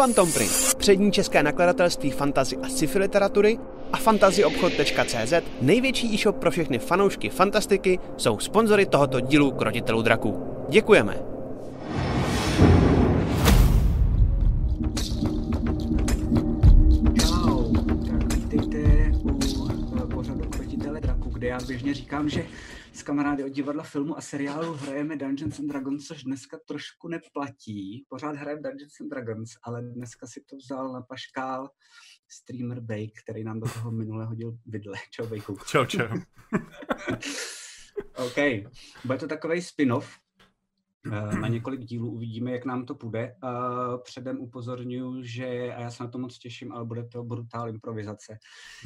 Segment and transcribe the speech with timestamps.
[0.00, 3.58] Phantom Print, přední české nakladatelství fantazy a sci-fi literatury
[3.92, 10.46] a fantazyobchod.cz, největší e-shop pro všechny fanoušky fantastiky, jsou sponzory tohoto dílu Krotitelů draků.
[10.68, 11.16] Děkujeme!
[17.20, 17.72] Čau,
[18.06, 18.78] tak vítejte
[19.22, 22.42] u pořadu Krotitele draku, kde já běžně říkám, že
[23.00, 28.06] s kamarády od divadla, filmu a seriálu hrajeme Dungeons and Dragons, což dneska trošku neplatí.
[28.08, 31.70] Pořád hrajeme Dungeons and Dragons, ale dneska si to vzal na paškál
[32.28, 34.96] streamer Bake, který nám do toho minule hodil vidle.
[35.10, 35.56] Čau Bakeu.
[35.66, 36.06] Čau, čau.
[38.14, 38.36] OK,
[39.04, 40.16] bude to takový spin-off,
[41.40, 43.20] na několik dílů uvidíme, jak nám to půjde.
[43.44, 45.46] Eh, Předem upozorňuji, že,
[45.76, 48.38] a já se na to moc těším, ale bude to brutál improvizace.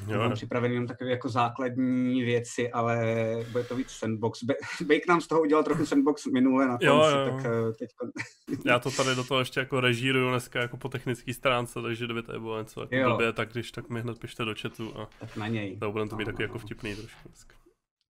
[0.09, 0.19] Jo.
[0.19, 3.15] Mám připravený jenom takové jako základní věci, ale
[3.53, 4.41] bude to víc sandbox.
[4.87, 7.25] Bake nám z toho udělal trochu sandbox minule na Jo, konci, jo.
[7.37, 7.91] tak eh, teď...
[8.67, 12.23] Já to tady do toho ještě jako režíruju dneska jako po technické stránce, takže kdyby
[12.23, 13.09] tady bylo něco jako Jo.
[13.11, 15.79] blbě, tak když tak mi hned pište do chatu a tak na něj.
[15.79, 17.55] to budeme to mít No, taky no, jako vtipný trošku dneska.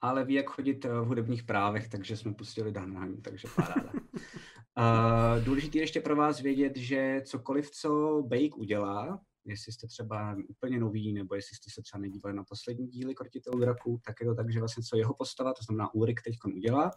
[0.02, 3.92] Ale ví, jak chodit eh, v hudebních právech, takže jsme pustili Danheim, takže paráda.
[3.94, 10.80] Uh, důležité ještě pro vás vědět, že cokoliv, co Bake udělá, jestli jste třeba úplně
[10.80, 14.36] nový, nebo jestli jste se třeba nedívali na poslední díly Krotitelů draků, tak je to
[14.36, 16.92] tak, že vlastně co jeho postava, to znamená Ulrik teď udělá,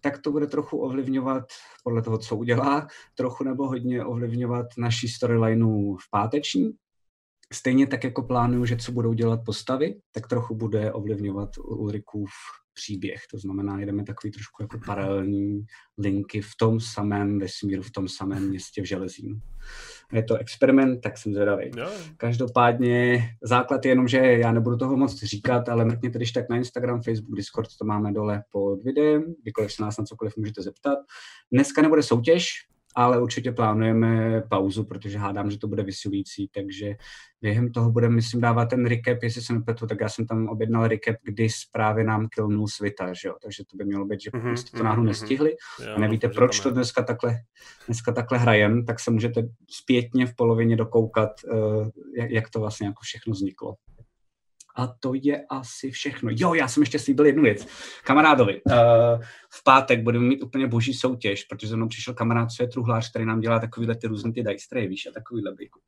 [0.00, 1.44] tak to bude trochu ovlivňovat,
[1.84, 6.72] podle toho, co udělá, trochu nebo hodně ovlivňovat naší storylineu v páteční,
[7.52, 12.30] Stejně tak jako plánuju, že co budou dělat postavy, tak trochu bude ovlivňovat Ulrikův
[12.74, 13.20] příběh.
[13.30, 15.66] To znamená, jedeme takový trošku jako paralelní
[15.98, 19.40] linky v tom samém vesmíru, v tom samém městě v Železínu.
[20.12, 21.70] Je to experiment, tak jsem zvědavý.
[21.76, 26.48] Jo, Každopádně základ je jenom, že já nebudu toho moc říkat, ale mrkněte když tak
[26.48, 30.62] na Instagram, Facebook, Discord, to máme dole pod videem, kdykoliv se nás na cokoliv můžete
[30.62, 30.98] zeptat.
[31.52, 32.48] Dneska nebude soutěž,
[32.98, 36.94] ale určitě plánujeme pauzu, protože hádám, že to bude vysilující, takže
[37.40, 40.88] během toho budeme, myslím, dávat ten recap, jestli se nepletu, tak já jsem tam objednal
[40.88, 43.34] recap, kdy právě nám killnul Svita, že jo?
[43.42, 46.28] takže to by mělo být, že Mhm, jste to náhodou mhm, nestihli jo, a nevíte,
[46.28, 47.36] proč to dneska takhle,
[47.86, 51.30] dneska takhle hrajem, tak se můžete zpětně v polovině dokoukat,
[52.16, 53.74] jak, jak to vlastně jako všechno vzniklo.
[54.78, 56.30] A to je asi všechno.
[56.32, 57.66] Jo, já jsem ještě slíbil jednu věc.
[58.04, 58.74] Kamarádovi, uh,
[59.50, 63.10] v pátek budeme mít úplně boží soutěž, protože za mnou přišel kamarád, co je truhlář,
[63.10, 65.80] který nám dělá takovýhle ty různé ty dice tray, víš, a takovýhle bejku.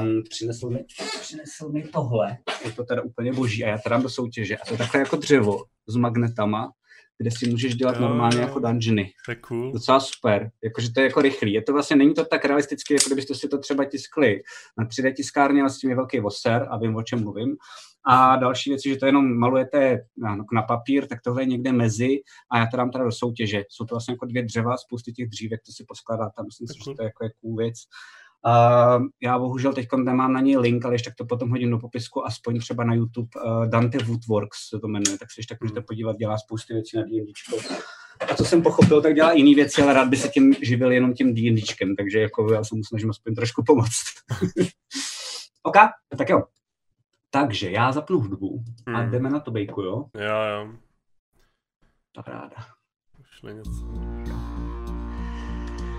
[0.00, 0.84] Um, přinesl, mi,
[1.20, 4.56] přinesl mi tohle, je to teda úplně boží a já teda do soutěže.
[4.56, 6.72] A to je takhle jako dřevo s magnetama,
[7.22, 8.42] kde si můžeš dělat Jo, normálně jo.
[8.42, 9.72] jako dungeony To je cool.
[9.72, 11.52] docela super, jakože to je jako rychlý.
[11.52, 14.42] Je to vlastně, není to tak realisticky, jako kdybyste si to třeba tiskli
[14.78, 17.56] na 3D tiskárně, ale s tím je velký voser a vím, o čem mluvím.
[18.06, 21.72] A další věc je, že to jenom malujete na, na papír, tak tohle je někde
[21.72, 22.18] mezi
[22.52, 23.64] a já to dám teda do soutěže.
[23.68, 26.96] Jsou to vlastně jako dvě dřeva, spousty těch dřívek, to si poskládáte, myslím si, že
[26.96, 27.74] to je jako je cool věc.
[28.46, 31.78] Uh, já bohužel teď nemám na něj link, ale ještě tak to potom hodím do
[31.78, 35.60] popisku, aspoň třeba na YouTube uh, Dante Woodworks se to jmenuje, tak se ještě tak
[35.60, 37.56] můžete podívat, dělá spousty věcí na D&Dčko.
[38.30, 41.14] A co jsem pochopil, tak dělá jiný věci, ale rád by se tím živil jenom
[41.14, 44.02] tím D&Dčkem, takže jako já se mu snažím aspoň trošku pomoct.
[45.62, 45.76] OK,
[46.18, 46.42] tak jo.
[47.30, 49.10] Takže já zapnu hudbu a Hmm.
[49.10, 50.04] jdeme na to bejku, jo?
[50.14, 50.72] Jo, jo.
[52.24, 52.56] Paráda.
[53.42, 53.70] Něco.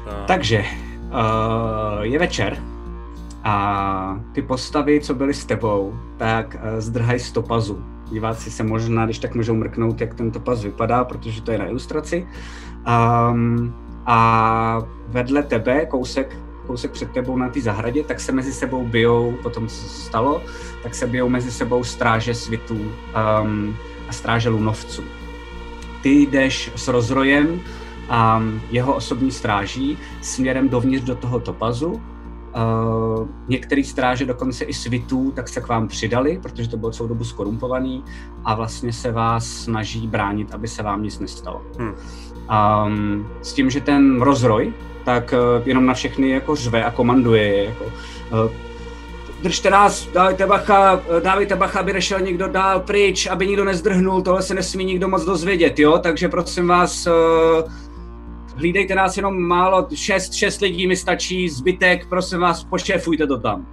[0.05, 0.27] Tak.
[0.27, 0.63] Takže
[1.13, 2.63] uh, je večer
[3.43, 7.83] a ty postavy, co byly s tebou, tak uh, zdrhají z topazu.
[8.11, 11.67] Diváci se možná, když tak můžou mrknout, jak ten topaz vypadá, protože to je na
[11.67, 12.27] ilustraci.
[13.31, 13.73] Um,
[14.05, 16.37] a vedle tebe, kousek,
[16.67, 20.01] kousek před tebou na té zahradě, tak se mezi sebou bijou, po tom, co se
[20.01, 20.41] stalo,
[20.83, 23.75] tak se bijou mezi sebou stráže svitů um,
[24.09, 25.03] a stráže lunovců.
[26.01, 27.61] Ty jdeš s rozrojem
[28.09, 31.91] a jeho osobní stráží směrem dovnitř do toho topazu.
[31.91, 37.09] Uh, některý stráže dokonce i svitů tak se k vám přidali, protože to bylo celou
[37.09, 38.03] dobu skorumpovaný
[38.45, 41.61] a vlastně se vás snaží bránit, aby se vám nic nestalo.
[41.79, 41.93] Hm.
[42.85, 44.73] Um, s tím, že ten rozroj
[45.05, 48.51] tak uh, jenom na všechny jako řve a komanduje je jako uh,
[49.43, 54.21] držte nás, dávejte bacha, eh, dávejte bacha, aby nešel někdo dál pryč, aby nikdo nezdrhnul,
[54.21, 57.13] tohle se nesmí nikdo moc dozvědět, jo, takže prosím vás, uh,
[58.55, 63.67] hlídejte nás jenom málo, šest, šest lidí mi stačí, zbytek, prosím vás, pošéfujte to tam.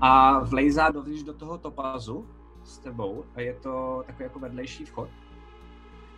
[0.00, 2.26] A vlejzá dovnitř do toho topazu
[2.64, 5.08] s tebou a je to takový jako vedlejší vchod.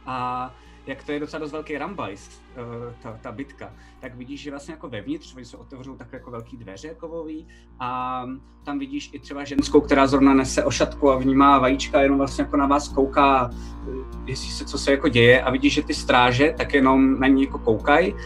[0.06, 0.54] A
[0.86, 4.74] jak to je docela dost velký rambajs, uh, ta, ta bitka, tak vidíš, že vlastně
[4.74, 7.46] jako vevnitř, oni se otevřou takové jako velký dveře kovový
[7.80, 8.22] a
[8.64, 12.56] tam vidíš i třeba ženskou, která zrovna nese ošatku a vnímá vajíčka, jenom vlastně jako
[12.56, 13.90] na vás kouká, eh,
[14.26, 17.42] jestli se, co se jako děje a vidíš, že ty stráže tak jenom na ní
[17.42, 18.18] jako koukají um,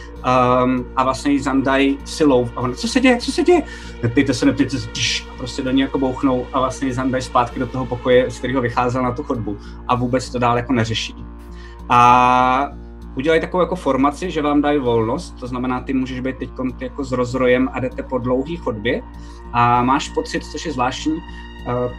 [0.95, 3.63] a vlastně jí zandají silou a ona, co se děje, co se děje?
[4.03, 4.89] Neptejte se, neptejte se,
[5.31, 8.37] a prostě do ní jako bouchnou a vlastně ji zandají zpátky do toho pokoje, z
[8.37, 9.57] kterého vycházel na tu chodbu
[9.87, 11.30] a vůbec to dál jako neřeší.
[11.93, 12.69] A
[13.15, 16.49] udělají takovou jako formaci, že vám dají volnost, to znamená, ty můžeš být teď
[16.79, 19.01] jako s rozrojem a jdete po dlouhý chodbě
[19.53, 21.21] a máš pocit, což je zvláštní, uh,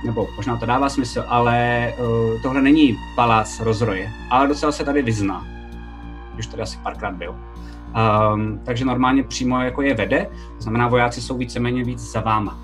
[0.04, 5.02] nebo možná to dává smysl, ale uh, tohle není palác rozroje, ale docela se tady
[5.02, 5.46] vyzná,
[6.38, 7.34] už tady asi párkrát byl.
[7.34, 12.58] Um, takže normálně přímo jako je vede, to znamená, vojáci jsou víceméně víc za váma.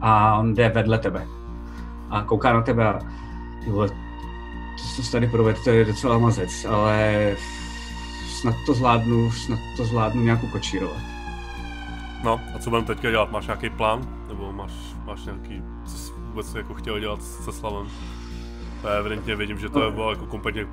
[0.00, 1.26] A on jde vedle tebe.
[2.10, 3.00] A kouká na tebe a
[4.96, 7.36] to, co tady provedl, to je docela mazec, ale
[8.40, 11.02] snad to zvládnu, snad to zvládnu nějak ukočírovat.
[12.24, 13.30] No, a co budeme teďka dělat?
[13.30, 14.08] Máš nějaký plán?
[14.28, 14.72] Nebo máš,
[15.04, 17.86] máš nějaký, co jsi vůbec jako chtěl dělat se Slavem?
[18.82, 20.66] To evidentně vidím, že to je bylo jako kompletně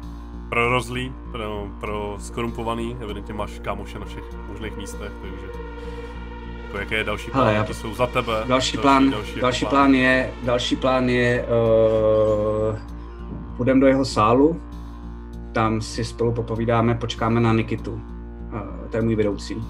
[0.50, 5.46] prorozlý, pro, pro skorumpovaný, evidentně máš kámoše na všech možných místech, takže
[6.64, 7.74] jako jaké je další plán, Hele, já...
[7.74, 8.34] jsou za tebe.
[8.34, 9.72] Další, další plán, další, další plán.
[9.72, 12.95] plán je, další plán je uh
[13.58, 14.62] Půjdeme do jeho sálu,
[15.52, 18.02] tam si spolu popovídáme, počkáme na Nikitu,
[18.90, 19.64] to je můj vedoucí.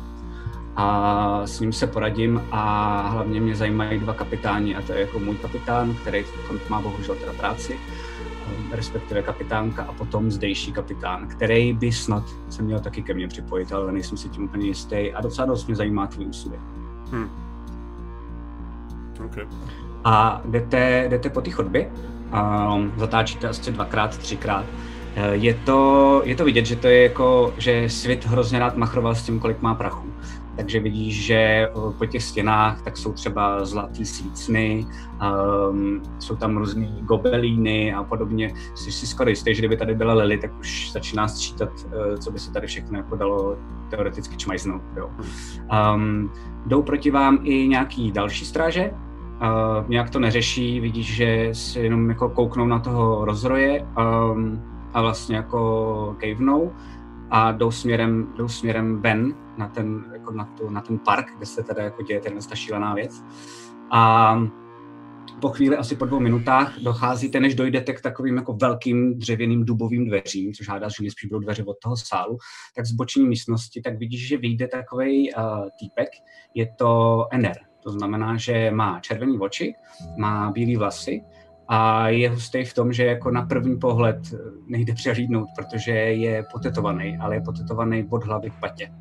[0.76, 5.20] A s ním se poradím a hlavně mě zajímají dva kapitáni a to je jako
[5.20, 6.26] můj kapitán, který
[6.70, 7.80] má bohužel teda práci,
[8.72, 13.74] respektive kapitánka a potom zdejší kapitán, který by snad se měl taky ke mně připojit,
[13.74, 16.60] ale nejsem si tím úplně jistý a docela dost mě zajímá tvůj úsudek.
[17.12, 17.30] Hmm.
[19.26, 19.48] Okay.
[20.04, 21.92] A jdete, jdete po té chodbě
[22.36, 24.66] um, zatáčíte asi dvakrát, třikrát.
[25.16, 29.16] Eh, je to, je to vidět, že to je jako, že svět hrozně rád machroval
[29.16, 30.14] s tím, kolik má prachu.
[30.56, 34.88] Takže vidíš, že eh, po těch stěnách tak jsou třeba zlatý sícny,
[35.70, 38.54] um, jsou tam různý gobelíny a podobně.
[38.76, 42.32] Jsi si skoro jistý, že kdyby tady byla Lily, tak už začíná sčítat, uh, co
[42.32, 43.58] by se tady všechno jako dalo
[43.90, 44.82] teoreticky čmajznout.
[44.98, 45.10] Jo.
[45.96, 46.32] Um,
[46.66, 48.92] jdou proti vám i nějaký další stráže,
[49.42, 54.62] uh, nějak to neřeší, vidíš, že si jenom jako kouknou na toho rozroje um,
[54.94, 56.74] a vlastně jako kejvnou
[57.32, 61.46] a jdou směrem, jdou směrem ven na ten, jako na, tu, na ten park, kde
[61.46, 63.24] se teda jako děje ta šílená věc.
[63.92, 64.36] A
[65.42, 70.06] po chvíli, asi po dvou minutách, docházíte, než dojdete k takovým jako velkým dřevěným dubovým
[70.06, 72.38] dveřím, což hádá, že nejspíš budou dveře od toho sálu,
[72.76, 75.44] tak z boční místnosti, tak vidíš, že vyjde takový uh,
[75.80, 76.10] týpek,
[76.54, 77.58] je to Ener.
[77.86, 79.76] To znamená, že má červený oči,
[80.18, 81.22] má bílé vlasy
[81.68, 84.18] a je hustý v tom, že jako na první pohled
[84.68, 88.92] nejde přehlídnout, protože je potetovaný, ale je potetovaný od hlavy k patě.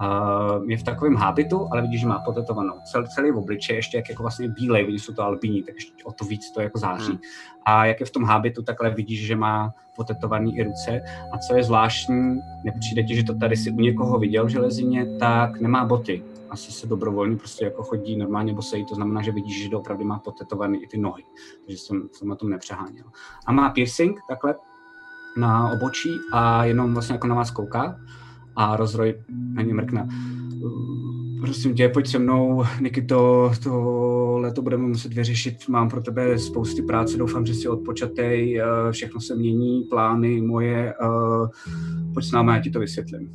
[0.00, 3.96] Uh, je v takovém hábitu, ale vidíš, že má potetovanou cel, celý v obličeji, ještě
[3.96, 6.78] jak jako vlastně bílej, vidíš, jsou to albíní, tak ještě o to víc to jako
[6.78, 7.12] září.
[7.12, 7.20] Hmm.
[7.64, 11.00] A jak je v tom hábitu, takhle vidíš, že má potetovaný i ruce.
[11.32, 15.06] A co je zvláštní, nepřijde ti, že to tady si u někoho viděl v železině,
[15.18, 16.22] tak nemá boty
[16.54, 20.18] asi se dobrovolně prostě jako chodí normálně bosej, to znamená, že vidíš, že opravdu má
[20.18, 21.22] potetovaný i ty nohy,
[21.66, 23.04] takže jsem, jsem na tom nepřeháněl.
[23.46, 24.54] A má piercing takhle
[25.36, 28.00] na obočí a jenom vlastně jako na vás kouká
[28.56, 29.14] a rozroj
[29.54, 30.08] na ně mrkne.
[31.40, 33.52] Prosím tě, pojď se mnou, Nikito,
[34.54, 39.20] to budeme muset vyřešit, mám pro tebe spousty práce, doufám, že jsi odpočatej, eh, všechno
[39.20, 41.48] se mění, plány moje, eh,
[42.14, 43.30] pojď s námi, já ti to vysvětlím.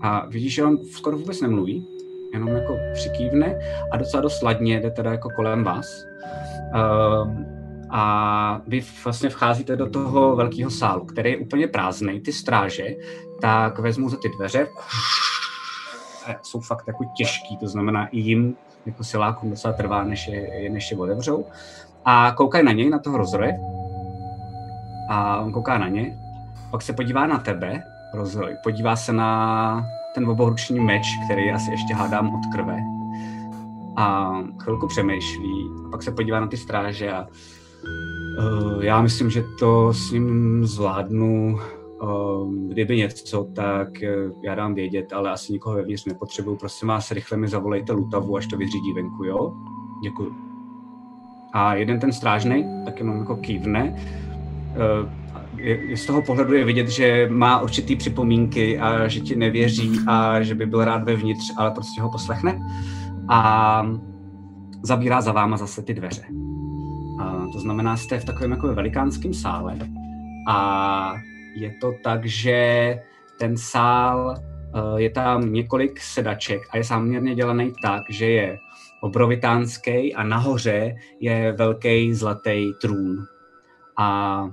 [0.00, 1.99] A vidíš, že on skoro vůbec nemluví,
[2.32, 3.58] jenom jako přikývne
[3.92, 5.86] a docela dost ladně jde teda jako kolem vás.
[6.74, 7.34] Uh,
[7.90, 12.20] a vy vlastně vcházíte do toho velkého sálu, který je úplně prázdný.
[12.20, 12.86] Ty stráže
[13.40, 14.66] tak vezmou za ty dveře,
[16.42, 20.90] jsou fakt jako těžký, to znamená i jim jako silákům docela trvá, než je, než
[20.90, 21.46] je otevřou.
[22.04, 23.58] A koukají na něj, na toho rozroje.
[25.08, 26.18] A on kouká na ně,
[26.70, 27.82] pak se podívá na tebe,
[28.14, 32.78] rozroj, podívá se na ten obohruční meč, který asi ještě hádám od krve.
[33.96, 37.26] A chvilku přemýšlí, a pak se podívá na ty stráže a
[38.38, 41.58] uh, já myslím, že to s ním zvládnu.
[42.02, 46.56] Uh, kdyby něco, tak uh, já dám vědět, ale asi nikoho vevnitř nepotřebuju.
[46.56, 49.52] Prosím vás, rychle mi zavolejte lutavu, až to vyřídí venku, jo?
[50.02, 50.34] Děkuju.
[51.52, 53.96] A jeden ten strážný tak jenom jako kývne,
[54.70, 55.19] uh,
[55.94, 60.54] z toho pohledu je vidět, že má určitý připomínky a že ti nevěří a že
[60.54, 62.60] by byl rád vevnitř, ale prostě ho poslechne
[63.28, 63.86] a
[64.82, 66.22] zabírá za váma zase ty dveře.
[67.20, 69.78] A to znamená, jste v takovém jako velikánském sále
[70.48, 71.14] a
[71.56, 72.98] je to tak, že
[73.38, 78.58] ten sál, eh, je tam několik sedaček a je záměrně dělaný tak, že je
[79.00, 83.16] obrovitánský a nahoře je velký zlatý trůn.
[83.96, 84.50] A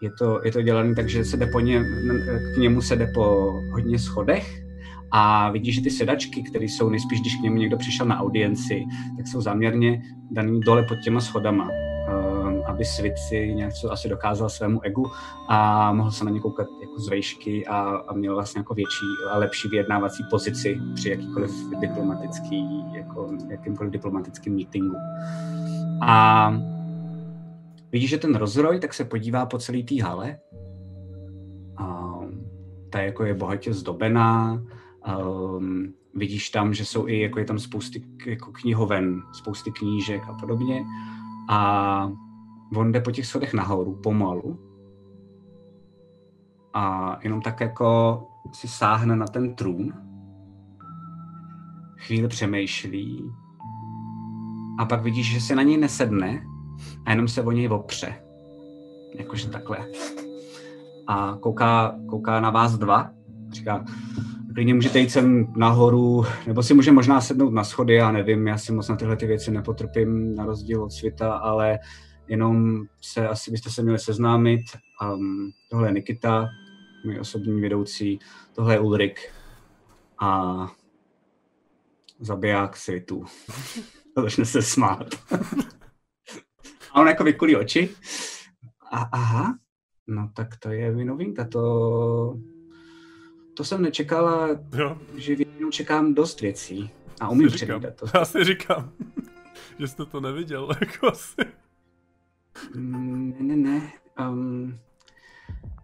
[0.00, 1.84] je to, je to dělané tak, že se jde po ně,
[2.54, 3.24] k němu se jde po
[3.72, 4.64] hodně schodech
[5.10, 8.84] a vidíš, že ty sedačky, které jsou nejspíš, když k němu někdo přišel na audienci,
[9.16, 14.48] tak jsou záměrně daný dole pod těma schodama, uh, aby Svit si něco asi dokázal
[14.48, 15.06] svému egu
[15.48, 19.06] a mohl se na ně koukat jako z vejšky a, a měl vlastně jako větší
[19.30, 24.96] a lepší vyjednávací pozici při jakýkoliv diplomatický, jako jakýmkoliv diplomatickým meetingu.
[26.02, 26.52] A
[27.92, 30.38] vidíš, že ten rozroj tak se podívá po celé té hale.
[31.76, 32.14] A
[32.90, 34.62] ta jako je bohatě zdobená,
[35.08, 40.32] Um, vidíš tam, že jsou i, jako je tam spousty jako knihoven, spousty knížek a
[40.32, 40.84] podobně.
[41.48, 42.10] A
[42.76, 44.58] on jde po těch schodech nahoru, pomalu.
[46.74, 49.92] A jenom tak jako si sáhne na ten trůn.
[51.96, 53.32] Chvíli přemýšlí.
[54.78, 56.46] A pak vidíš, že se na něj nesedne
[57.06, 58.14] a jenom se o něj opře.
[59.14, 59.78] Jakože takhle.
[61.06, 63.10] A kouká, kouká na vás dva.
[63.52, 63.84] Říká,
[64.54, 68.58] klidně můžete jít sem nahoru, nebo si může možná sednout na schody, já nevím, já
[68.58, 71.78] si moc na tyhle ty věci nepotrpím, na rozdíl od světa, ale
[72.28, 74.60] jenom se, asi byste se měli seznámit.
[75.02, 76.48] Um, tohle je Nikita,
[77.04, 78.18] můj osobní vedoucí,
[78.54, 79.20] tohle je Ulrik
[80.18, 80.66] a
[82.20, 83.24] zabiják světu.
[84.16, 85.06] Začne se smát.
[86.92, 87.90] A on jako vykulí oči.
[88.90, 89.58] A, aha,
[90.06, 92.36] no tak to je novinka, to
[93.54, 94.98] to jsem nečekal a jo.
[95.16, 96.90] že většinou čekám dost věcí.
[97.20, 98.06] A umím předvídat to.
[98.18, 98.92] Já si říkám,
[99.78, 101.36] že jste to neviděl, jako asi.
[102.74, 103.92] Mm, ne, ne, ne.
[104.28, 104.78] Um,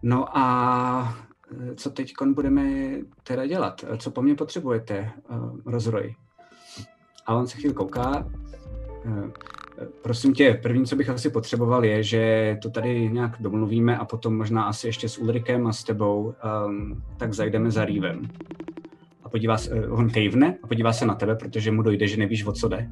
[0.01, 1.17] no a
[1.51, 3.85] eh, co teď budeme teda dělat?
[3.97, 6.15] Co po mně potřebujete, uh, rozroj?
[7.25, 8.31] A on se chvíli kouká.
[10.01, 14.37] Prosím tě, první, co bych asi potřeboval, je, že to tady nějak domluvíme a potom
[14.37, 16.33] možná asi ještě s Ulrikem a s tebou,
[16.67, 18.29] um, tak zajdeme za Rívem.
[19.23, 22.17] A podívá se, eh, on kejvne a podívá se na tebe, protože mu dojde, že
[22.17, 22.89] nevíš, o co jde.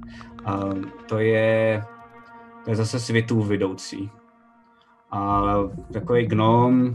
[0.72, 1.84] Um, to je,
[2.64, 4.10] to je zase světů vidoucí.
[5.12, 5.44] A
[5.94, 6.94] takový gnom,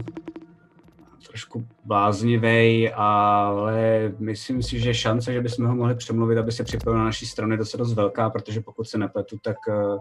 [1.31, 6.97] trošku bláznivý, ale myslím si, že šance, že bychom ho mohli přemluvit, aby se připojil
[6.97, 9.97] na naší stranu, je dost, dost velká, protože pokud se nepletu, tak uh,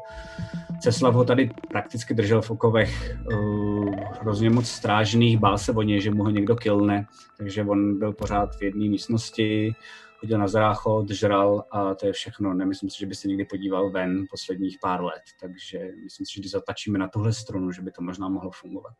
[0.80, 6.00] Ceslav ho tady prakticky držel v okovech uh, hrozně moc strážných, bál se o něj,
[6.00, 7.06] že mu ho někdo kilne,
[7.38, 9.75] takže on byl pořád v jedné místnosti,
[10.16, 12.54] chodil na záchod, žral a to je všechno.
[12.54, 16.40] Nemyslím si, že by se někdy podíval ven posledních pár let, takže myslím si, že
[16.40, 18.92] když zatačíme na tuhle strunu, že by to možná mohlo fungovat.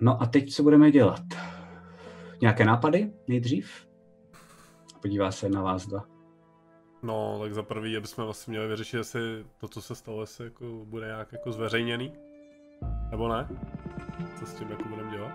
[0.00, 1.22] No a teď co budeme dělat?
[2.40, 3.86] Nějaké nápady nejdřív?
[5.02, 6.04] Podívá se na vás dva.
[7.02, 10.84] No, tak za prvý, abychom vlastně měli vyřešit, jestli to, co se stalo, jestli jako
[10.84, 12.12] bude nějak jako zveřejněný.
[13.10, 13.48] Nebo ne?
[14.38, 15.32] Co s tím jako budeme dělat?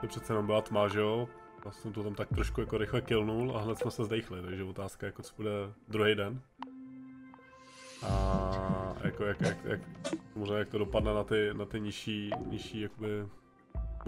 [0.00, 1.28] To přece jenom byla tma, že jo?
[1.64, 5.06] Vlastně to tam tak trošku jako rychle kilnul a hned jsme se zdechli, takže otázka
[5.06, 5.50] jako co bude
[5.88, 6.40] druhý den.
[8.02, 9.80] A jako jak, jak, jak,
[10.34, 13.08] možná jak to dopadne na ty, na ty nižší, nižší jakoby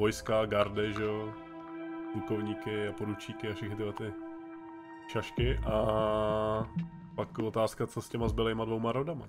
[0.01, 1.33] vojska, gardy, že jo,
[2.13, 4.13] plukovníky a poručíky a všechny tyhle ty
[5.13, 6.69] šašky a
[7.15, 9.27] pak otázka, co s těma zbylejma dvouma rodama.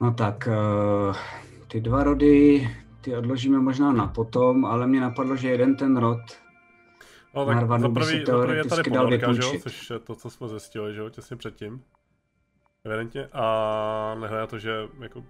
[0.00, 1.16] No tak, uh,
[1.68, 2.68] ty dva rody,
[3.00, 6.20] ty odložíme možná na potom, ale mě napadlo, že jeden ten rod
[7.34, 8.24] No tak prvý
[8.56, 11.82] je tady ponorka, že jo, což je to, co jsme zjistili, že jo, těsně předtím.
[12.84, 13.28] Evidentně.
[13.32, 15.24] A nehledá to, že jako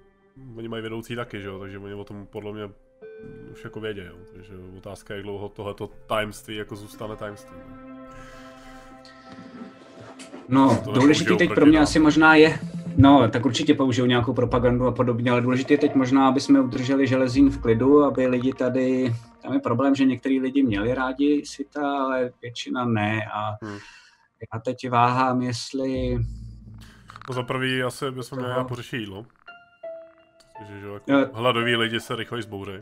[0.57, 2.71] oni mají vedoucí taky, že jo, takže oni o tom podle mě
[3.53, 4.17] už jako vědí, jo.
[4.33, 7.61] Takže otázka je, jak dlouho tohleto tajemství jako zůstane tajemstvím.
[10.49, 12.59] No, to důležitý teď pro mě asi možná je,
[12.97, 16.61] no, tak určitě použijou nějakou propagandu a podobně, ale důležité je teď možná, aby jsme
[16.61, 21.43] udrželi železín v klidu, aby lidi tady, tam je problém, že některý lidi měli rádi
[21.47, 23.79] světa, ale většina ne a hmm.
[24.55, 26.19] já teď váhám, jestli...
[27.29, 29.27] No za prvý asi bychom měli pořešit jídlo.
[30.59, 32.73] Takže že jako hladoví lidi se rychleji zbouří.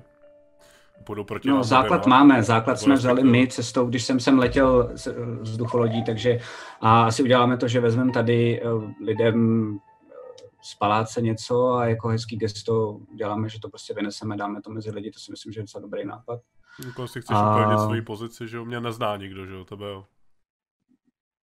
[1.05, 5.09] Půjdou proti no, základ máme, základ jsme vzali my cestou, když jsem sem letěl z
[5.41, 6.39] vzducholodí, takže
[6.81, 8.67] a asi uděláme to, že vezmeme tady eh,
[9.05, 10.15] lidem eh,
[10.63, 14.91] z paláce něco a jako hezký gesto děláme, že to prostě vyneseme, dáme to mezi
[14.91, 16.41] lidi, to si myslím, že je docela dobrý nápad.
[16.87, 17.57] Jako si chceš a...
[17.57, 20.05] upevnit svoji pozici, že jo, mě nezná nikdo, že jo, tebe jo.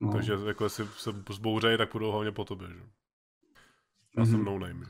[0.01, 0.13] No.
[0.13, 2.85] Takže jako jestli se zbouřejí, tak půjdou hlavně po tobě, že jo.
[4.17, 4.31] Já mm-hmm.
[4.31, 4.87] jsem no name.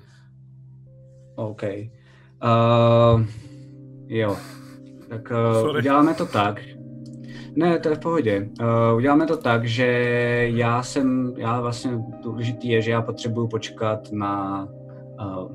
[1.49, 1.63] OK.
[2.43, 3.25] Uh,
[4.07, 4.37] jo,
[5.09, 5.33] tak
[5.65, 6.61] uh, uděláme to tak.
[7.57, 8.49] Ne, to je v pohodě.
[8.61, 9.87] Uh, uděláme to tak, že
[10.53, 11.91] já jsem, já vlastně
[12.23, 14.69] důležitý je, že já potřebuju počkat na,
[15.21, 15.53] uh,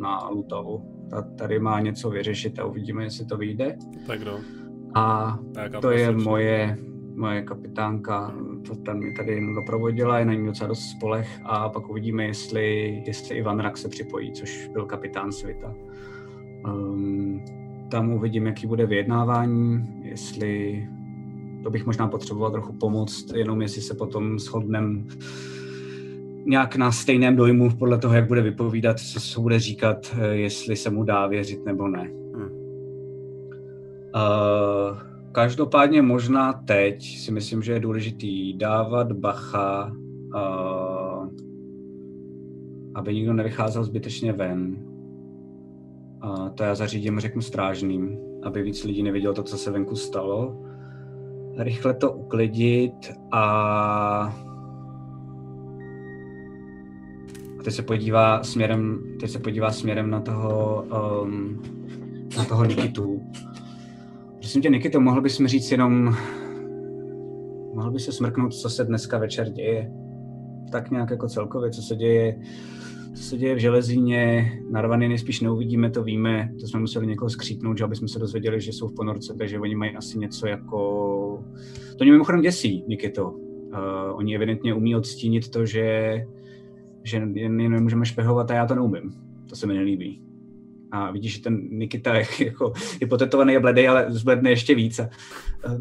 [0.00, 1.06] na Lutovu.
[1.10, 3.76] Ta tady má něco vyřešit a uvidíme, jestli to vyjde.
[4.06, 4.38] Tak no.
[4.94, 6.76] A tak to je moje,
[7.22, 8.34] moje kapitánka,
[8.66, 12.24] to tam mě tady jenom doprovodila, je na ní docela dost spolech a pak uvidíme,
[12.24, 15.74] jestli, jestli Ivan Rak se připojí, což byl kapitán světa.
[16.66, 17.44] Um,
[17.90, 20.82] tam uvidím, jaký bude vyjednávání, jestli
[21.62, 25.02] to bych možná potřeboval trochu pomoct, jenom jestli se potom shodneme
[26.46, 30.90] nějak na stejném dojmu podle toho, jak bude vypovídat, co se bude říkat, jestli se
[30.90, 32.10] mu dá věřit nebo ne.
[32.34, 32.50] Hmm.
[34.14, 39.92] Uh, každopádně možná teď si myslím, že je důležitý dávat bacha,
[40.34, 41.28] uh,
[42.94, 44.76] aby nikdo nevycházel zbytečně ven.
[46.24, 50.62] Uh, to já zařídím, řeknu strážným, aby víc lidí nevidělo to, co se venku stalo
[51.56, 54.36] rychle to uklidit a
[57.64, 60.84] teď se podívá směrem, teď se podívá směrem na toho,
[61.22, 61.62] um,
[62.36, 63.22] na toho Nikitu.
[64.42, 66.16] Prosím tě, Nikito, mohl bys mi říct jenom,
[67.74, 69.92] mohl bys se smrknout, co se dneska večer děje?
[70.72, 72.40] Tak nějak jako celkově, co se děje
[73.14, 77.78] co se děje v železíně, narvany nejspíš neuvidíme, to víme, to jsme museli někoho skřípnout,
[77.78, 80.78] že aby jsme se dozvěděli, že jsou v ponorce, takže oni mají asi něco jako...
[81.98, 83.30] To mě mimochodem děsí, Nikito.
[83.30, 83.38] Uh,
[84.14, 86.18] oni evidentně umí odstínit to, že,
[87.02, 89.12] že jen nemůžeme špehovat a já to neumím.
[89.48, 90.31] To se mi nelíbí.
[90.92, 94.98] A vidíš, že ten Nikita je, jako, je potetovaný a bledej, ale zbledne ještě víc.
[94.98, 95.08] A,
[95.66, 95.80] uh,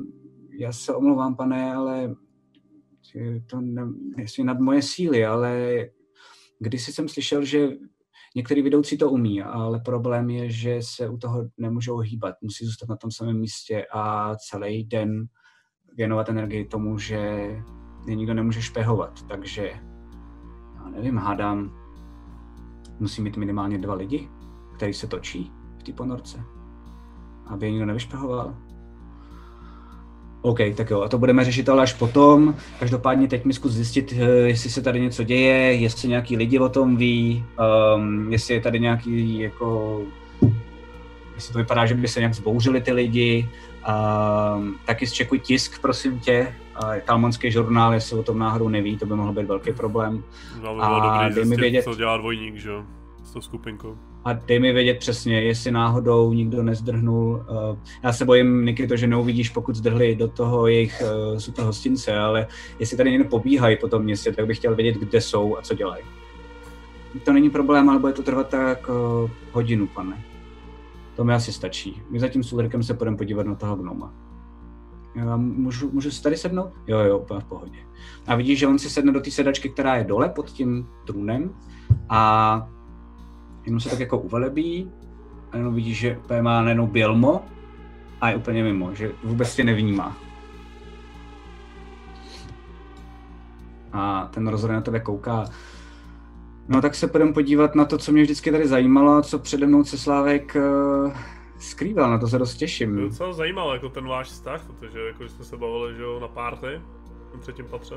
[0.60, 2.16] já se omlouvám, pane, ale
[3.48, 3.84] to ne,
[4.18, 5.86] jestli nad moje síly, ale
[6.60, 7.70] když jsem slyšel, že
[8.36, 12.90] některý vedoucí to umí, ale problém je, že se u toho nemůžou hýbat, musí zůstat
[12.90, 15.26] na tom samém místě a celý den
[15.98, 17.16] věnovat energii tomu, že
[18.08, 19.28] je nikdo nemůže špehovat.
[19.28, 19.72] Takže
[20.76, 21.74] já nevím, hádám,
[23.00, 24.30] musí mít minimálně dva lidi,
[24.82, 26.44] který se točí v té ponorce,
[27.48, 28.56] aby je nikdo nevyšpehoval.
[30.42, 32.56] OK, tak jo, a to budeme řešit ale až potom.
[32.80, 36.70] Každopádně teď mi zkus zjistit, eh, jestli se tady něco děje, jestli nějaký lidi o
[36.70, 37.46] tom ví,
[37.96, 40.02] um, jestli je tady nějaký jako
[41.36, 43.50] jestli to vypadá, že by se nějak zbouřili ty lidi.
[44.58, 49.06] Um, taky zčekuj tisk, prosím tě, uh, talmonský žurnál, jestli o tom náhodou neví, to
[49.06, 50.24] by mohlo být velký problém.
[50.62, 52.84] No, by bylo a dobrý dej mi vědět, co dělá dvojník, že jo,
[53.24, 57.46] s tou skupinkou a dej mi vědět přesně, jestli náhodou nikdo nezdrhnul.
[57.50, 61.02] Uh, já se bojím, Niky, to, že neuvidíš, pokud zdrhli do toho jejich
[61.38, 62.48] super hostince, ale
[62.80, 65.74] jestli tady někdo pobíhají po tom městě, tak bych chtěl vědět, kde jsou a co
[65.76, 66.04] dělají.
[67.24, 70.24] To není problém, ale bude to trvat tak uh, hodinu, pane.
[71.16, 72.02] To mi asi stačí.
[72.10, 74.14] My zatím s Ulrikem se půjdeme podívat na toho gnoma.
[75.16, 76.72] Já můžu, můžu si tady sednout?
[76.88, 77.78] Jo, jo, úplně v pohodě.
[78.28, 81.56] A vidíš, že on si sedne do té sedačky, která je dole pod tím trůnem
[82.10, 82.70] a
[83.66, 84.92] jenom se tak jako uvelebí
[85.52, 87.46] a jenom vidíš, že úplně má najednou bělmo
[88.22, 90.18] a je úplně mimo, že vůbec tě nevnímá.
[93.94, 95.46] A ten rozhodně na tebe kouká.
[96.68, 99.84] No tak se půjdeme podívat na to, co mě vždycky tady zajímalo, co přede mnou
[99.84, 101.14] Ceslávek uh,
[101.60, 102.96] skrýval, na to se dost těším.
[102.96, 106.28] To docela zajímalo, jako ten váš vztah, protože jako jsme se bavili, že jo, na
[106.28, 106.82] párty,
[107.34, 107.96] v třetím patře.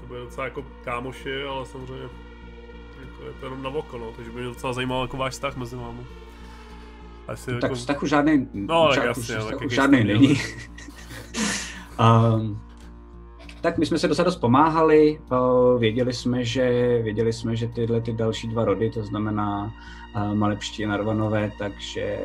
[0.00, 2.08] To bude docela jako kámoši, ale samozřejmě
[3.18, 5.56] jako je to jenom na oko, no, takže by mě docela zajímalo jako váš vztah
[5.56, 6.00] mezi vámi.
[7.28, 7.74] Asi no, tak jako...
[7.74, 10.40] vztah už žádný, no, tak jasně, vztah už žádný není.
[12.00, 12.60] um,
[13.60, 15.20] tak my jsme se docela dost pomáhali,
[15.78, 19.74] věděli jsme, že, věděli jsme, že tyhle ty další dva rody, to znamená
[20.16, 22.18] uh, Malepští a Narvanové, takže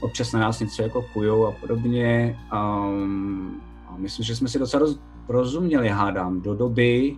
[0.00, 2.38] občas na nás něco jako kujou a podobně.
[2.52, 4.86] Um, a myslím, že jsme si docela
[5.28, 7.16] rozuměli, hádám, do doby,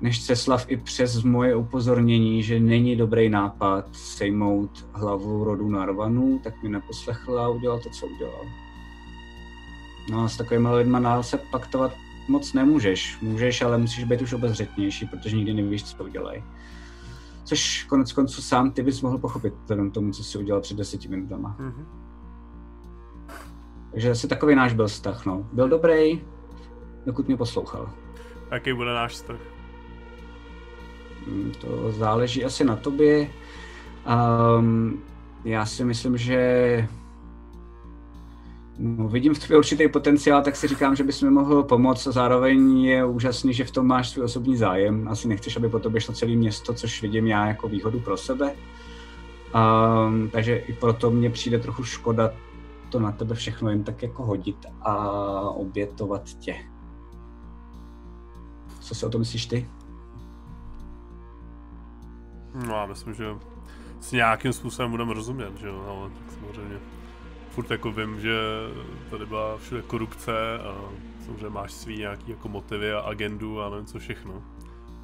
[0.00, 6.62] než Ceslav i přes moje upozornění, že není dobrý nápad sejmout hlavu rodu Narvanů, tak
[6.62, 8.44] mi neposlechl a udělal to, co udělal.
[10.10, 11.92] No a s takovými lidmi dál se paktovat
[12.28, 13.18] moc nemůžeš.
[13.22, 16.42] Můžeš, ale musíš být už obezřetnější, protože nikdy nevíš, co udělají.
[17.44, 21.08] Což konec konců sám ty bys mohl pochopit vzhledem tomu, co si udělal před deseti
[21.08, 21.56] minutama.
[21.60, 21.84] Mm-hmm.
[23.90, 25.48] Takže asi takový náš byl vztah, no.
[25.52, 26.22] Byl dobrý,
[27.06, 27.90] dokud mě poslouchal.
[28.50, 29.55] Jaký bude náš vztah?
[31.26, 33.30] Mm, to záleží asi na tobě.
[34.58, 35.02] Um,
[35.44, 36.88] já si myslím, že
[38.78, 42.12] no, vidím v tobě určitý potenciál, tak si říkám, že bys mi mohl pomoct a
[42.12, 45.08] zároveň je úžasný, že v tom máš svůj osobní zájem.
[45.08, 48.52] Asi nechceš, aby po tobě šlo celé město, což vidím já jako výhodu pro sebe.
[49.54, 52.32] Um, takže i proto mně přijde trochu škoda
[52.90, 54.96] to na tebe všechno jen tak jako hodit a
[55.50, 56.56] obětovat tě.
[58.80, 59.68] Co si o to myslíš ty?
[62.64, 63.24] No já myslím, že
[64.00, 66.78] s nějakým způsobem budeme rozumět, že jo, ale tak samozřejmě
[67.50, 68.38] furt jako vím, že
[69.10, 70.74] tady byla všude korupce a
[71.24, 74.42] samozřejmě máš svý nějaký jako motivy a agendu a nevím co všechno.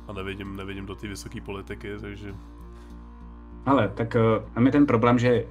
[0.08, 2.34] A nevidím, nevidím do té vysoké politiky, takže...
[3.66, 5.44] Ale tak uh, a mi ten problém, že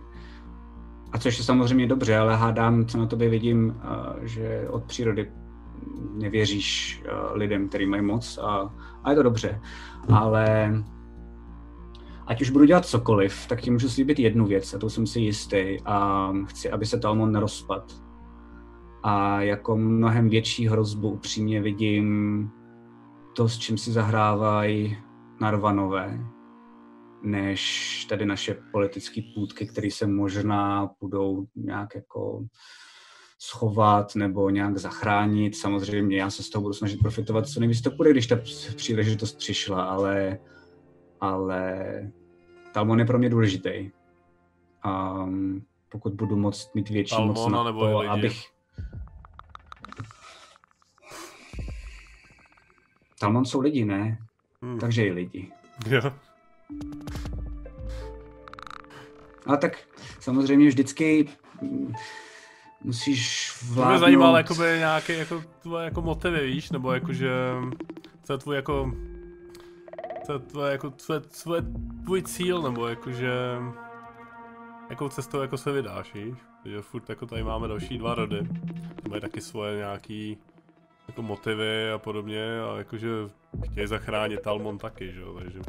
[1.11, 5.31] a což je samozřejmě dobře, ale hádám, co na tobě vidím, uh, že od přírody
[6.13, 9.61] nevěříš uh, lidem, který mají moc a, a je to dobře.
[10.13, 10.73] Ale
[12.31, 15.19] ať už budu dělat cokoliv, tak ti můžu slíbit jednu věc a to jsem si
[15.19, 18.01] jistý a chci, aby se Talmon nerozpad.
[19.03, 22.49] A jako mnohem větší hrozbu upřímně vidím
[23.35, 24.97] to, s čím si zahrávají
[25.41, 26.19] Narvanové,
[27.23, 32.43] než tady naše politické půdky, které se možná budou nějak jako
[33.39, 35.55] schovat nebo nějak zachránit.
[35.55, 38.35] Samozřejmě já se z toho budu snažit profitovat co nejvíc to půjde, když ta
[38.75, 40.39] příležitost přišla, ale,
[41.19, 41.83] ale
[42.71, 43.91] Talmon je pro mě důležitý.
[44.83, 45.15] A
[45.89, 48.09] pokud budu moct mít větší Talmona moc na nebo to, lidi.
[48.09, 48.45] abych...
[53.19, 54.17] Talmon jsou lidi, ne?
[54.61, 54.79] Hmm.
[54.79, 55.51] Takže i lidi.
[55.87, 56.01] Jo.
[59.45, 59.77] Ale tak
[60.19, 61.29] samozřejmě vždycky
[62.83, 63.91] musíš vládnout...
[63.91, 67.29] Mě zajímalo jakoby nějaké jako tvoje jako motivy, víš, nebo jakože
[68.23, 68.91] co je tvůj jako
[70.31, 71.61] to je tvoje, jako, tvoje, tvoje,
[72.03, 73.57] tvůj cíl, nebo jakože
[74.89, 76.37] jakou cestou jako se vydáš, víš?
[76.65, 78.41] Že furt jako tady máme další dva rody,
[79.09, 80.37] mají taky svoje nějaký
[81.07, 83.09] jako motivy a podobně a jakože
[83.65, 85.59] chtějí zachránit Talmon taky, že jo, takže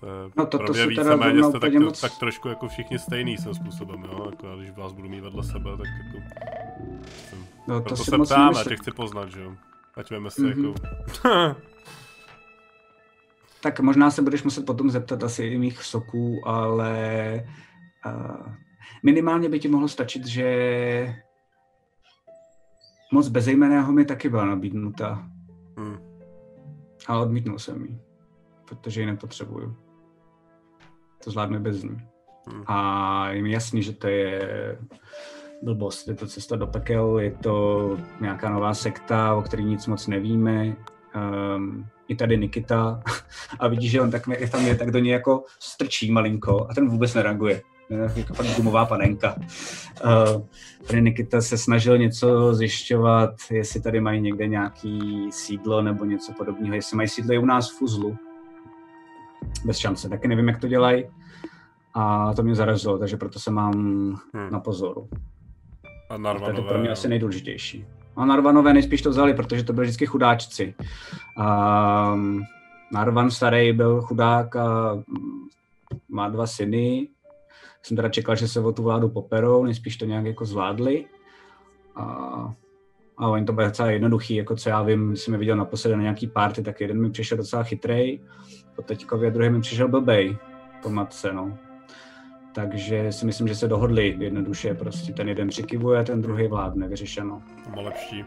[0.00, 2.00] to je no to, pro mě víceméně jste tak, moc...
[2.00, 5.70] tak trošku jako všichni stejný svým způsobem, jo, jako když vás budu mít vedle sebe,
[5.70, 6.28] tak jako
[7.28, 9.52] jsem, no, to proto se ptám, já tě chci poznat, že jo,
[9.94, 10.74] ať víme se mm-hmm.
[11.28, 11.60] jako
[13.62, 17.44] tak možná se budeš muset potom zeptat asi i mých soků, ale
[18.06, 18.52] uh,
[19.02, 21.14] minimálně by ti mohlo stačit, že
[23.12, 25.28] moc bezejmeného mi taky byla nabídnuta.
[25.76, 25.98] Hmm.
[27.06, 28.00] A odmítnul jsem ji,
[28.68, 29.76] protože ji nepotřebuju.
[31.24, 31.96] To zvládne bez ní.
[32.50, 32.62] Hmm.
[32.66, 34.78] A je mi jasný, že to je
[35.62, 40.06] blbost, je to cesta do pekel, je to nějaká nová sekta, o který nic moc
[40.06, 40.76] nevíme.
[41.56, 43.02] Um, i tady Nikita
[43.58, 46.74] a vidí, že on tak jak tam je, tak do něj jako strčí malinko a
[46.74, 47.62] ten vůbec nereaguje.
[48.16, 49.36] Jako fakt gumová panenka.
[50.04, 50.42] Uh,
[50.86, 56.74] tady Nikita se snažil něco zjišťovat, jestli tady mají někde nějaký sídlo nebo něco podobného,
[56.74, 58.16] jestli mají sídlo i u nás v Fuzlu.
[59.64, 61.04] Bez šance, taky nevím, jak to dělají.
[61.94, 63.72] A to mě zarazilo, takže proto se mám
[64.34, 64.50] hmm.
[64.50, 65.08] na pozoru.
[66.10, 67.86] A Narvanové, to je to pro mě asi nejdůležitější.
[68.16, 70.74] A Narvanové nejspíš to vzali, protože to byli vždycky chudáčci.
[71.38, 72.16] A
[72.92, 74.98] Narvan starý byl chudák a
[76.08, 77.08] má dva syny.
[77.82, 81.04] Jsem teda čekal, že se o tu vládu poperou, nejspíš to nějak jako zvládli.
[81.96, 82.04] A,
[83.18, 86.02] a oni to bude docela jednoduchý, jako co já vím, jsem je viděl naposledy na
[86.02, 88.20] nějaký party, tak jeden mi přišel docela chytrej,
[88.76, 90.38] po teďkově druhý mi přišel blbej
[90.82, 91.58] po matce, no.
[92.56, 97.42] Takže si myslím, že se dohodli jednoduše, prostě ten jeden přikivuje, ten druhý vládne, vyřešeno.
[97.64, 98.24] To má lepší.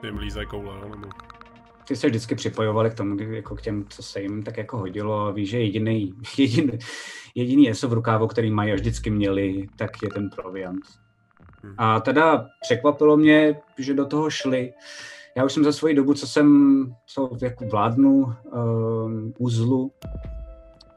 [0.00, 1.08] Ty jim lízají koule, nebo...
[1.88, 5.20] Ty se vždycky připojovali k tomu, jako k těm, co se jim tak jako hodilo
[5.20, 6.78] a víš, že jediný, jediný,
[7.34, 10.84] jediný ESO v rukávu, který mají a vždycky měli, tak je ten proviant.
[11.62, 11.74] Hmm.
[11.78, 14.72] A teda překvapilo mě, že do toho šli.
[15.36, 19.92] Já už jsem za svoji dobu, co jsem, co jako vládnu um, uzlu,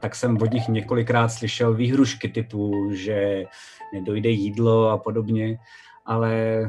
[0.00, 3.44] tak jsem od nich několikrát slyšel výhrušky typu, že
[3.92, 5.58] nedojde jídlo a podobně,
[6.06, 6.62] ale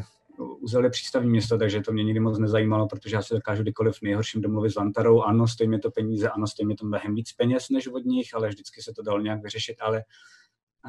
[0.60, 4.02] Uzel je přístavní město, takže to mě nikdy moc nezajímalo, protože já se dokážu kdykoliv
[4.02, 5.22] nejhorším domluvit s Lantarou.
[5.22, 8.30] Ano, stojí mi to peníze, ano, stojí mi to mnohem víc peněz než od nich,
[8.34, 10.04] ale vždycky se to dalo nějak vyřešit, ale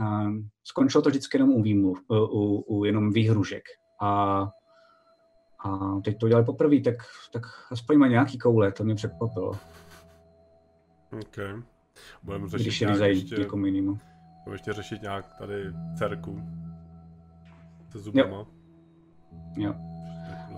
[0.00, 0.32] uh,
[0.64, 3.62] skončilo to vždycky jenom u výmluv, u, u, u jenom výhružek.
[4.00, 4.42] A,
[5.64, 6.96] a teď to udělali poprvé, tak,
[7.32, 9.52] tak aspoň má nějaký koule, to mě překvapilo.
[11.12, 11.71] Okay.
[12.22, 13.98] Budeme řešit Když nějak ještě, někomu jinému.
[14.44, 15.54] Budeme ještě řešit nějak tady
[15.96, 16.42] dcerku
[17.90, 18.36] se zubama.
[18.36, 18.46] Jo.
[19.56, 19.74] jo.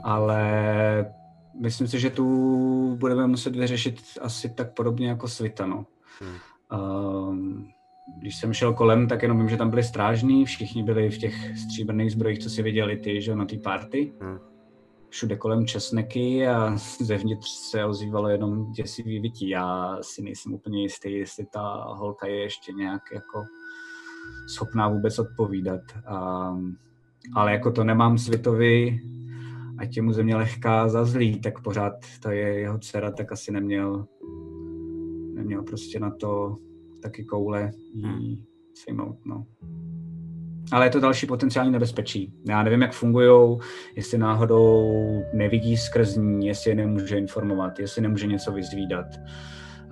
[0.02, 1.12] Ale
[1.60, 5.86] myslím si, že tu budeme muset vyřešit asi tak podobně jako Svitano.
[6.20, 6.36] Hmm.
[6.80, 7.68] Um,
[8.18, 11.58] když jsem šel kolem, tak jenom vím, že tam byli strážní, všichni byli v těch
[11.58, 14.12] stříbrných zbrojích, co si viděli ty, že na té party.
[14.20, 14.53] Hmm
[15.14, 19.48] všude kolem česneky a zevnitř se ozývalo jenom děsivý vytí.
[19.48, 23.44] Já si nejsem úplně jistý, jestli ta holka je ještě nějak jako
[24.48, 25.80] schopná vůbec odpovídat.
[26.06, 26.48] A,
[27.34, 29.00] ale jako to nemám Svitovi,
[29.78, 33.52] ať je mu země lehká za zlý, tak pořád ta je jeho dcera, tak asi
[33.52, 34.06] neměl,
[35.34, 36.56] neměl prostě na to
[37.02, 39.46] taky koule jí sejmout, no.
[40.72, 42.32] Ale je to další potenciální nebezpečí.
[42.48, 43.58] Já nevím, jak fungují,
[43.96, 44.92] jestli náhodou
[45.32, 49.06] nevidí skrz ní, jestli je nemůže informovat, jestli nemůže něco vyzvídat.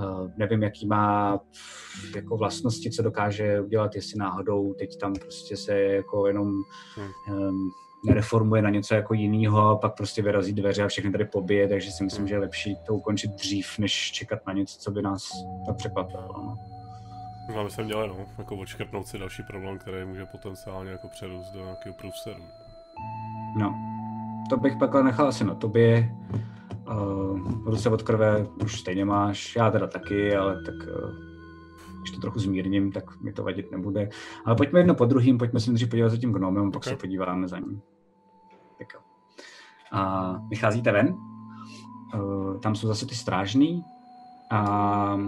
[0.01, 1.41] Uh, nevím, jaký má
[2.17, 6.49] jako vlastnosti, co dokáže udělat, jestli náhodou teď tam prostě se jako jenom
[7.29, 7.71] um,
[8.07, 12.05] nereformuje na něco jako jiného, pak prostě vyrazí dveře a všechny tady pobije, takže si
[12.05, 15.31] myslím, že je lepší to ukončit dřív, než čekat na něco, co by nás
[15.77, 16.29] překvapilo.
[16.37, 16.82] No.
[17.49, 21.53] No, my jsme měli, no, jako odškrtnout si další problém, který může potenciálně jako přerůst
[21.53, 22.43] do nějakého průseru.
[23.57, 23.75] No,
[24.51, 26.17] to bych pak nechal asi na tobě.
[26.89, 31.11] Uh, ruce od krve už stejně máš, já teda taky, ale tak uh,
[32.01, 34.09] když to trochu zmírním, tak mi to vadit nebude.
[34.45, 36.93] Ale pojďme jedno po druhým, pojďme se nejdřív podívat za tím gnomem, pak okay.
[36.93, 37.83] se podíváme za ním.
[38.79, 39.01] Tak jo.
[39.93, 41.15] A vycházíte ven,
[42.15, 43.85] uh, tam jsou zase ty strážný
[44.51, 45.19] a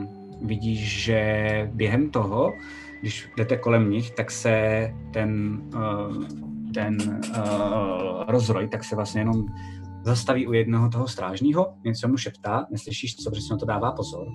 [0.42, 2.52] vidíš, že během toho,
[3.00, 6.24] když jdete kolem nich, tak se ten, uh,
[6.74, 6.96] ten
[7.36, 9.46] uh, rozroj, tak se vlastně jenom
[10.04, 13.92] zastaví u jednoho toho strážního, něco mu šeptá, neslyšíš co, protože si na to dává
[13.92, 14.26] pozor.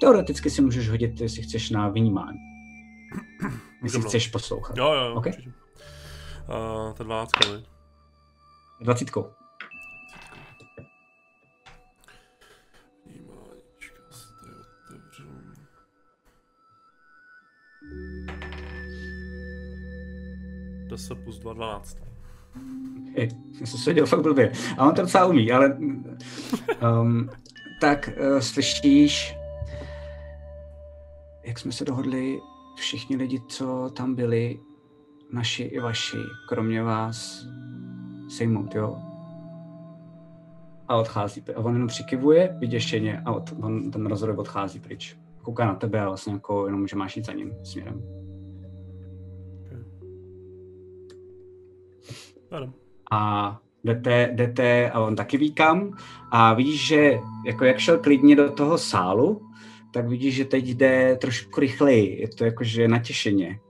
[0.00, 2.38] Teoreticky si můžeš hodit, jestli chceš na vnímání.
[3.82, 4.76] Jestli chceš poslouchat.
[4.76, 5.32] Jo, jo, okay?
[6.48, 7.62] Uh, ta dvanáctka, ne?
[8.80, 9.37] Dvacítkou.
[20.96, 21.98] Se plus 2, 12.
[23.16, 23.28] Hey,
[23.60, 24.52] já jsem se dělal fakt blbě.
[24.78, 25.78] A on to docela umí, ale...
[27.00, 27.30] Um,
[27.80, 29.36] tak uh, slyšíš,
[31.44, 32.40] jak jsme se dohodli,
[32.76, 34.60] všichni lidi, co tam byli,
[35.32, 36.16] naši i vaši,
[36.48, 37.46] kromě vás,
[38.28, 38.98] sejmout, jo?
[40.88, 41.44] A odchází.
[41.56, 45.16] A on jenom přikivuje vyděšeně a od, on, ten rozhoduje odchází pryč.
[45.42, 48.17] Kouká na tebe a vlastně jako jenom, že máš jít za ním směrem.
[52.50, 52.72] Ano.
[53.10, 55.96] A jdete, jdete a on taky ví kam
[56.30, 59.42] a vidíš, že jako jak šel klidně do toho sálu,
[59.92, 63.60] tak vidíš, že teď jde trošku rychleji, je to jakože natěšeně,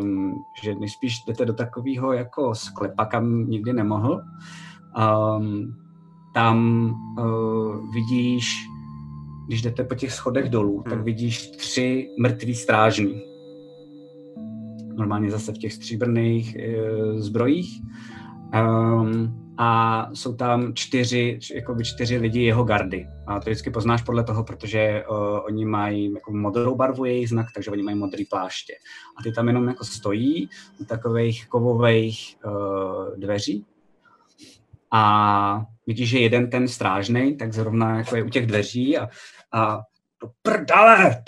[0.00, 4.20] um, že nejspíš jdete do takového jako sklepa, kam nikdy nemohl.
[5.36, 5.74] Um,
[6.34, 6.86] tam
[7.18, 8.54] uh, vidíš,
[9.46, 10.90] když jdete po těch schodech dolů, hmm.
[10.90, 13.22] tak vidíš tři mrtví strážní.
[14.96, 17.82] Normálně zase v těch stříbrných uh, zbrojích
[18.54, 23.08] Um, a jsou tam čtyři, jakoby čtyři lidi jeho gardy.
[23.26, 27.46] A to vždycky poznáš podle toho, protože uh, oni mají jako modrou barvu jejich znak,
[27.54, 28.72] takže oni mají modrý pláště.
[29.18, 33.66] A ty tam jenom jako stojí u takových kovových uh, dveří.
[34.90, 39.08] A vidíš, že jeden ten strážný, tak zrovna jako je u těch dveří a,
[39.52, 39.80] a
[40.22, 41.22] do prdale,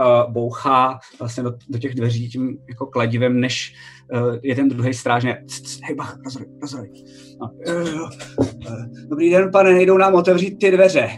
[0.00, 3.74] uh, bouchá vlastně do, do těch dveří tím jako kladivem, než
[4.12, 5.44] uh, je ten druhý strážně,
[5.84, 6.92] hej bach, rozroj, rozroj.
[7.40, 8.10] No, uh,
[9.08, 11.08] dobrý den, pane, nejdou nám otevřít ty dveře.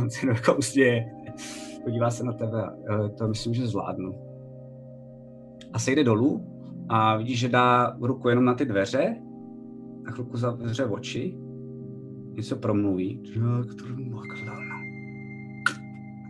[0.00, 1.04] On si jako usměje,
[1.84, 4.12] podívá se na tebe, uh, to myslím, že zvládnu.
[5.72, 6.54] A sejde dolů
[6.88, 9.16] a vidíš, že dá ruku jenom na ty dveře
[10.06, 11.36] a chvilku zavře oči,
[12.32, 13.22] něco promluví.
[13.58, 13.84] Jak to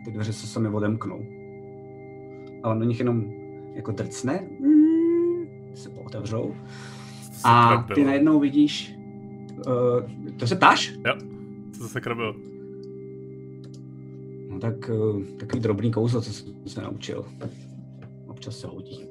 [0.08, 1.24] ty dveře se sami odemknou.
[2.62, 3.32] A on do nich jenom
[3.74, 4.48] jako drcne,
[5.74, 6.54] se pootevřou.
[7.44, 8.94] A ty najednou vidíš,
[9.66, 10.92] uh, to se ptáš?
[11.06, 11.14] Jo,
[11.78, 12.34] co se krabilo?
[14.48, 17.24] No tak uh, takový drobný kouzlo, co jsem se naučil.
[18.26, 19.06] Občas se hodí.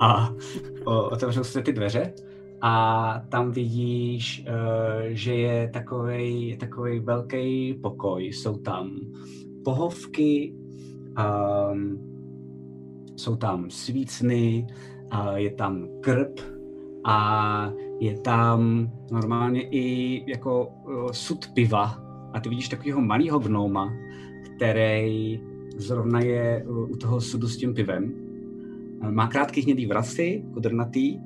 [0.00, 0.30] A
[0.86, 2.12] uh, otevřou se ty dveře
[2.62, 4.54] a tam vidíš, uh,
[5.08, 8.24] že je takový takový velký pokoj.
[8.24, 9.00] Jsou tam
[9.64, 10.54] pohovky,
[11.18, 11.98] um,
[13.16, 14.66] jsou tam svícny,
[15.34, 16.40] je tam krb
[17.04, 17.70] a
[18.00, 21.98] je tam normálně i jako uh, sud piva.
[22.32, 23.92] A ty vidíš takového malého gnoma,
[24.56, 25.40] který
[25.76, 28.14] zrovna je u toho sudu s tím pivem.
[29.10, 31.18] Má krátký hnědý vrasy, kudrnatý,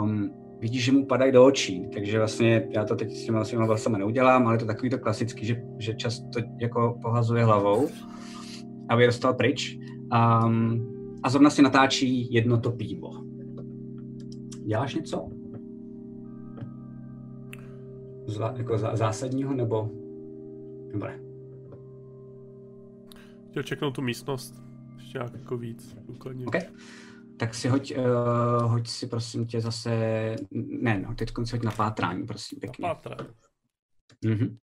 [0.00, 3.66] um, vidíš, že mu padají do očí, takže vlastně já to teď s těma svýma
[3.66, 7.88] vlasama neudělám, ale je to takový to klasický, že, že často jako pohazuje hlavou,
[8.88, 9.78] aby je dostal pryč.
[10.44, 13.10] Um, a zrovna si natáčí jedno to pivo.
[14.66, 15.28] Děláš něco?
[18.26, 19.90] Zla, jako zá, zásadního nebo,
[20.92, 21.20] nebo ne?
[23.50, 24.62] Chtěl čeknout tu místnost,
[24.96, 26.46] Ještě jako víc, uklidně.
[26.46, 26.60] Okay.
[27.38, 29.90] Tak si hoď, uh, hoď si prosím tě zase,
[30.80, 32.88] ne, no, teď si hoď na pátrání, prosím, pěkně.
[32.88, 33.28] Na pátrání.
[34.24, 34.58] Mhm.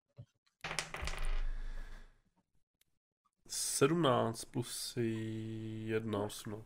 [3.48, 6.64] 17 plus 1, 18.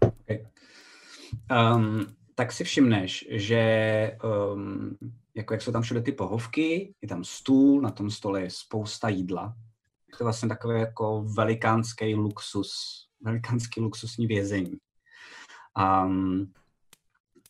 [0.00, 0.46] Okay.
[1.50, 4.18] Um, tak si všimneš, že
[4.54, 4.98] um,
[5.34, 9.08] jako jak jsou tam všude ty pohovky, je tam stůl, na tom stole je spousta
[9.08, 9.54] jídla.
[10.12, 12.72] Je to vlastně takový jako velikánský luxus,
[13.24, 14.76] velikánský luxusní vězení.
[16.04, 16.52] Um,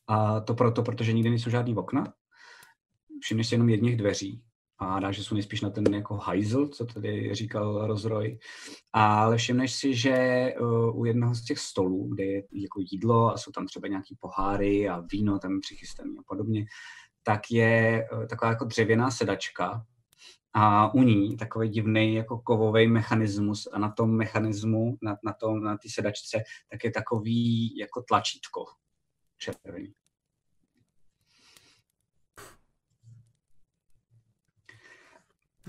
[0.07, 2.13] a to proto, protože nikdy nejsou žádný okna.
[3.21, 4.43] Všimneš si jenom jedních dveří
[4.79, 8.39] a dá, že jsou nejspíš na ten jako hajzl, co tady říkal Rozroj.
[8.93, 13.39] Ale všimneš si, že uh, u jednoho z těch stolů, kde je jako jídlo a
[13.39, 16.67] jsou tam třeba nějaký poháry a víno tam přichystané a podobně,
[17.23, 19.87] tak je uh, taková jako dřevěná sedačka
[20.55, 25.65] a u ní takový divný jako kovový mechanismus a na tom mechanismu, na, na tom,
[25.65, 26.39] na té sedačce,
[26.71, 28.65] tak je takový jako tlačítko
[29.39, 29.93] červený.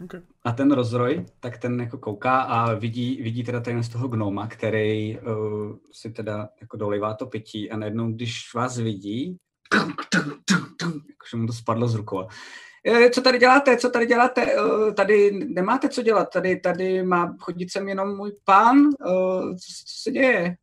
[0.03, 0.21] Okay.
[0.43, 4.47] A ten rozroj, tak ten jako kouká a vidí, vidí teda ten z toho gnoma,
[4.47, 9.37] který uh, si teda jako dolivá to pití a najednou, když vás vidí,
[11.09, 12.27] jakože mu to spadlo z rukou.
[12.87, 17.35] E, co tady děláte, co tady děláte, uh, tady nemáte co dělat, tady, tady má
[17.39, 20.57] chodit sem jenom můj pán, uh, co, co se děje?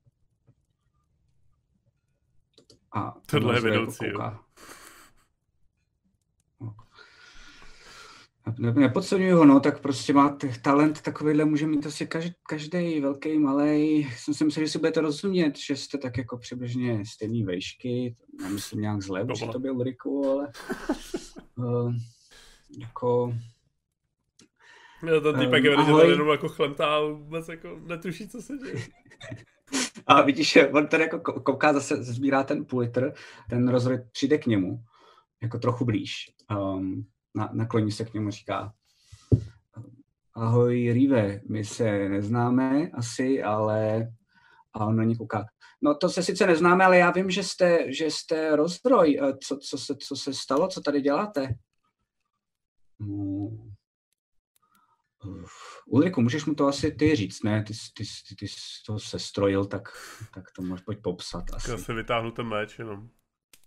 [2.95, 4.05] A Tohle je vedoucí.
[8.59, 13.39] Ne, nepodceňuju ho, no, tak prostě má talent takovýhle, může mít asi každý, každý velký,
[13.39, 14.09] malý.
[14.17, 18.81] Jsem si myslel, že si budete rozumět, že jste tak jako přibližně stejný vejšky, nemyslím
[18.81, 20.53] nějak zle, že to byl Riku, ale
[21.57, 21.95] uh,
[22.79, 23.35] jako...
[25.07, 28.75] Já ten týpek je uh, jenom jako chlemtá a vůbec jako netuší, co se děje.
[30.07, 33.13] A vidíš, že on tady jako kouká, zase sbírá ten půl litr,
[33.51, 34.79] ten rozroj přijde k němu,
[35.43, 36.35] jako trochu blíž.
[36.51, 38.73] Um, na, nakloní se k němu říká
[40.35, 44.09] Ahoj Rive, my se neznáme asi, ale
[44.75, 45.45] a on na ní kouká.
[45.83, 49.21] No to se sice neznáme, ale já vím, že jste, že jste rozdroj.
[49.45, 50.68] Co, co, se, co se stalo?
[50.68, 51.55] Co tady děláte?
[53.01, 53.51] No.
[55.87, 57.62] Ulriku, můžeš mu to asi ty říct, ne?
[57.62, 59.83] Ty, ty, ty, ty jsi to sestrojil, tak,
[60.35, 61.45] tak to můžeš pojď popsat.
[61.55, 61.71] Asi.
[61.71, 63.11] Já si vytáhnu ten meč jenom.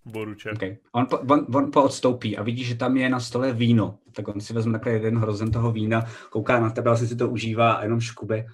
[0.06, 0.54] Boruček.
[0.54, 0.78] Okay.
[0.92, 4.00] On, po, on, on poodstoupí a vidí, že tam je na stole víno.
[4.12, 7.30] Tak on si vezme takhle jeden hrozen toho vína, kouká na tebe, asi si to
[7.30, 8.46] užívá a jenom škube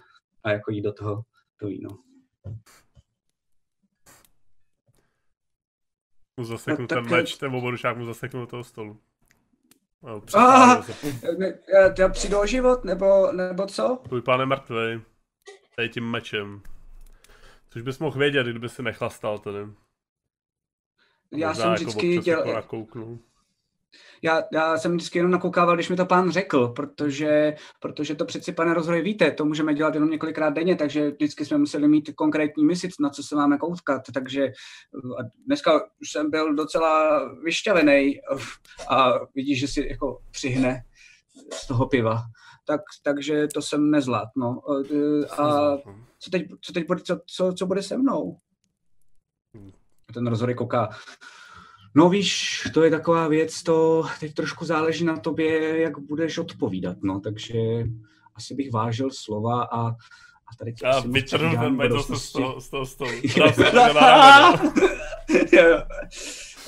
[0.44, 1.24] a jako jí do toho
[1.58, 1.90] to víno.
[6.38, 9.00] Mu zaseknu no, ten meč, ten boručák mu zaseknu do toho stolu.
[10.34, 10.84] Ah,
[12.00, 14.00] já přijdu o život, nebo, nebo co?
[14.08, 15.02] Tvůj pán je mrtvý.
[15.76, 16.62] Tady tím mečem.
[17.70, 19.60] Což bys mohl vědět, kdyby si nechlastal tady
[21.32, 22.48] já Možná jsem jako vždycky dělal...
[22.48, 22.86] Jako
[24.22, 28.52] já, já jsem vždycky jenom nakoukával, když mi to pán řekl, protože, protože to přeci,
[28.52, 32.66] pane rozhroj, víte, to můžeme dělat jenom několikrát denně, takže vždycky jsme museli mít konkrétní
[32.66, 34.46] měsíc, na co se máme koutkat, takže
[35.20, 38.20] a dneska už jsem byl docela vyšťavený
[38.90, 40.84] a vidíš, že si jako přihne
[41.54, 42.22] z toho piva.
[42.66, 44.62] Tak, takže to jsem nezvlád, no.
[45.38, 45.78] A
[46.20, 48.38] co teď, co teď bude, co, co, co bude se mnou?
[50.12, 50.90] Ten rozhodek kouká.
[51.96, 56.98] No víš, to je taková věc, to teď trošku záleží na tobě, jak budeš odpovídat,
[57.04, 57.54] no, takže
[58.36, 62.70] asi bych vážil slova a, a tady tě a vytrhnu ten meč z toho, z
[62.70, 63.12] toho stolu.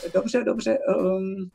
[0.14, 0.78] dobře, dobře.
[0.98, 1.50] Um,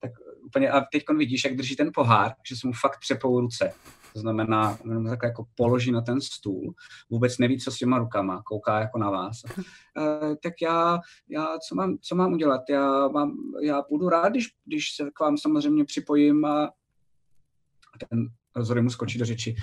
[0.00, 0.10] tak
[0.46, 3.72] úplně, a teď vidíš, jak drží ten pohár, že se mu fakt přepou ruce.
[4.16, 6.74] To znamená, jenom takhle jako položí na ten stůl,
[7.10, 9.42] vůbec neví, co s těma rukama, kouká jako na vás.
[9.98, 10.98] E, tak já,
[11.28, 12.60] já co, mám, co mám udělat?
[12.70, 18.26] Já, mám, já budu rád, když, když se k vám samozřejmě připojím a, a ten
[18.56, 19.54] rozhodně mu skočí do řeči.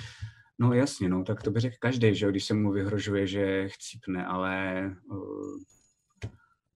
[0.60, 4.26] No jasně, no, tak to by řekl každý, že když se mu vyhrožuje, že chcípne,
[4.26, 5.58] ale uh,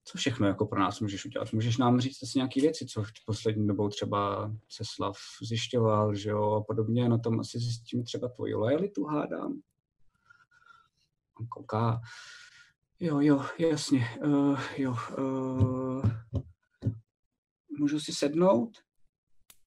[0.08, 1.54] co všechno jako pro nás můžeš udělat?
[1.54, 6.52] Můžeš nám říct asi nějaké věci, co v poslední dobou třeba Ceslav zjišťoval, že jo,
[6.52, 9.62] a podobně, na tom asi zjistíme třeba tvoji lojalitu, hádám.
[11.40, 12.02] On kouká,
[13.00, 16.12] jo, jo, jasně, uh, jo, uh,
[17.80, 18.78] můžu si sednout?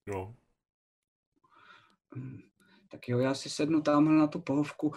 [0.06, 0.34] Jo.
[2.16, 2.40] Hm,
[2.90, 4.92] tak jo, já si sednu tamhle na tu pohovku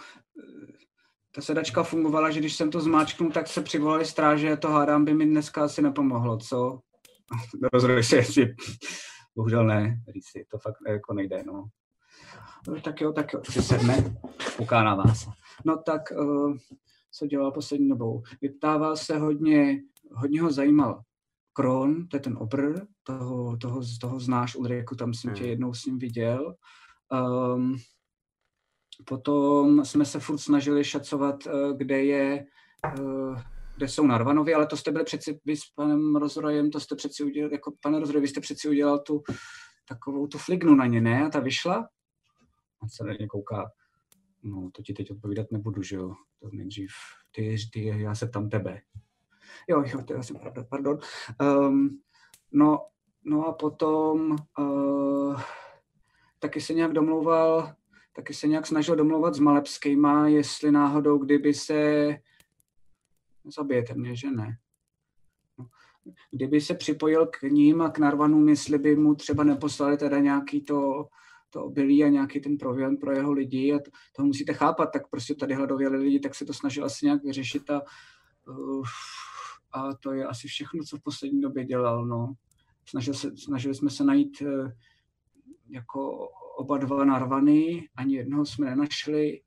[1.34, 5.14] ta sedačka fungovala, že když jsem to zmáčknul, tak se přivolali stráže, to hádám by
[5.14, 6.80] mi dneska asi nepomohlo, co?
[7.72, 8.54] Rozhodli se, jestli
[9.36, 11.68] bohužel ne, si to fakt jako nejde, no.
[12.68, 14.16] No, tak jo, tak jo, si sedne,
[14.56, 15.28] kouká na vás.
[15.64, 16.56] No tak, uh,
[17.12, 18.22] co dělal poslední dobou?
[18.42, 19.80] Vyptával se hodně,
[20.12, 21.02] hodně ho zajímal
[21.52, 25.50] Kron, to je ten obr, toho, toho, toho znáš, Ulriku, tam jsem tě hmm.
[25.50, 26.54] jednou s ním viděl.
[27.54, 27.76] Um,
[29.04, 32.46] potom jsme se furt snažili šacovat, uh, kde je,
[32.98, 33.38] uh,
[33.76, 37.24] kde jsou Narvanovi, ale to jste byli přeci, vy s panem Rozrojem, to jste přeci
[37.24, 39.22] udělal, jako pane Rozroj, vy jste přeci udělal tu
[39.88, 41.24] takovou tu flignu na ně, ne?
[41.26, 41.88] A ta vyšla?
[42.82, 43.70] A se na ně kouká.
[44.42, 46.14] No, to ti teď odpovídat nebudu, že jo?
[46.40, 46.90] To nejdřív,
[47.30, 48.80] ty, ty, já se tam tebe.
[49.68, 50.98] Jo, jo, to je asi pravda, pardon.
[51.40, 52.00] Um,
[52.52, 52.86] no,
[53.24, 55.40] no a potom uh,
[56.38, 57.74] taky se nějak domlouval,
[58.16, 62.08] taky se nějak snažil domlouvat s Malepskýma, jestli náhodou, kdyby se
[63.56, 64.58] zabijete mě, že ne.
[65.58, 65.66] No,
[66.30, 70.64] kdyby se připojil k ním a k Narvanům, jestli by mu třeba neposlali teda nějaký
[70.64, 71.08] to,
[71.50, 75.10] to obilí a nějaký ten proviant pro jeho lidi a to, to musíte chápat, tak
[75.10, 77.82] prostě tady hladověli lidi, tak se to snažil asi nějak vyřešit a
[78.48, 78.84] uh,
[79.74, 82.06] a to je asi všechno, co v poslední době dělal.
[82.06, 82.34] No.
[82.88, 84.72] Snažil se, snažili jsme se najít eh,
[85.68, 86.28] jako
[86.58, 89.40] oba dva narvany, ani jednoho jsme nenašli.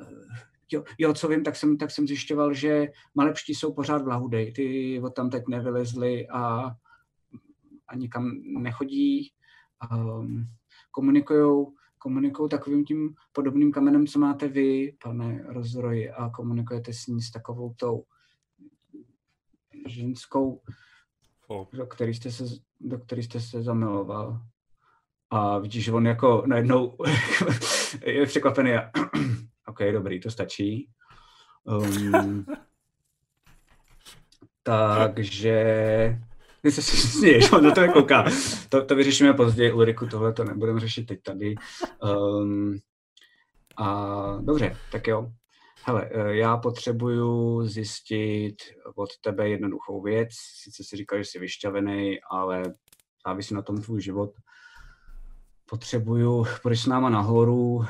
[0.00, 4.08] Eh, jo, jo, co vím, tak jsem, tak jsem zjišťoval, že malepští jsou pořád v
[4.08, 4.52] Lahudej.
[4.52, 6.70] Ty od tam teď nevylezli a,
[7.88, 9.32] a nikam nechodí.
[9.92, 10.48] Um,
[10.90, 11.74] komunikujou
[12.04, 17.30] komunikují takovým tím podobným kamenem, co máte vy, pane Rozroj, a komunikujete s ní s
[17.30, 18.04] takovou tou
[19.88, 20.60] ženskou,
[21.46, 21.66] oh.
[21.72, 22.44] do, který jste se,
[22.80, 24.40] do který jste se zamiloval.
[25.34, 26.96] A vidíš, že on jako najednou
[28.06, 28.90] je překvapený a
[29.66, 30.88] OK, dobrý, to stačí.
[31.64, 32.46] Um,
[34.62, 35.54] takže
[36.62, 38.24] ty se směješ, on na to kouká.
[38.68, 41.54] To, to vyřešíme později, Ulriku, tohle to nebudeme řešit teď tady.
[42.02, 42.78] Um,
[43.76, 45.32] a dobře, tak jo.
[45.84, 48.56] Hele, eh, já potřebuju zjistit
[48.96, 50.28] od tebe jednoduchou věc.
[50.62, 52.62] Sice si říkal, že jsi vyšťavený, ale
[53.26, 54.30] závisí na tom tvůj život.
[55.74, 57.84] Potřebuju, půjdeš s náma nahoru,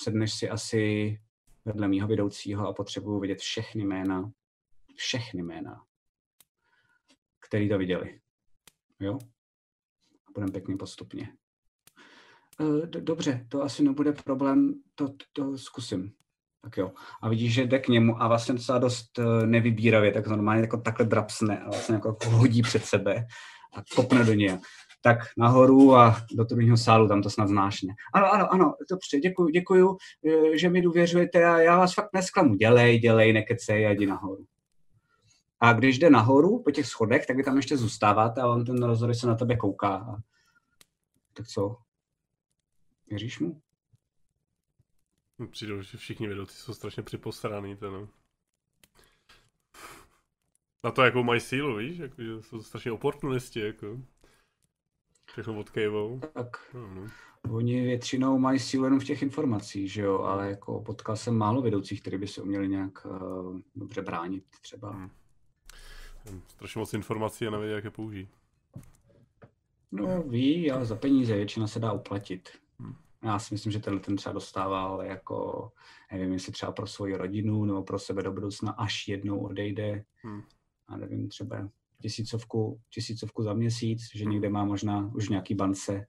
[0.00, 1.16] sedneš si asi
[1.64, 4.30] vedle mýho vedoucího a potřebuju vidět všechny jména,
[4.96, 5.82] všechny jména,
[7.48, 8.20] který to viděli.
[9.00, 9.18] Jo?
[10.28, 11.32] A budeme pěkně postupně.
[12.60, 16.12] Eh, dobře, to asi nebude problém, to, to zkusím.
[16.62, 16.92] Tak jo.
[17.22, 20.80] A vidíš, že jde k němu a vlastně docela dost eh, nevybíravě, tak normálně jako
[20.80, 23.26] takhle drapsne a vlastně jako hodí před sebe
[23.74, 24.58] a kopne do něj.
[25.00, 27.94] Tak nahoru a do druhého sálu, tam to snad znáš, ne?
[28.14, 29.96] Ano, ano, ano, dobře, děkuji, děkuji,
[30.26, 32.54] eh, že mi důvěřujete a já vás fakt nesklamu.
[32.54, 34.44] Dělej, dělej, nekecej a jdi nahoru.
[35.60, 38.82] A když jde nahoru po těch schodech, tak vy tam ještě zůstáváte a on ten
[38.82, 40.22] rozhod se na tebe kouká.
[41.32, 41.76] Tak co?
[43.06, 43.60] Věříš mu?
[45.50, 48.08] Přijde, že všichni vedoucí jsou strašně připosraný, to no.
[50.84, 53.98] Na to, jakou mají sílu, víš, jako, že jsou strašně oportunisti, jako.
[55.38, 56.20] Všechno odkejvou.
[56.32, 56.74] Tak.
[56.74, 57.06] No.
[57.50, 61.62] Oni většinou mají sílu jenom v těch informacích, že jo, ale jako potkal jsem málo
[61.62, 64.90] vedoucích, kteří by se uměli nějak uh, dobře bránit třeba.
[64.90, 65.10] Hmm.
[66.48, 68.28] Strašně moc informací a neví, jak je použít.
[69.92, 72.48] No ví, ale za peníze většina se dá uplatit.
[72.78, 72.94] Hmm.
[73.22, 75.70] Já si myslím, že tenhle ten třeba dostával jako,
[76.12, 80.04] nevím, jestli třeba pro svoji rodinu nebo pro sebe do budoucna, až jednou odejde.
[80.22, 80.42] Hmm.
[80.88, 81.68] A nevím, třeba
[82.02, 84.32] tisícovku, tisícovku za měsíc, že hmm.
[84.32, 86.06] někde má možná už nějaký bance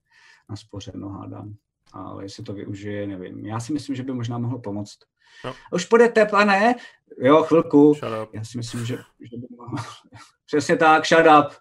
[0.49, 1.53] naspořeno, hádám.
[1.93, 3.45] Ale jestli to využije, nevím.
[3.45, 4.97] Já si myslím, že by možná mohlo pomoct.
[5.45, 5.53] No.
[5.73, 6.75] Už půjdete, pane?
[7.21, 7.93] Jo, chvilku.
[8.33, 8.97] Já si myslím, že,
[9.31, 9.77] že by mohlo...
[10.45, 11.53] Přesně tak, shut up.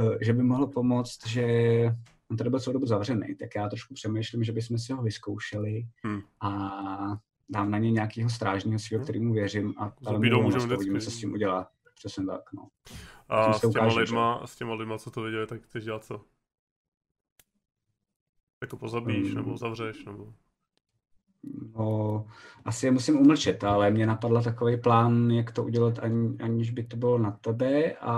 [0.00, 1.44] Eh, že by mohlo pomoct, že
[2.30, 5.86] on tady byl celou dobu zavřený, tak já trošku přemýšlím, že bychom si ho vyzkoušeli
[6.04, 6.20] hmm.
[6.40, 6.50] a
[7.48, 9.04] dám na ně nějakého strážního svého, hmm.
[9.04, 11.68] kterýmu věřím a ale můžeme co s tím udělá.
[11.94, 12.68] Přesně tak, no.
[13.28, 14.46] A s těma, ukáže, lidma, že?
[14.46, 16.24] s těma lidma, co to viděli, tak chceš dělat co?
[18.62, 20.34] Jako pozabíš, um, nebo zavřeš, nebo...
[21.74, 22.26] No,
[22.64, 26.84] asi je musím umlčet, ale mě napadl takový plán, jak to udělat, ani, aniž by
[26.84, 28.16] to bylo na tebe a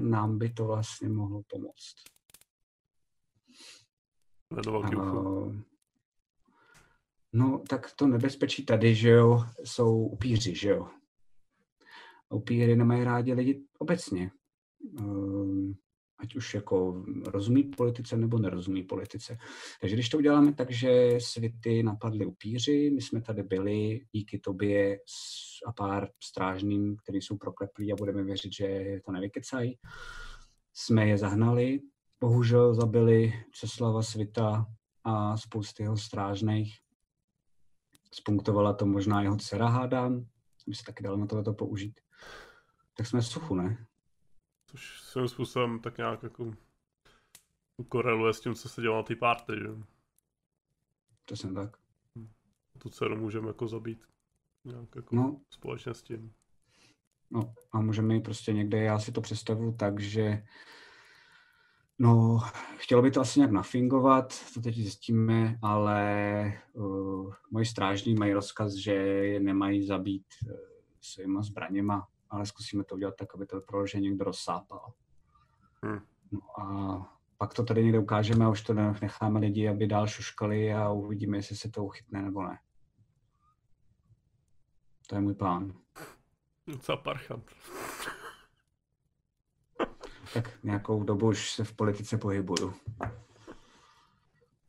[0.00, 1.94] nám by to vlastně mohlo pomoct.
[4.66, 5.56] Uh,
[7.32, 10.88] no, tak to nebezpečí tady, že jo, jsou upíři, že jo.
[12.32, 14.30] Upíry nemají rádi lidi obecně.
[15.00, 15.72] Uh,
[16.22, 19.36] ať už jako rozumí politice nebo nerozumí politice.
[19.80, 24.98] Takže když to uděláme tak, že světy napadly upíři, my jsme tady byli díky tobě
[25.66, 29.78] a pár strážným, kteří jsou prokleplí a budeme věřit, že to nevykecají,
[30.74, 31.80] jsme je zahnali,
[32.20, 34.66] bohužel zabili Česlava Svita
[35.04, 36.78] a spousty jeho strážných.
[38.14, 40.26] Spunktovala to možná jeho dcera, hádám,
[40.68, 42.00] by se taky dalo na tohleto použít.
[42.96, 43.86] Tak jsme v suchu, ne?
[44.66, 46.54] Což svým způsobem tak nějak jako
[47.88, 49.68] koreluje s tím, co se dělá na té party, že?
[51.24, 51.76] To jsem tak.
[52.78, 54.04] Tu dceru můžeme jako zabít.
[54.64, 55.40] Nějak jako No.
[55.50, 56.32] společně s tím.
[57.30, 60.44] No a můžeme ji prostě někde, já si to představuju tak, že
[61.98, 62.40] no,
[62.76, 68.72] chtělo by to asi nějak nafingovat, to teď zjistíme, ale uh, moji strážní mají rozkaz,
[68.74, 70.56] že je nemají zabít uh,
[71.00, 74.92] svýma zbraněma, ale zkusíme to udělat tak, aby to vypadalo, že někdo rozsápal.
[75.86, 76.00] Hm.
[76.32, 80.06] No a pak to tady někde ukážeme a už to ne- necháme lidi, aby dál
[80.06, 82.58] šuškali a uvidíme, jestli se to uchytne nebo ne.
[85.06, 85.72] To je můj plán.
[86.66, 87.52] Docela parchant.
[90.34, 92.74] Tak nějakou dobu už se v politice pohybuju.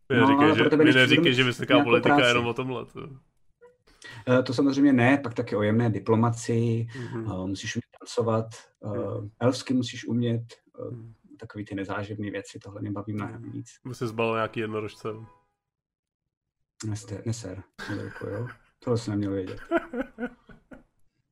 [0.09, 2.30] No, neříkej, ale že, pro tebe, mi neříkej, že vysoká nějakou politika práci.
[2.30, 2.86] jenom o tomhle.
[2.86, 3.09] To.
[4.28, 7.32] Eh, To samozřejmě ne, pak taky o jemné diplomaci, Mhm.
[7.32, 8.45] eh, musíš umět tancovat,
[8.86, 10.43] eh, elfsky musíš umět,
[10.91, 11.14] Mhm.
[11.39, 13.70] takový ty nezáživné věci, tohle mě baví mnohem víc.
[13.86, 15.08] By si zbalil nějaký jednorožce.
[16.86, 17.64] Neste, neser,
[17.95, 18.47] Mirko, jo?
[18.80, 19.60] Tohle jsem neměl vědět.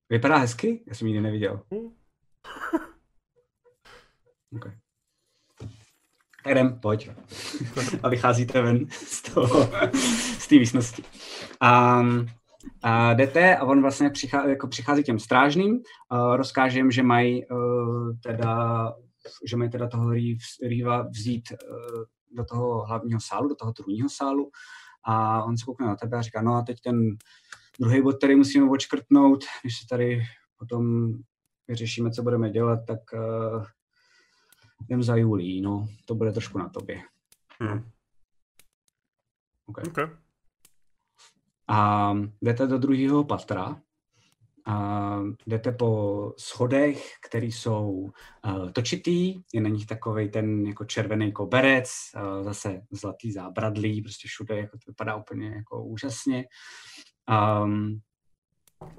[0.09, 0.83] Vypadá hezky?
[0.87, 1.63] Já jsem ji nikdy neviděl.
[4.55, 4.77] Okay.
[6.43, 7.09] Tak jdem, pojď.
[8.03, 9.69] A vycházíte ven z toho,
[10.39, 11.03] z té místnosti.
[11.59, 12.01] A,
[12.83, 17.03] a jdete a on vlastně přichází, jako přichází k těm strážným, uh, rozkáže jim, že
[17.03, 18.93] mají uh, teda,
[19.47, 20.11] že mají teda toho
[20.69, 24.51] Reeva vzít uh, do toho hlavního sálu, do toho trůního sálu
[25.05, 27.09] a on se koukne na tebe a říká, no a teď ten
[27.79, 30.21] druhý bod, který musíme odškrtnout, když se tady
[30.57, 31.13] potom
[31.67, 33.65] vyřešíme, co budeme dělat, tak uh,
[34.87, 37.01] jdem za Julí, no, to bude trošku na tobě.
[37.63, 37.89] Hm.
[39.67, 39.83] Okay.
[39.87, 40.20] Okay.
[41.67, 43.81] A jdete do druhého patra,
[44.65, 48.09] a jdete po schodech, které jsou
[48.45, 54.27] uh, točitý, je na nich takový ten jako červený koberec, uh, zase zlatý zábradlí, prostě
[54.27, 56.45] všude jako to vypadá úplně jako úžasně.
[57.63, 58.01] Um,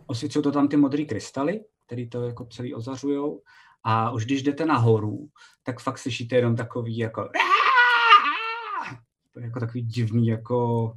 [0.06, 3.42] osvěcují to tam ty modré krystaly, které to jako celý ozařujou.
[3.84, 5.28] A už když jdete nahoru,
[5.62, 7.20] tak fakt slyšíte jenom takový jako
[9.40, 10.92] jako takový divný jako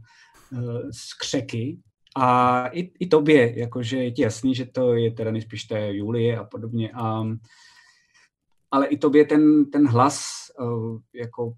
[0.91, 1.79] skřeky.
[2.17, 6.37] A i, i tobě, jakože je ti jasný, že to je teda nejspíš té Julie
[6.37, 6.91] a podobně.
[6.91, 7.23] A,
[8.71, 10.25] ale i tobě ten, ten hlas
[10.59, 11.53] uh, jako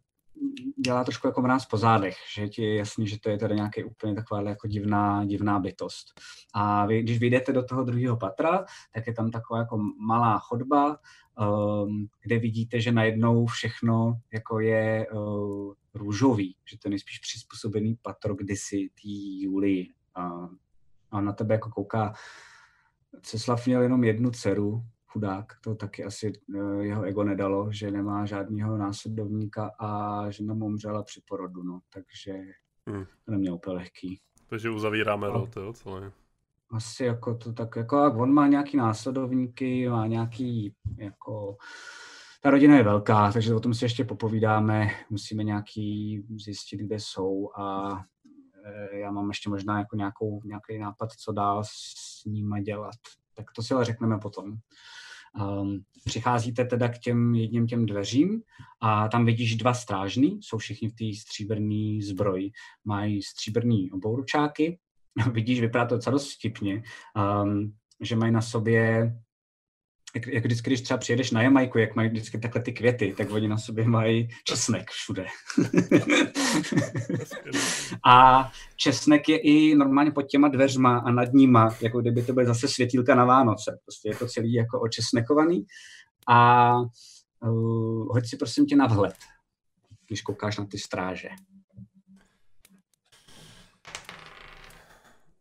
[0.86, 3.84] dělá trošku jako mráz po zádech, že ti je jasný, že to je teda nějaký
[3.84, 6.08] úplně taková jako divná, divná bytost.
[6.54, 9.78] A vy, když vyjdete do toho druhého patra, tak je tam taková jako
[10.08, 10.98] malá chodba,
[11.40, 17.98] um, kde vidíte, že najednou všechno jako je uh, růžový, že to je nejspíš přizpůsobený
[18.02, 19.10] patro kdysi té
[19.42, 19.94] Julii.
[20.16, 20.50] A,
[21.12, 22.14] a na tebe jako kouká,
[23.22, 28.26] Ceslav měl jenom jednu dceru, chudák, to taky asi uh, jeho ego nedalo, že nemá
[28.26, 32.34] žádného následovníka a žena mu umřela při porodu, no, takže
[32.88, 33.06] Hmm.
[33.26, 34.20] to neměl úplně lehký.
[34.50, 36.12] Takže uzavíráme rot, jo, celé.
[36.72, 41.58] Asi jako to tak, jako jak on má nějaký následovníky, má nějaký, jako,
[42.42, 47.50] ta rodina je velká, takže o tom si ještě popovídáme, musíme nějaký zjistit, kde jsou
[47.60, 47.98] a
[48.66, 52.96] e, já mám ještě možná jako nějakou, nějaký nápad, co dál s nimi dělat.
[53.38, 54.54] Tak to si ale řekneme potom.
[55.40, 58.42] Um, přicházíte teda k těm jedním těm dveřím
[58.82, 62.52] a tam vidíš dva strážný, jsou všichni v té stříbrné zbroji.
[62.86, 64.80] Mají stříbrný obouručáky,
[65.32, 66.84] vidíš, vypadá to docela dost vtipně,
[67.44, 69.14] um, že mají na sobě,
[70.18, 73.32] jak, jak vždycky, když třeba přijedeš na Jamajku, jak mají vždycky takhle ty květy, tak
[73.32, 75.26] oni na sobě mají česnek všude.
[78.06, 82.46] a česnek je i normálně pod těma dveřma a nad nima, jako kdyby to byly
[82.46, 83.80] zase světílka na Vánoce.
[83.86, 85.66] Prostě je to celý jako očesnekovaný.
[86.28, 89.16] A uh, hoď si prosím tě na vhled,
[90.08, 91.30] když koukáš na ty stráže.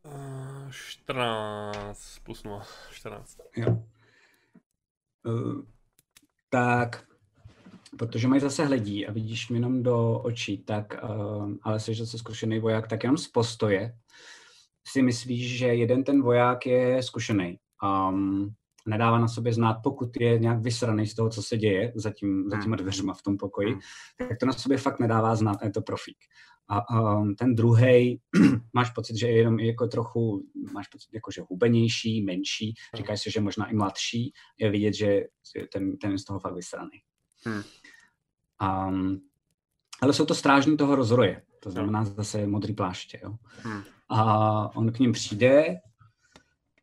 [0.04, 3.38] Uh, 14 plus 0, 14.
[3.56, 3.82] Jo.
[5.26, 5.62] Uh,
[6.50, 7.04] tak,
[7.98, 12.58] protože mají zase hledí a vidíš jenom do očí, tak, uh, ale jsi zase zkušený
[12.58, 13.92] voják, tak jenom z postoje
[14.86, 17.58] si myslíš, že jeden ten voják je zkušený.
[17.82, 18.54] Um,
[18.86, 22.50] nedává na sobě znát, pokud je nějak vysraný z toho, co se děje za, tím,
[22.50, 23.80] za těma dveřma v tom pokoji, Hmm.
[24.18, 26.16] tak to na sobě fakt nedává znát, je to profík.
[26.68, 28.20] A um, ten druhý,
[28.72, 33.30] máš pocit, že je jenom jako trochu, máš pocit, jako, že hubenější, menší, říkáš si,
[33.30, 35.20] že možná i mladší, je vidět, že
[35.72, 36.98] ten, ten je z toho fakt vysraný.
[37.44, 37.62] Hmm.
[38.88, 39.20] Um,
[40.02, 41.42] Ale jsou to strážní toho rozroje.
[41.62, 43.20] To znamená zase modrý pláště.
[43.22, 43.36] Jo?
[43.62, 43.82] Hmm.
[44.08, 45.76] A on k ním přijde.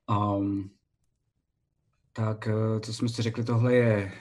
[0.10, 0.70] Um,
[2.14, 4.12] tak, eh, co jsme si řekli, tohle je,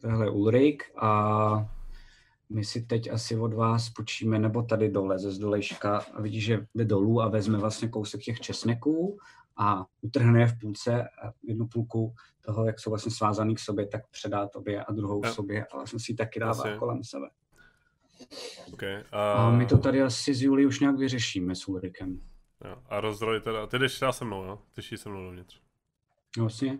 [0.00, 1.70] tohle je Ulrik a
[2.50, 6.66] my si teď asi od vás počíme, nebo tady dole ze zdolejška a vidí, že
[6.74, 9.18] jde dolů a vezme vlastně kousek těch česneků
[9.56, 13.86] a utrhne je v půlce a jednu půlku toho, jak jsou vlastně svázaný k sobě,
[13.86, 15.32] tak předá tobě a druhou Jo.
[15.32, 16.78] sobě a vlastně si ji taky dává Jasně.
[16.78, 17.26] kolem sebe.
[18.72, 19.04] Okay.
[19.12, 22.20] A my to tady asi s Julí už nějak vyřešíme s Ulrikem.
[22.64, 22.76] Jo.
[22.86, 24.58] A rozroj teda, ty jdeš teda se mnou, jo?
[24.74, 25.60] Ty šli se mnou dovnitř.
[26.38, 26.78] Vlastně?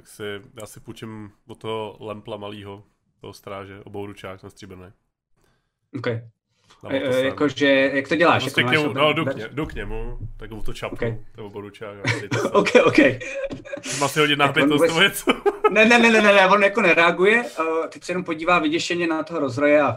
[0.00, 0.22] Tak si,
[0.60, 2.84] já si půjčím od toho lempla malýho,
[3.20, 4.86] toho stráže, obou ručák na stříbrný.
[5.98, 6.06] OK.
[6.06, 6.22] E,
[6.90, 8.42] e, jakože, jak to děláš?
[8.42, 10.94] Prostě jako k němu, no jdu k, ně, jdu k němu, tak mu to čapnu,
[10.96, 11.08] Okay.
[11.10, 11.24] okay.
[11.36, 12.48] to obou ručák a.
[12.52, 12.98] OK, OK.
[14.00, 15.32] Má si hodit nápětost nebo něco?
[15.70, 19.22] Ne, ne, ne, ne, ne, on jako nereaguje, uh, teď se jenom podívá vyděšeně na
[19.22, 19.96] toho rozroje a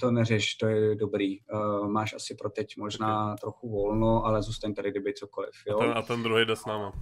[0.00, 1.40] to neřeš, to je dobrý.
[1.40, 5.78] Uh, máš asi pro teď možná trochu volno, ale zůstaň tady, kdyby cokoliv, jo?
[5.78, 6.92] Ten, a ten druhý jde s náma.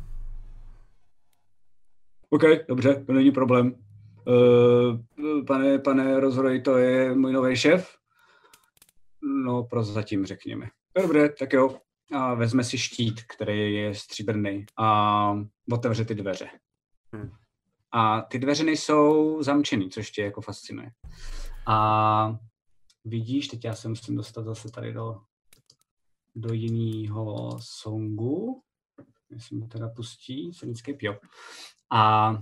[2.30, 3.74] OK, dobře, to není problém.
[4.26, 7.96] Uh, pane, pane rozroj, to je můj nový šéf?
[9.44, 10.66] No, prozatím řekněme.
[11.02, 11.76] Dobře, tak jo.
[12.12, 15.38] A vezme si štít, který je stříbrný a
[15.72, 16.48] otevře ty dveře.
[17.12, 17.30] Hmm.
[17.92, 20.90] A ty dveře nejsou zamčený, což tě jako fascinuje.
[21.66, 22.38] A
[23.04, 25.20] vidíš, teď já se musím dostat zase tady do,
[26.34, 28.62] do jiného songu.
[29.30, 31.16] Jestli mi teda pustí, Sonický jo.
[31.91, 32.37] A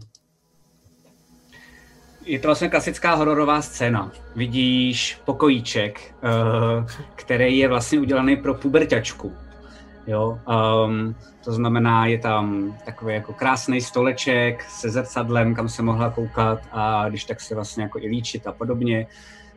[2.27, 4.13] je to vlastně klasická hororová scéna.
[4.37, 9.33] Vidíš pokojíček, uh, který je vlastně udělaný pro puberťačku.
[10.07, 10.39] Jo,
[10.87, 11.15] um,
[11.45, 17.09] to znamená, je tam takový jako krásný stoleček se zrcadlem, kam se mohla koukat a
[17.09, 19.07] když tak se vlastně jako i líčit a podobně.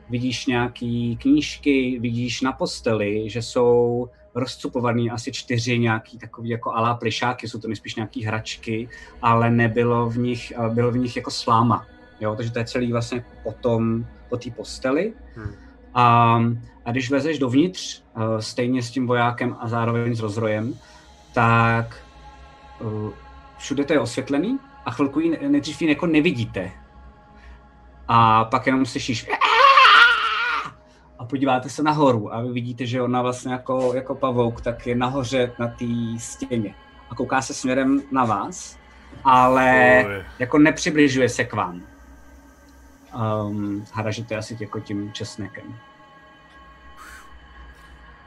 [0.09, 6.93] Vidíš nějaký knížky, vidíš na posteli, že jsou rozcupovaný asi čtyři nějaký takový jako alá
[6.93, 8.89] plišáky, jsou to nejspíš nějaký hračky,
[9.21, 11.85] ale nebylo v nich, eh, bylo v nich jako sláma.
[12.19, 15.13] Jo, takže to je celý vlastně potom po té posteli.
[15.35, 15.53] Hmm.
[15.93, 16.39] A,
[16.85, 20.73] a když vezeš dovnitř, uh, stejně s tím vojákem a zároveň s rozrojem,
[21.33, 22.03] tak
[22.79, 23.11] uh,
[23.57, 26.71] všude to je osvětlený a chvilku ji ne- nejdřív ji jako nevidíte.
[28.07, 29.27] A pak jenom slyšíš
[31.19, 34.95] a podíváte se nahoru a vy vidíte, že ona vlastně jako, jako pavouk, tak je
[34.95, 35.85] nahoře na té
[36.19, 36.75] stěně
[37.09, 38.79] a kouká se směrem na vás,
[39.23, 40.25] ale Oj.
[40.39, 41.81] jako nepřibližuje se k vám.
[43.47, 45.75] Um, hražíte asi jako tím česnekem.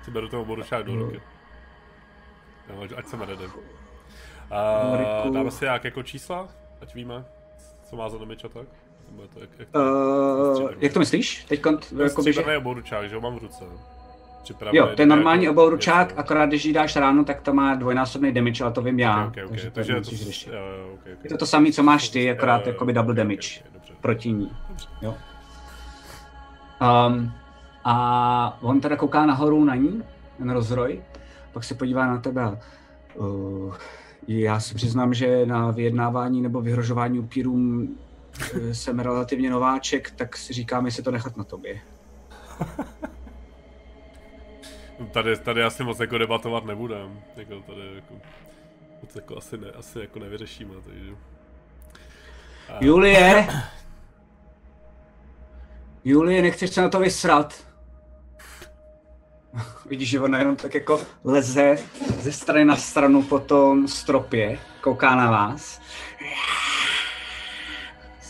[0.04, 1.20] Si beru toho boručák do ruky.
[2.68, 3.50] Jo, ať redem.
[4.90, 5.28] Mariku.
[5.28, 6.48] A dáme si jak jako čísla,
[6.80, 7.24] ať víme,
[7.90, 8.66] co má za a tak?
[9.10, 11.44] Nebo to jak, jak, Uh, jak to myslíš?
[11.44, 12.32] Teď kont, jako že...
[12.32, 13.64] Stříbrný obouručák, že ho mám v ruce.
[14.42, 14.78] Připravený.
[14.78, 18.32] Jo, to je normální jako- obouručák, akorát když jí dáš ráno, tak to má dvojnásobný
[18.32, 19.32] damage, ale to vím já.
[19.44, 20.10] Takže to je to.
[21.24, 23.92] Je to to samé, co máš ty, akorát jo, jakoby double damage ok, dobře.
[24.00, 24.50] proti ní.
[24.68, 24.88] Dobře.
[25.02, 25.14] Jo.
[27.08, 27.32] Um,
[27.84, 30.02] a on teda kouká nahoru na ní,
[30.38, 31.02] ten rozroj,
[31.52, 32.58] pak se podívá na tebe
[33.14, 33.74] uh,
[34.28, 38.09] já se přiznám, že na vyjednávání nebo vyhrožování upírům eh,
[38.72, 41.80] jsem relativně nováček, tak si říkám, jestli to nechat na tobě.
[45.12, 47.22] Tady, tady asi moc jako debatovat nebudem.
[47.36, 48.14] Jako tady jako,
[49.02, 51.10] moc jako asi, ne, asi jako nevyřešíme, takže...
[52.68, 53.48] A, Julie!
[56.04, 57.64] Julie, nechceš se na to vysrat?
[59.86, 61.76] Vidíš, že ona jenom tak jako leze
[62.18, 65.80] ze strany na stranu po tom stropě, kouká na vás.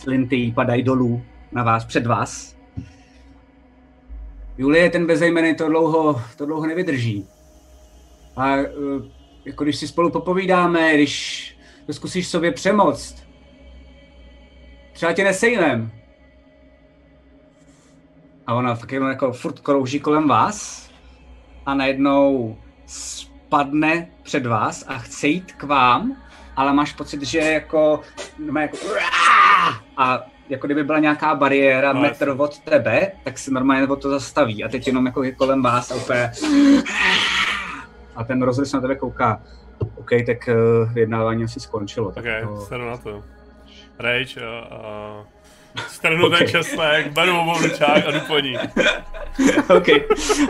[0.01, 1.21] Slinty jí padají dolů
[1.51, 2.55] na vás, před vás.
[4.57, 7.27] Julie, ten bezejmený to dlouho, to dlouho nevydrží.
[8.35, 8.69] A eh,
[9.45, 13.27] jako když si spolu popovídáme, když to zkusíš sobě přemoct,
[14.93, 15.91] třeba tě nesejmem.
[18.47, 20.89] A ona tak jenom jako furt krouží kolem vás
[21.65, 26.17] a najednou spadne před vás a chce jít k vám,
[26.55, 28.01] ale máš pocit, že jako,
[28.51, 28.61] má
[29.97, 32.41] a jako kdyby byla nějaká bariéra No, metr jasně.
[32.43, 35.91] od tebe, tak se normálně o to zastaví a teď jenom jako je kolem vás
[35.91, 36.31] a úplně
[38.15, 39.41] a ten rozhled se na tebe kouká.
[39.95, 40.49] OK, tak
[40.83, 42.11] uh, vyjednávání asi skončilo.
[42.11, 42.77] tak okay, to...
[42.77, 43.23] na to.
[43.99, 44.59] Rage a...
[44.75, 45.25] a...
[45.87, 46.37] Strhnu Ok.
[46.37, 48.57] ten česnek, beru obouručák a jdu po ní.
[49.75, 49.85] OK,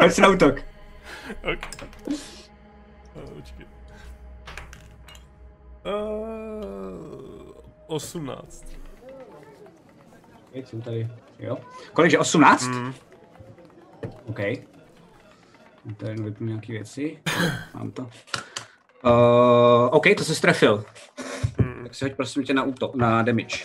[0.09, 0.55] si na útok.
[1.53, 1.59] Ok.
[3.16, 3.66] A, počkej.
[5.86, 7.51] Uh,
[7.88, 8.81] 18.
[10.54, 11.58] Teď jsem tady, jo.
[11.93, 12.68] Kolikže, 18?
[12.68, 12.93] Mm.
[14.26, 14.39] OK.
[15.97, 17.22] To jen vypnu nějaké věci.
[17.74, 18.02] Mám to.
[18.02, 20.86] Uh, OK, to se strefil.
[21.60, 21.84] Hmm.
[21.84, 23.58] Tak si hoď prosím tě na útok, na damage.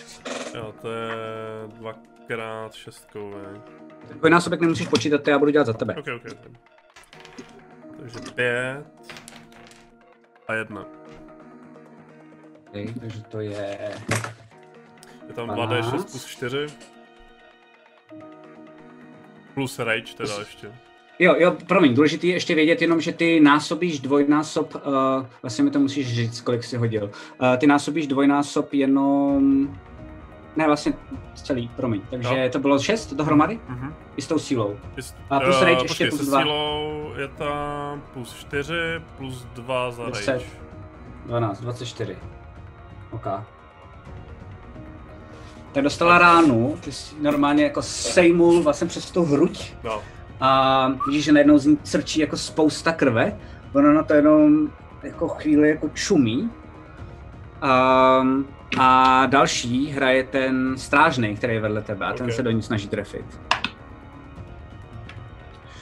[0.54, 1.12] Jo, to je
[1.68, 3.36] dvakrát šestkový.
[4.14, 5.94] Dvojnásobek nemusíš počítat, to já budu dělat za tebe.
[5.94, 6.52] Ok, ok, ok.
[8.00, 8.84] Takže pět
[10.48, 10.86] a jedna.
[12.68, 13.94] Okay, takže to je...
[15.28, 15.86] Je tam Dvanáct.
[15.92, 16.66] 2D6 plus 4.
[19.54, 20.72] Plus rage teda ještě.
[21.18, 24.82] Jo, jo, promiň, důležitý je ještě vědět jenom, že ty násobíš dvojnásob, uh,
[25.42, 27.04] vlastně mi to musíš říct, kolik jsi hodil.
[27.40, 29.68] Uh, ty násobíš dvojnásob jenom...
[30.56, 30.92] Ne, vlastně
[31.34, 32.00] celý, promiň.
[32.10, 32.48] Takže Jo.
[32.52, 33.60] to bylo 6 dohromady?
[33.68, 33.94] Mhm.
[34.16, 34.76] I s tou sílou.
[34.96, 36.42] Jest- A plus eh, rage ještě počkej, plus se dva.
[36.42, 38.72] sílou je tam plus 4,
[39.16, 40.28] plus 2 za Deset.
[40.28, 40.46] rage.
[41.26, 42.16] 12, 24.
[43.10, 43.26] OK.
[45.76, 50.00] Tak dostala ránu, ty jsi normálně jako sejmul vlastně přes tu hruď No.
[50.40, 53.36] a vidíš, že najednou z ní crčí jako spousta krve.
[53.74, 54.68] Ona na to jenom
[55.02, 56.50] jako chvíli jako čumí.
[58.20, 58.46] Um,
[58.78, 62.32] a další hraje ten strážný, který je vedle tebe a ten Ok.
[62.32, 63.40] se do ní snaží trefit.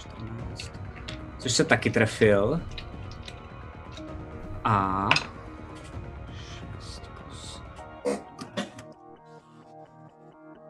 [0.01, 0.72] 14.
[1.38, 2.61] Což se taky trefil.
[4.64, 5.09] A...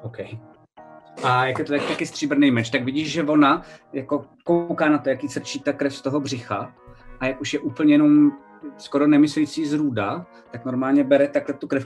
[0.04, 0.18] OK.
[1.22, 4.98] A jak je to tak, taky stříbrný meč, tak vidíš, že ona jako kouká na
[4.98, 6.72] to, jaký srčí ta krev z toho břicha
[7.20, 8.32] a jak už je úplně jenom
[8.78, 11.84] skoro nemyslící zrůda, tak normálně bere takhle tu krev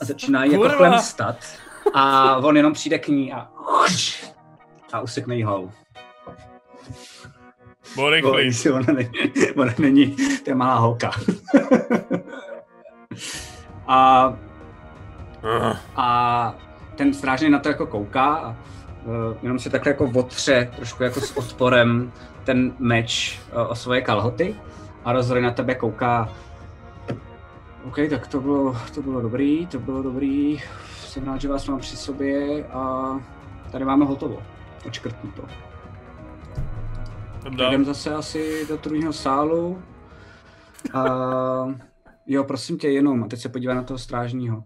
[0.00, 1.36] a začíná jí jako chlemstat.
[1.94, 3.50] A on jenom přijde k ní a
[4.92, 5.72] a usekne jí hlavu.
[7.94, 8.70] Byl rychlý.
[8.70, 9.10] Bo- Ona, není,
[9.56, 11.10] ona není, to je malá holka.
[13.86, 14.34] a
[15.96, 16.54] a
[16.96, 21.20] ten strážný na to jako kouká a uh, jenom si takhle jako otře trošku jako
[21.20, 22.12] s odporem
[22.44, 24.56] ten meč uh, o svoje kalhoty
[25.04, 26.28] a rozhodně na tebe kouká.
[27.84, 30.62] OK, tak to bylo, to bylo dobrý, to bylo dobrý.
[30.96, 33.10] Jsem rád, že vás mám při sobě a
[33.72, 34.42] tady máme hotovo.
[34.86, 35.42] Očkrtnuto.
[37.50, 37.68] Dám.
[37.68, 39.82] Jdem zase asi do druhého sálu.
[40.94, 41.04] A
[42.26, 44.64] jo, prosím tě, jenom, a teď se podívám na toho strážního.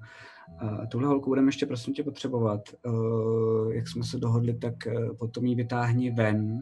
[0.58, 2.60] A tuhle holku budeme ještě prosím tě potřebovat.
[2.86, 6.60] Uh, jak jsme se dohodli, tak uh, potom ji vytáhni ven.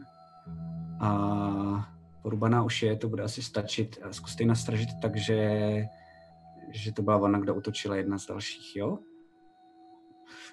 [0.99, 1.89] A
[2.21, 3.99] porubaná už je, to bude asi stačit.
[4.03, 5.85] A zkuste ji nastražit tak, že,
[6.71, 8.97] že to byla ona, kdo utočila jedna z dalších, jo?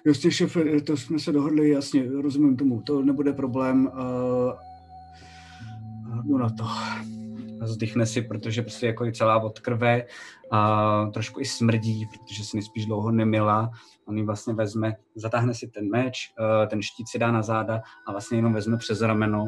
[0.05, 3.85] Jasně, šefe, to jsme se dohodli, jasně, rozumím tomu, to nebude problém.
[3.85, 4.53] Uh,
[6.23, 6.63] jdu na to.
[7.61, 10.05] Zdychne si, protože prostě jako je celá od krve
[10.51, 13.71] a trošku i smrdí, protože si nejspíš dlouho nemila.
[14.05, 16.33] On ji vlastně vezme, zatáhne si ten meč,
[16.63, 19.45] eh, ten štít si dá na záda a vlastně jenom vezme přes rameno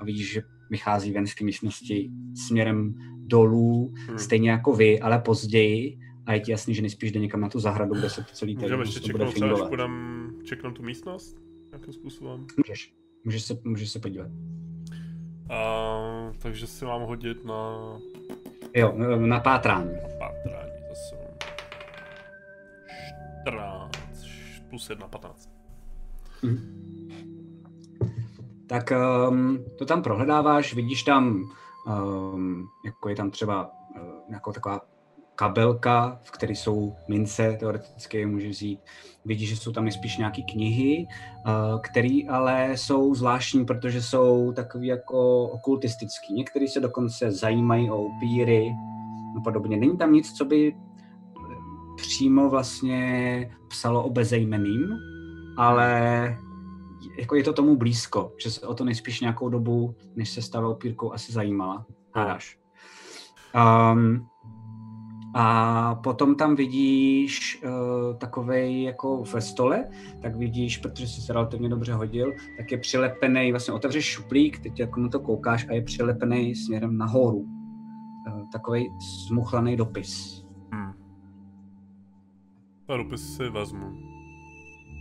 [0.00, 2.10] a vidíš, že vychází ven z té místnosti
[2.46, 2.94] směrem
[3.26, 4.18] dolů, Hmm.
[4.18, 7.60] stejně jako vy, ale později a je ti jasný, že nejspíš jde někam na tu
[7.60, 9.84] zahradu, kde se to celý tady Můžeme ještě čeknout, třeba, až
[10.44, 11.36] čeknout tu místnost?
[11.72, 12.46] Jakým způsobem?
[12.56, 12.94] Můžeš,
[13.24, 14.28] můžeš se, můžeš se podívat.
[15.50, 17.54] A, takže si mám hodit na
[18.74, 19.96] Jo, na pátrání.
[20.18, 21.16] pátrání zase.
[23.42, 23.90] 14
[24.70, 25.50] plus 1, 15.
[28.66, 28.92] tak
[29.30, 31.44] um, to tam prohledáváš, vidíš tam,
[31.86, 34.80] um, jako je tam třeba uh, nějaká taková
[35.34, 38.80] kabelka, v které jsou mince, teoreticky je můžeš vzít.
[39.24, 41.06] Vidíš, že jsou tam nejspíš nějaké knihy,
[41.46, 46.34] uh, které ale jsou zvláštní, protože jsou takový jako okultistický.
[46.34, 48.72] Některé se dokonce zajímají o upíry
[49.38, 49.76] a podobně.
[49.76, 50.74] Není tam nic, co by
[51.96, 54.98] přímo vlastně psalo o bezejmeným,
[55.56, 56.38] ale
[57.18, 60.68] jako je to tomu blízko, že se o to nejspíš nějakou dobu, než se stala
[60.68, 61.86] opírkou, asi zajímala.
[62.14, 62.58] Hádáš.
[63.54, 64.26] Um,
[65.34, 69.88] a potom tam vidíš uh, takovej jako ve stole,
[70.22, 74.80] tak vidíš, protože jsi se relativně dobře hodil, tak je přilepený, vlastně otevřeš šuplík, teď
[74.80, 77.38] jako na to koukáš a je přilepený směrem nahoru.
[77.38, 78.90] Uh, takovej
[79.28, 80.44] zmuchlaný dopis.
[80.72, 80.92] Hmm.
[82.88, 83.86] A dopis si vezmu.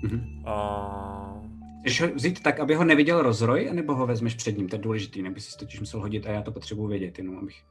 [0.03, 0.43] Mhm.
[0.45, 1.43] A
[1.83, 4.69] Chceš ho vzít tak, aby ho neviděl rozroj, nebo ho vezmeš před ním?
[4.69, 7.63] To je důležitý, neby si totiž musel hodit a já to potřebuji vědět, jenom abych...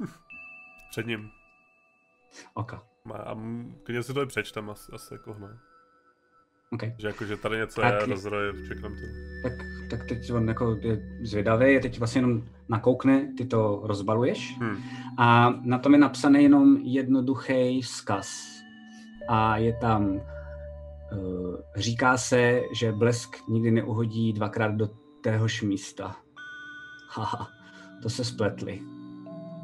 [0.90, 1.30] před ním.
[2.54, 2.72] Ok,
[3.14, 3.36] A,
[3.82, 5.58] klidně si to i přečtem, asi, asi jako ne.
[6.72, 6.82] ok.
[6.98, 9.00] Že jako, že tady něco Tak je, je- rozroje, čekám to.
[9.42, 9.52] Tak,
[9.90, 14.76] tak teď on jako je zvědavý, teď vlastně jenom nakoukne, ty to rozbaluješ Hmm.
[15.18, 18.46] a na tom je napsaný jenom jednoduchý vzkaz.
[19.28, 20.20] A je tam
[21.12, 24.88] Uh, říká se, že blesk nikdy neuhodí dvakrát do
[25.20, 26.16] téhož místa.
[27.08, 27.48] Haha,
[28.02, 28.80] to se spletli.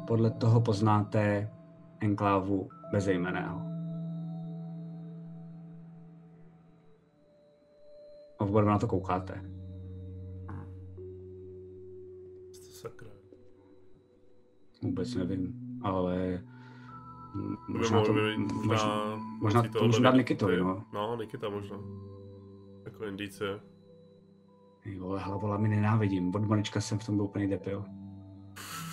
[0.07, 1.51] Podle toho poznáte
[1.99, 3.61] enklávu bezejmeného.
[8.39, 9.41] A v na to koukáte.
[12.51, 13.09] Sakra.
[14.83, 15.53] Vůbec nevím,
[15.83, 16.43] ale
[17.67, 18.13] Možná to,
[18.65, 20.83] možná, možná to můžu dát Nikitovi, no.
[20.93, 21.77] No, Nikita možná.
[22.85, 23.59] Jako indice.
[24.85, 26.35] Ej, vole, hlavola mi nenávidím.
[26.35, 27.85] Od malička jsem v tom byl úplný depil.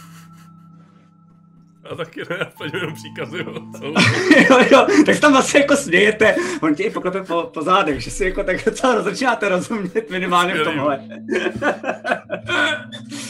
[1.90, 3.54] Já taky ne, já plně jenom příkazy, jo.
[4.50, 6.36] jo, jo, tak tam vlastně jako smějete.
[6.62, 10.54] On tě i poklepe po, po zádech, že si jako tak docela začínáte rozumět minimálně
[10.54, 11.08] v tomhle.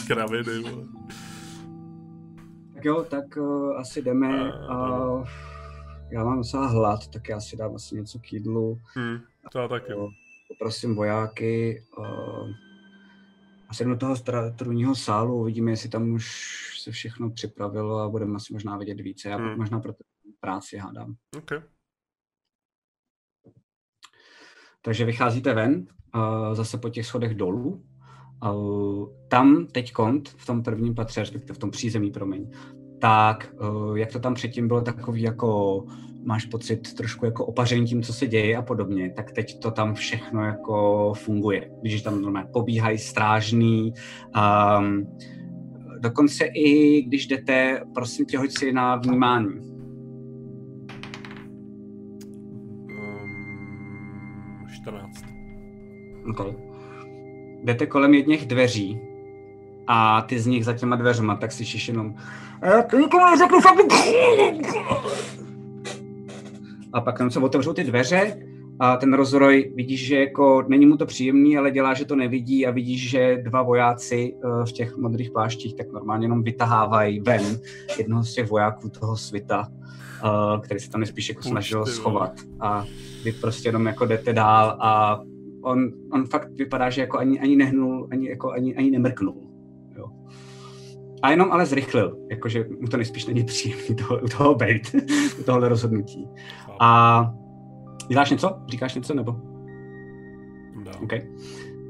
[0.07, 0.83] Kraviny, vole.
[2.73, 4.53] Tak jo, tak uh, asi jdeme.
[4.69, 5.27] Uh,
[6.11, 8.79] já mám docela hlad, tak já si dám asi něco k jídlu.
[8.95, 9.19] Hmm,
[9.51, 9.93] to já taky.
[9.93, 10.09] Uh,
[10.47, 12.49] poprosím vojáky uh,
[13.69, 14.15] a sednu do toho
[14.55, 16.25] trůního sálu, uvidíme, jestli tam už
[16.79, 19.29] se všechno připravilo a budeme asi možná vidět více.
[19.29, 19.57] Já hmm.
[19.57, 19.93] možná pro
[20.39, 21.15] práci hádám.
[21.37, 21.61] Okay.
[24.81, 25.85] Takže vycházíte ven,
[26.53, 27.85] zase po těch schodech dolů.
[29.27, 32.51] Tam teď kont, v tom prvním patře, respektive v tom přízemí, promiň,
[32.99, 35.83] tak uh, jak to tam předtím bylo takový jako
[36.25, 39.93] máš pocit trošku jako opaření tím, co se děje a podobně, tak teď to tam
[39.93, 41.71] všechno jako funguje.
[41.81, 43.93] Když tam normálně pobíhají strážný,
[44.79, 45.17] um,
[45.99, 49.47] dokonce i když jdete, prosím tě, hoď si na vnímání.
[52.89, 55.09] Um, 14.
[56.29, 56.53] Okay.
[57.63, 58.99] Jdete kolem jedných dveří
[59.87, 62.15] a ty z nich za těma dveřma, tak si jenom
[62.89, 63.79] to nikomu neřeknu fakt
[66.95, 68.37] a pak tam se otevřou ty dveře
[68.79, 72.67] a ten rozroj vidíš, že jako není mu to příjemný, ale dělá, že to nevidí
[72.67, 77.59] a vidíš, že dva vojáci uh, v těch modrých pláštích tak normálně jenom vytahávají ven
[77.97, 79.67] jednoho z těch vojáků toho svita,
[80.23, 82.31] uh, který se tam nejspíš jako snažil schovat.
[82.59, 82.85] A
[83.23, 85.21] vy prostě jenom jako jdete dál a
[85.61, 89.54] on, on fakt vypadá, že jako ani, ani nehnul, ani, jako ani, ani nemrknul.
[91.21, 94.95] A jenom ale zrychlil, jakože mu to nejspíš není příjemný toho, u toho bejt,
[95.39, 96.27] u tohohle rozhodnutí.
[96.79, 97.33] A
[98.07, 98.57] děláš něco?
[98.67, 99.35] Říkáš něco nebo?
[100.85, 100.91] No.
[101.03, 101.21] Okay.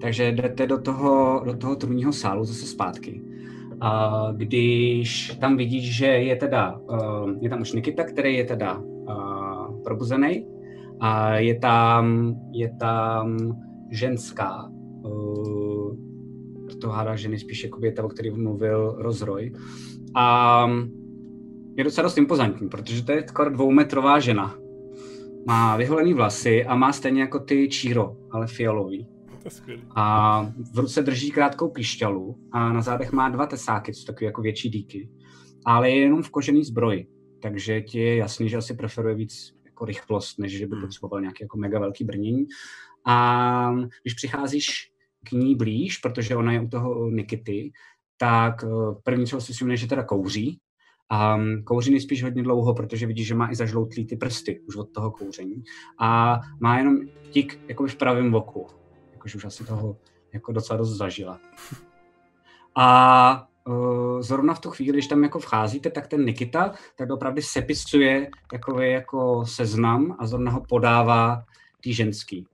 [0.02, 3.22] Takže jdete do toho, do toho trůního sálu zase zpátky.
[3.82, 8.78] A když tam vidíš, že je teda, uh, je tam už Nikita, který je teda
[8.78, 10.48] uh, probuzený,
[11.00, 13.38] a je tam, je tam
[13.92, 14.70] ženská,
[15.04, 15.65] uh,
[16.82, 19.52] to hádá ženy spíš jako je ta, o který mluvil Rozroj.
[20.16, 20.68] A
[21.78, 24.58] je docela dost impozantní, protože to je skoro dvoumetrová žena
[25.46, 29.08] má vyholený vlasy a má stejně jako ty číro, ale fialový.
[29.96, 30.42] A
[30.74, 34.70] v ruce drží krátkou pišťalu a na zádech má dva tesáky, co takové jako větší
[34.70, 35.10] díky.
[35.66, 37.08] Ale je jenom v kožený zbroji,
[37.42, 40.82] takže ti je jasný, že asi preferuje víc jako rychlost, než že by hmm.
[40.82, 42.46] potřeboval nějaký jako mega velký brnění.
[43.06, 44.92] A když přicházíš
[45.26, 47.72] k ní blíž, protože ona je u toho Nikity,
[48.18, 48.68] tak eh,
[49.04, 50.60] první, co si všimne, že teda kouří,
[51.10, 54.86] a kouří nejspíš hodně dlouho, protože vidí, že má i zažloutlý ty prsty už od
[54.92, 55.64] toho kouření.
[56.00, 56.98] A má jenom
[57.32, 58.68] tik jako v pravém oku.
[59.12, 59.98] Jakože už asi toho
[60.34, 61.40] jako docela dost zažila.
[62.76, 67.42] A uh, zrovna v tu chvíli, když tam jako vcházíte, tak ten Nikita tak opravdu
[67.42, 71.44] sepisuje takový jako seznam a zrovna ho podává
[71.82, 72.48] tý ženský,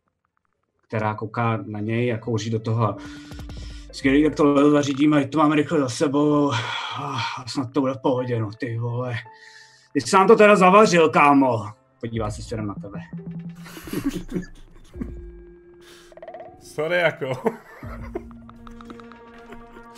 [0.91, 2.95] která kouká na něj a kouří do toho
[3.91, 7.17] skvělý, jak to zařídíme, ať to máme rychle za sebou a
[7.47, 9.15] snad to bude v pohodě, no ty vole.
[9.93, 11.65] Ty jsi nám to teda zavařil, kámo.
[12.01, 12.99] Podívá se směrem na tebe.
[16.59, 17.31] Sorry, jako.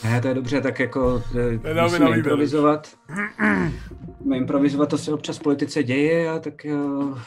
[0.04, 1.24] Ne, to je dobře, tak jako
[1.64, 2.88] eh, musíme improvizovat.
[4.34, 7.20] Improvizovat, to se občas v politice děje a tak uh,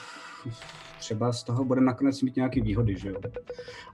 [1.07, 3.17] třeba z toho bude nakonec mít nějaké výhody, že jo.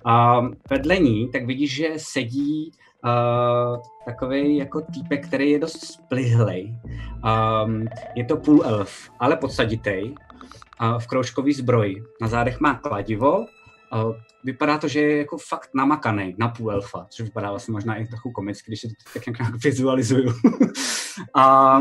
[0.05, 0.41] A
[0.71, 2.73] vedle ní, tak vidíš, že sedí
[3.05, 6.75] uh, takový jako týpek, který je dost splihlej.
[7.65, 10.15] Um, je to půl elf, ale podsaditej,
[10.83, 12.03] uh, v kroužkový zbroji.
[12.21, 13.47] Na zádech má kladivo, uh,
[14.45, 18.07] vypadá to, že je jako fakt namakaný na půl elfa, což vypadá vlastně možná i
[18.07, 20.33] trochu komicky, když se to tak nějak vizualizuju.
[21.35, 21.77] a,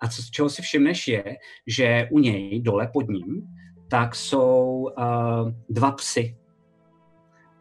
[0.00, 1.24] a co, čeho si všimneš je,
[1.66, 3.42] že u něj dole pod ním
[3.90, 6.36] tak jsou uh, dva psy.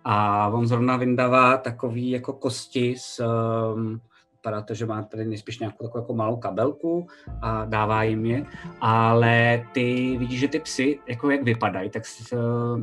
[0.03, 4.01] A on zrovna vyndává takový jako kosti z um,
[4.31, 7.07] vypadá to, že má tady nejspíš nějakou takovou jako malou kabelku
[7.41, 8.45] a dává jim je,
[8.81, 12.03] ale ty vidíš, že ty psy, jako jak vypadají, tak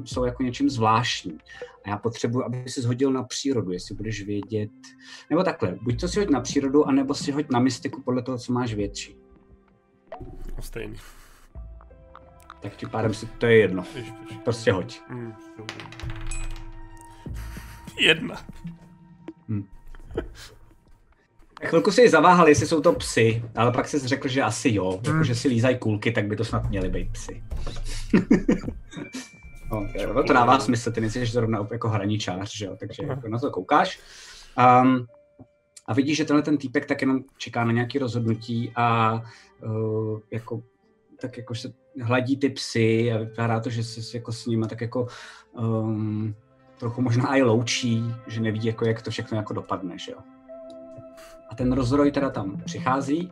[0.05, 1.39] jsou jako něčím zvláštní.
[1.85, 4.71] A já potřebuji, aby si hodil na přírodu, jestli budeš vědět,
[5.31, 8.39] nebo takhle, buď to si hoď na přírodu, anebo si hoď na mystiku podle toho,
[8.39, 9.17] co máš větší.
[10.61, 10.97] Stejný.
[12.61, 13.85] Tak tím pádem si to je jedno.
[14.45, 15.01] Prostě hoď.
[15.09, 15.35] Hmm,
[17.99, 18.37] Jedna.
[19.49, 19.65] Hmm.
[21.65, 24.93] Chvilku si zaváhal, jestli jsou to psy, ale pak si řekl, že asi jo.
[24.93, 25.17] Jako, hmm.
[25.17, 27.43] Jako, že si lízají kulky, tak by to snad měly být psy.
[29.71, 32.77] okay, no, to dává smysl, ty nejsi zrovna jako hraničář, že jo?
[32.81, 34.01] takže jako na to koukáš.
[34.83, 35.07] Um,
[35.87, 39.15] a vidíš, že tenhle ten týpek tak jenom čeká na nějaké rozhodnutí a
[39.65, 40.63] uh, jako,
[41.21, 41.73] tak jako se
[42.03, 45.07] hladí ty psy a vypadá to, že se jako s nimi tak jako
[45.53, 46.35] um,
[46.79, 50.19] trochu možná i loučí, že neví, jako, jak to všechno jako dopadne, že jo.
[51.51, 53.31] A ten rozdroj teda tam přichází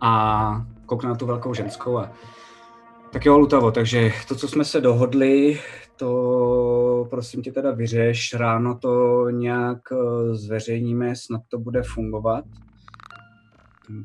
[0.00, 2.12] a koukne na tu velkou ženskou a
[3.12, 5.60] tak jo, Lutavo, takže to, co jsme se dohodli,
[5.96, 12.44] to prosím tě teda vyřeš, ráno to nějak eh, zveřejníme, snad to bude fungovat.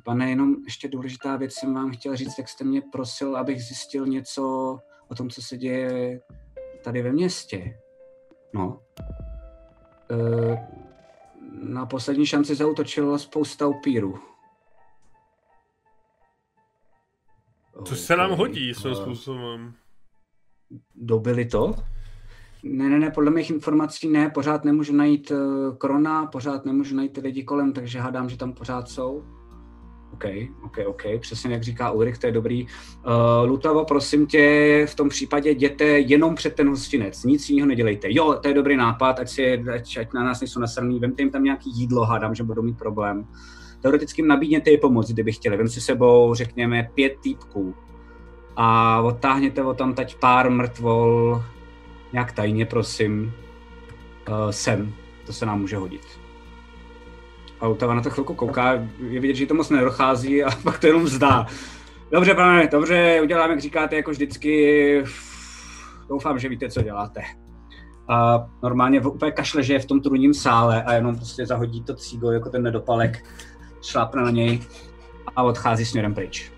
[0.06, 4.06] Pane, jenom ještě důležitá věc jsem vám chtěl říct, jak jste mě prosil, abych zjistil
[4.06, 4.44] něco
[5.08, 6.22] o tom, co se děje
[6.84, 7.80] tady ve městě.
[8.54, 8.82] No.
[10.12, 10.68] E,
[11.62, 14.20] na poslední šanci zautočila spousta upírů.
[17.86, 19.74] To se nám hodí svým způsobem.
[20.96, 21.76] Dobili to?
[22.64, 27.14] Ne, ne, ne, podle mých informací ne, pořád nemůžu najít uh, Krona, pořád nemůžu najít
[27.14, 29.24] ty lidi kolem, takže hádám, že tam pořád jsou.
[30.14, 30.26] OK,
[30.64, 32.64] OK, OK, přesně jak říká Ulrich, to je dobrý.
[32.64, 38.08] Uh, Lutavo, prosím tě, v tom případě jděte jenom před ten hostinec, nic jiného nedělejte.
[38.12, 41.32] Jo, to je dobrý nápad, ať, si, ať, ať na nás nejsou nasrný, vemte jim
[41.32, 43.28] tam nějaký jídlo, hádám, že budou mít problém.
[43.82, 45.58] Teoreticky jim nabídněte je pomoc, kdyby chtěli.
[45.58, 47.76] Vem si sebou, řekněme, pět týpků
[48.56, 51.44] a odtáhněte o tam teď pár mrtvol,
[52.14, 53.34] nějak tajně, prosím,
[54.30, 54.94] uh, sem.
[55.26, 56.17] To se nám může hodit.
[57.60, 58.74] A Utava na to chvilku kouká,
[59.10, 61.46] je vidět, že to moc nedochází a pak to jenom vzdá.
[62.12, 65.04] Dobře, pane, dobře, uděláme, jak říkáte, jako vždycky.
[66.10, 67.22] Doufám, že víte, co děláte.
[68.08, 71.96] A normálně úplně kašle, že je v tom trůním sále a jenom prostě zahodí to
[71.96, 73.26] cígo jako ten nedopalek,
[73.82, 74.60] šlápne na něj
[75.36, 76.52] a odchází směrem pryč.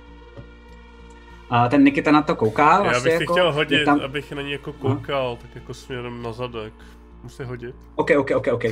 [1.49, 2.81] A ten Nikita na to kouká.
[2.81, 3.99] Vlastně Já bych si jako, chtěl hodit, tam...
[3.99, 5.35] abych na něj jako koukal, no.
[5.35, 6.73] tak jako směrem na zadek.
[7.23, 7.75] Musí hodit.
[7.95, 8.63] OK, OK, OK, OK.
[8.65, 8.71] Uh,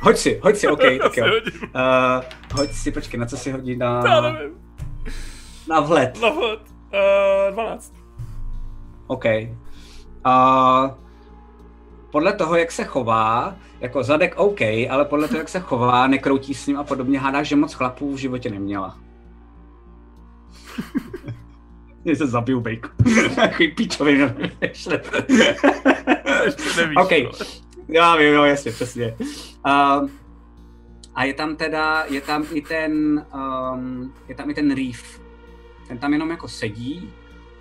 [0.00, 1.26] hoď si, hoď si, OK, tak jo.
[1.26, 2.22] Uh,
[2.54, 4.02] hoď si, počkej, na co si hodí na...
[4.06, 4.54] Já nevím.
[5.68, 6.20] Na vhled.
[6.20, 6.60] Na vhled.
[7.48, 7.94] Uh, 12.
[9.06, 9.24] OK.
[10.26, 10.90] Uh,
[12.10, 14.60] podle toho, jak se chová, jako zadek OK,
[14.90, 18.14] ale podle toho, jak se chová, nekroutí s ním a podobně, hádá, že moc chlapů
[18.14, 18.98] v životě neměla.
[22.08, 22.88] Mě se zabiju bejku.
[23.34, 24.22] Takový píčový.
[26.96, 27.10] OK.
[27.24, 27.30] No.
[27.88, 29.16] Já vím, jo, jasně, přesně.
[29.66, 30.08] Uh,
[31.14, 33.24] a je tam teda, je tam i ten,
[33.74, 35.20] um, je tam i ten reef.
[35.88, 37.12] Ten tam jenom jako sedí.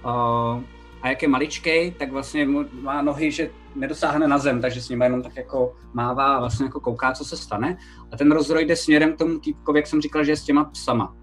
[0.06, 0.62] Uh,
[1.02, 2.48] a jak je maličkej, tak vlastně
[2.82, 6.66] má nohy, že nedosáhne na zem, takže s ním jenom tak jako mává a vlastně
[6.66, 7.78] jako kouká, co se stane.
[8.12, 10.64] A ten rozroj jde směrem k tomu týpkovi, jak jsem říkal, že je s těma
[10.64, 11.16] psama.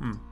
[0.00, 0.27] Hmm.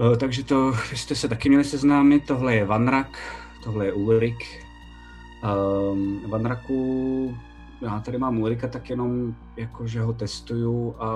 [0.00, 3.18] Uh, takže to jste se taky měli seznámit, tohle je Vanrak,
[3.64, 4.66] tohle je Ulrik.
[5.92, 7.36] Um, Vanraku,
[7.80, 11.10] já tady mám Ulrika, tak jenom jako, že ho testuju a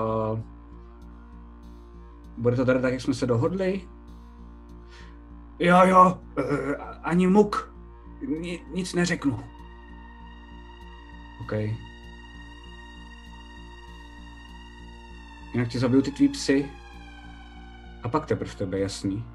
[2.37, 3.81] bude to tady tak, jak jsme se dohodli?
[5.59, 6.45] Jo, jo, uh,
[7.03, 7.75] ani muk,
[8.27, 9.39] Ni, nic neřeknu.
[11.41, 11.51] OK.
[15.53, 16.69] Jinak ti zabiju ty tvý psy.
[18.05, 19.25] A pak teprve tebe, jasný.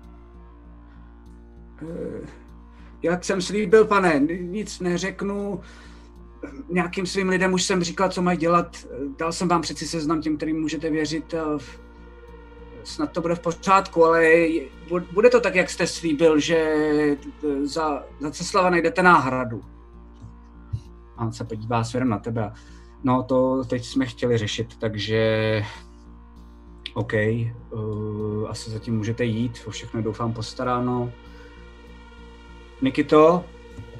[1.82, 1.88] Uh,
[3.02, 5.60] jak jsem slíbil, pane, nic neřeknu.
[6.68, 8.76] Nějakým svým lidem už jsem říkal, co mají dělat.
[9.18, 11.34] Dal jsem vám přeci seznam těm, kterým můžete věřit.
[12.84, 14.48] Snad to bude v pořádku, ale
[15.12, 16.86] bude to tak, jak jste slíbil, že
[17.62, 19.62] za, za Ceslava najdete náhradu.
[21.16, 22.52] A on se podívá směrem na tebe.
[23.04, 25.62] No to teď jsme chtěli řešit, takže
[26.94, 27.12] OK,
[27.70, 31.12] uh, asi zatím můžete jít, o všechno doufám postaráno.
[32.82, 33.44] Nikito,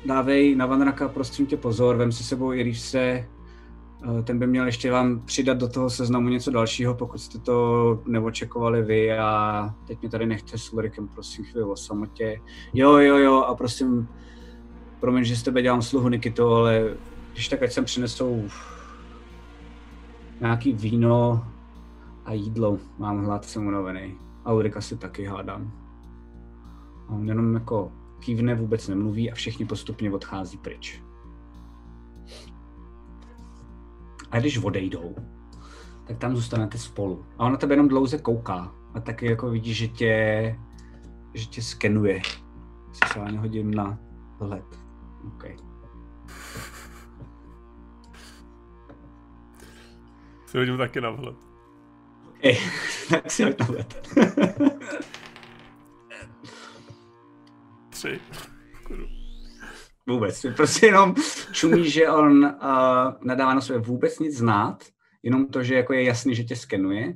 [0.07, 4.67] dávej na Vanraka prosím tě pozor, vem si sebou i se, eh, ten by měl
[4.67, 10.01] ještě vám přidat do toho seznamu něco dalšího, pokud jste to neočekovali vy a teď
[10.01, 12.41] mě tady nechte s Ulrikem, prosím chvíli o samotě.
[12.75, 14.09] Jo, jo, jo a prosím,
[15.01, 16.95] promiň, že z tebe dělám sluhu Nikito, ale
[17.33, 18.45] když tak ať sem přinesou
[20.41, 21.45] nějaký víno
[22.31, 22.79] a jídlo.
[22.99, 24.19] Mám hlad, jsem unavený.
[24.45, 25.73] A Ulrika si taky hádám.
[27.09, 31.03] A on jenom jako kývne, vůbec nemluví a všichni postupně odchází pryč.
[34.31, 35.15] A když odejdou,
[36.07, 37.25] tak tam zůstanete spolu.
[37.39, 38.75] A on na tebe jenom dlouze kouká.
[38.95, 40.57] A taky jako vidí, že tě,
[41.35, 42.21] že tě skenuje.
[43.13, 43.99] Se hodím na
[44.41, 44.79] hled.
[45.27, 45.57] Okay.
[50.47, 51.50] Si hodím taky na vhled.
[52.43, 52.59] Ej,
[53.11, 53.95] tak si hoď na vhled.
[57.91, 58.21] Tři.
[60.09, 60.47] Vůbec.
[60.57, 61.15] Prostě jenom
[61.53, 62.51] šumí, že on uh,
[63.25, 64.85] nedává na sebe vůbec nic znát,
[65.23, 67.15] jenom to, že jako je jasný, že tě skenuje,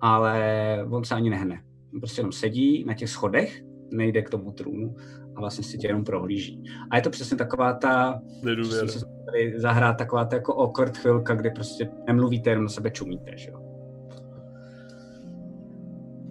[0.00, 0.42] ale
[0.90, 1.62] on se ani nehne.
[1.94, 4.96] On prostě jenom sedí na těch schodech, nejde k tomu trůnu
[5.36, 6.62] a vlastně si tě jenom prohlíží.
[6.90, 8.88] A je to přesně taková ta, Nedůvěra.
[8.88, 13.30] se tady zahrát taková ta jako awkward chvilka, kdy prostě nemluvíte, jenom na sebe čumíte,
[13.36, 13.69] že jo.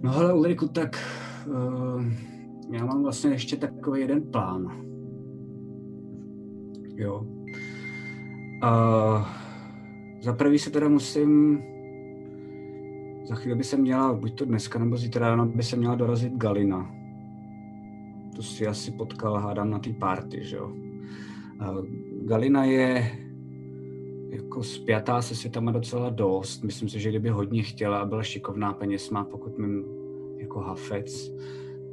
[0.02, 0.96] No hele Ulriku, tak
[1.46, 2.04] uh,
[2.70, 4.86] já mám vlastně ještě takový jeden plán.
[6.96, 7.26] Jo.
[8.64, 9.26] Uh,
[10.22, 11.62] za prvý se teda musím
[13.30, 16.32] za chvíli by se měla, buď to dneska nebo zítra ráno, by se měla dorazit
[16.32, 16.90] Galina.
[18.36, 20.66] To si asi potkal, hádám, na té party, že jo.
[20.66, 21.86] Uh,
[22.24, 23.12] Galina je
[24.30, 26.62] jako spjatá se světama docela dost.
[26.64, 29.84] Myslím si, že kdyby hodně chtěla a byla šikovná peněz má, pokud mým
[30.36, 31.32] jako hafec,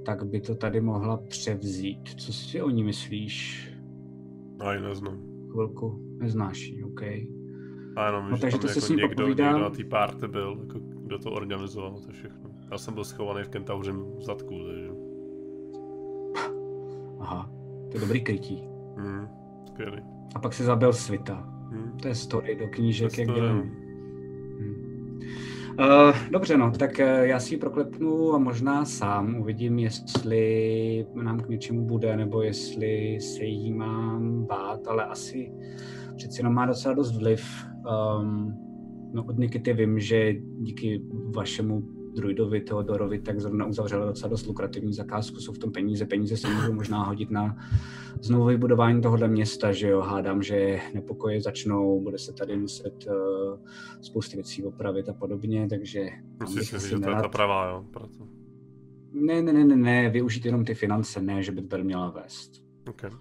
[0.05, 2.09] tak by to tady mohla převzít.
[2.21, 3.67] Co si o ní myslíš?
[4.59, 5.19] A ji neznám.
[5.51, 7.01] Chvilku, neznáš ji, OK.
[7.95, 9.47] A jenom, No, že takže to jako s ním někdo, popovídám.
[9.53, 12.49] někdo na té party byl, jako kdo to organizoval, to všechno.
[12.71, 14.89] Já jsem byl schovaný v kentauřím zadku, takže...
[17.19, 17.51] Aha,
[17.91, 18.63] to je dobrý krytí.
[18.97, 19.27] Hmm,
[19.67, 20.01] skvělý.
[20.35, 21.53] A pak se zabil Svita.
[21.71, 21.97] Hmm.
[22.01, 23.41] To je story do knížek, To jak story.
[23.41, 23.61] dělám.
[24.59, 25.19] Hmm.
[25.79, 31.39] Uh, dobře, no, tak uh, já si ji proklepnu a možná sám uvidím, jestli nám
[31.39, 35.51] k něčemu bude, nebo jestli se jí mám bát, ale asi
[36.15, 37.45] přeci jenom má docela dost vliv.
[38.19, 38.53] Um,
[39.13, 41.01] no, od Nikity vím, že díky
[41.35, 46.37] vašemu druidovi Teodorovi tak zrovna uzavřela docela dost lukrativní zakázku, jsou v tom peníze, peníze
[46.37, 47.57] se můžou možná hodit na
[48.21, 53.59] znovu vybudování tohohle města, že jo, hádám, že nepokoje začnou, bude se tady muset uh,
[54.01, 56.09] spousty věcí opravit a podobně, takže
[56.55, 57.85] bych si, že to je ta pravá, jo?
[57.93, 58.27] Proto.
[59.11, 62.09] ne, ne, ne, ne, ne, využít jenom ty finance, ne, že by to tady měla
[62.09, 62.51] vést.
[62.89, 63.11] Okay.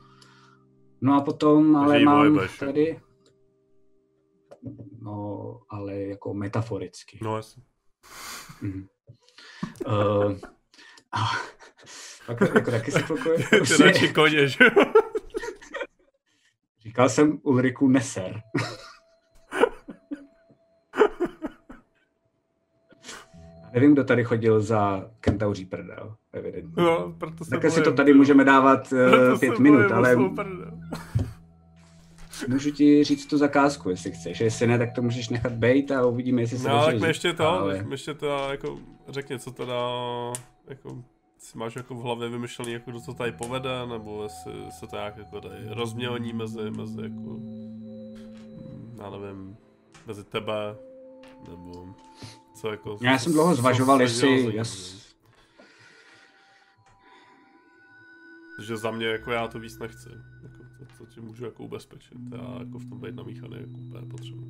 [1.00, 3.00] No a potom, ale jí mám tady,
[5.00, 7.18] no, ale jako metaforicky.
[7.22, 7.62] No jasně.
[8.62, 8.86] Mhm.
[9.86, 10.32] Uh,
[11.12, 11.30] a,
[12.28, 12.92] jako taky
[13.76, 14.64] Ty radši koně, že?
[16.80, 18.42] Říkal jsem Ulriku Neser.
[23.72, 26.82] Nevím, kdo tady chodil za kentauří prdel, evidentně.
[26.82, 30.16] No, proto se Takhle si to tady můžeme dávat uh, se pět minut, ale.
[32.48, 34.40] Můžu ti říct tu zakázku, jestli chceš.
[34.40, 37.02] Jestli ne, tak to můžeš nechat bejt a uvidíme, jestli se No, tak rozjezdí.
[37.02, 37.82] mi ještě to, Ale...
[37.82, 38.78] mi ještě to, jako,
[39.08, 39.74] řekni, co teda,
[40.68, 41.04] jako,
[41.38, 44.96] si máš jako v hlavě vymyšlený, jako, kdo to tady povede, nebo jestli se to
[44.96, 49.56] nějak jako tady rozmělní mezi, mezi, jako, mm, já nevím,
[50.06, 50.76] mezi tebe,
[51.48, 51.94] nebo
[52.60, 52.98] co jako...
[53.00, 54.56] Já co- jsem dlouho zvažoval, jestli...
[54.56, 54.96] Jas...
[58.62, 60.08] Že za mě jako já to víc nechci.
[60.42, 60.55] Jako,
[61.14, 62.18] to, to můžu jako ubezpečit.
[62.32, 64.46] Já jako v tom být namíchaný jako úplně potřebuji.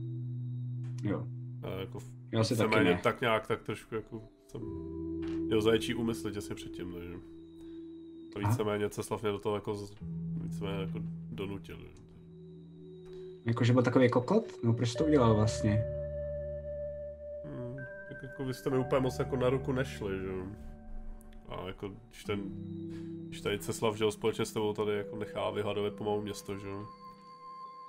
[1.03, 1.27] Jo,
[1.63, 3.01] A jako v- já si taky ne.
[3.03, 4.61] tak nějak tak trošku jako jsem
[5.47, 8.51] měl zaječí úmysly těsně předtím, takže a Aha.
[8.51, 9.77] víceméně Ceslav mě do toho jako
[10.43, 10.99] víceméně jako
[11.31, 11.77] donutil.
[11.77, 12.03] že?
[13.45, 14.45] Jakože byl takový kokot?
[14.65, 15.85] No proč to udělal vlastně?
[17.45, 17.77] Hmm,
[18.09, 20.47] tak jako vy jste mi úplně moc jako na ruku nešli, že jo.
[21.49, 22.41] A jako když ten,
[23.29, 26.69] když tady Ceslav, že jo, společně s tebou tady jako nechá vyhledovat pomalu město, že
[26.69, 26.85] jo.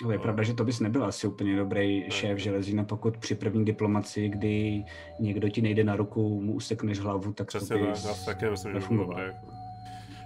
[0.04, 0.24] Ale je No.
[0.24, 4.84] pravda, že to bys nebyl asi úplně dobrý šéf železína, pokud při první diplomaci, kdy
[5.20, 8.50] někdo ti nejde na ruku, mu usekneš hlavu, tak Přesně to tak, bys si taky
[8.50, 9.24] myslím, že dobré.
[9.24, 9.48] Jako.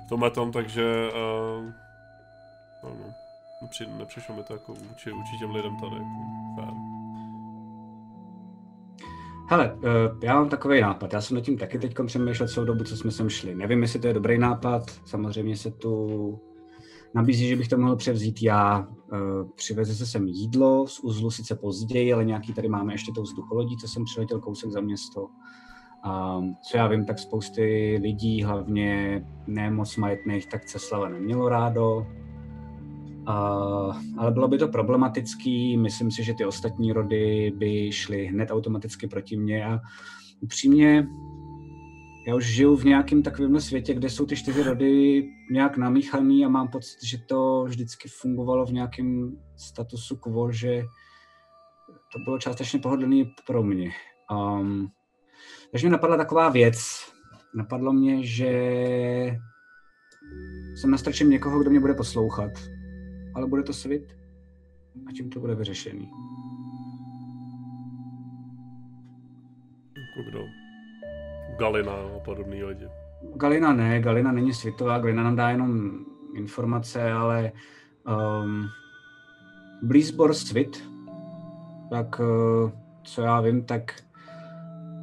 [0.06, 1.66] V tomhle tom, takže uh,
[2.84, 3.14] no, no,
[3.62, 6.91] nepři, nepřišlo mi to jako vůči, vůči těm lidem tady jako.
[9.52, 11.14] Hele, eh, já mám takový nápad.
[11.14, 13.56] Já jsem nad tím taky teď přemýšlel celou dobu, co jsme sem šli.
[13.56, 14.84] Nevím, jestli to je dobrý nápad.
[15.06, 16.40] Samozřejmě se tu
[17.14, 18.88] nabízí, že bych to mohl převzít já.
[19.14, 19.18] Eh,
[19.56, 23.78] Přiveze se sem jídlo z uzlu sice později, ale nějaký tady máme ještě tou vzducholodí,
[23.78, 25.28] co jsem přiletěl kousek za město.
[26.04, 32.08] A co já vím, tak spousty lidí, hlavně ne moc majetných, tak Ceslava nemělo rádo.
[33.26, 39.08] Ale bylo by to problematický, myslím si, že ty ostatní rody by šly hned automaticky
[39.08, 39.80] proti mně a
[40.42, 41.08] upřímně
[42.28, 46.50] já už žiju v nějakém takovém světě, kde jsou ty čtyři rody nějak namíchaný a
[46.50, 50.84] mám pocit, že to vždycky fungovalo v nějakém statusu quo, že
[52.14, 53.92] to bylo částečně pohodlný pro mě.
[54.32, 54.88] Um,
[55.72, 56.78] takže mi napadla taková věc.
[57.56, 58.52] Napadlo mě, že
[60.76, 62.52] jsem nastrčím někoho, kdo mě bude poslouchat.
[63.34, 64.16] Ale bude to svit
[65.08, 66.12] a tím to bude vyřešený.
[69.98, 70.40] Jako kdo?
[71.60, 72.88] Galina a podobný lidi.
[73.36, 75.92] Galina ne, Galina není svitová, Galina nám dá jenom
[76.36, 77.52] informace, ale
[78.44, 78.68] um,
[79.84, 80.90] Blízbor svit,
[81.90, 82.72] tak uh,
[83.04, 84.04] co já vím, tak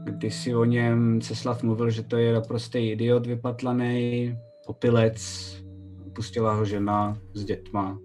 [0.05, 5.19] když si o něm Ceslav mluvil, že to je naprostý idiot vypatlaný, popilec,
[6.13, 7.99] pustila ho žena s dětma,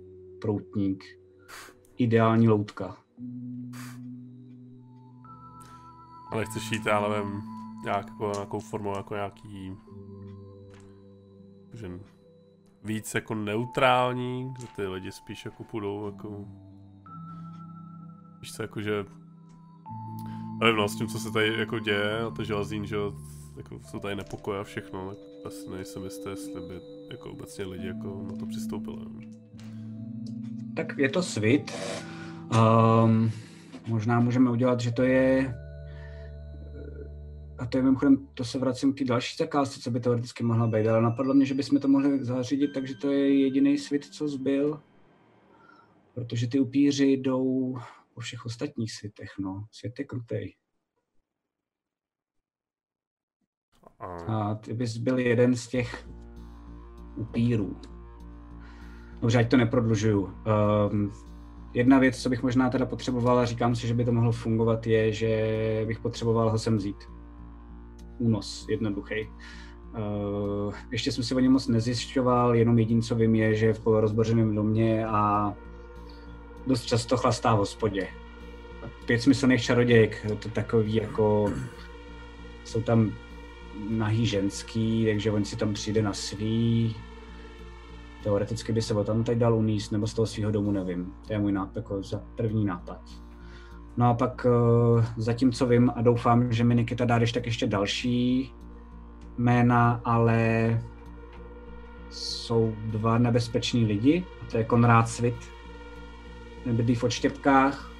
[0.43, 1.03] proutník,
[1.97, 2.97] ideální loutka.
[6.31, 7.41] Ale chceš jít, já nevím,
[7.83, 9.77] nějak, jako, nějakou formou, jako nějaký,
[11.73, 11.99] že
[12.83, 16.45] víc jako neutrální, kde ty lidi spíš jako půjdou jako,
[18.39, 19.05] víš co, jako že,
[20.59, 22.95] nevím no, s tím, co se tady jako děje a to železín, že
[23.57, 27.87] jako jsou tady nepokoje a všechno, tak asi nejsem jistý, jestli by jako obecně lidi
[27.87, 29.42] jako na to přistoupili.
[30.75, 31.71] Tak je to svit.
[33.03, 33.31] Um,
[33.87, 35.53] možná můžeme udělat, že to je
[37.57, 40.67] a to je mimochodem, to se vracím k té další zakázce, co by teoreticky mohla
[40.67, 44.27] být, ale napadlo mě, že bychom to mohli zařídit takže to je jediný svět, co
[44.27, 44.81] zbyl,
[46.13, 47.77] protože ty upíři jdou
[48.13, 49.65] po všech ostatních světech, no.
[49.71, 50.55] Svět je krutej.
[54.27, 56.07] A ty bys byl jeden z těch
[57.15, 57.92] upírů.
[59.23, 60.29] Dobře, ať to neprodlužuju.
[60.91, 61.11] Um,
[61.73, 64.87] jedna věc, co bych možná teda potřeboval, a říkám si, že by to mohlo fungovat,
[64.87, 66.95] je, že bych potřeboval ho sem vzít
[68.17, 69.15] únos jednoduchý.
[69.27, 73.73] Uh, ještě jsem si o něm moc nezjišťoval, jenom jediné, co vím, je, že je
[73.73, 75.53] v polorozbořeném domě a
[76.67, 78.07] dost často chlastá v hospodě.
[79.05, 81.53] Pět smyslných čarodějek, to takový jako,
[82.63, 83.13] jsou tam
[83.89, 86.95] nahý ženský, takže on si tam přijde na svý.
[88.23, 91.13] Teoreticky by se o tam tady dal uníst, nebo z toho svého domu, nevím.
[91.27, 92.01] To je můj nápad, jako
[92.35, 93.01] první nápad.
[93.97, 97.67] No a pak uh, zatím, co vím a doufám, že mi Nikita dá tak ještě
[97.67, 98.53] další
[99.37, 100.81] jména, ale
[102.09, 105.35] jsou dva nebezpeční lidi, a to je Konrád Svit,
[106.65, 107.91] nebydlí v odštěpkách.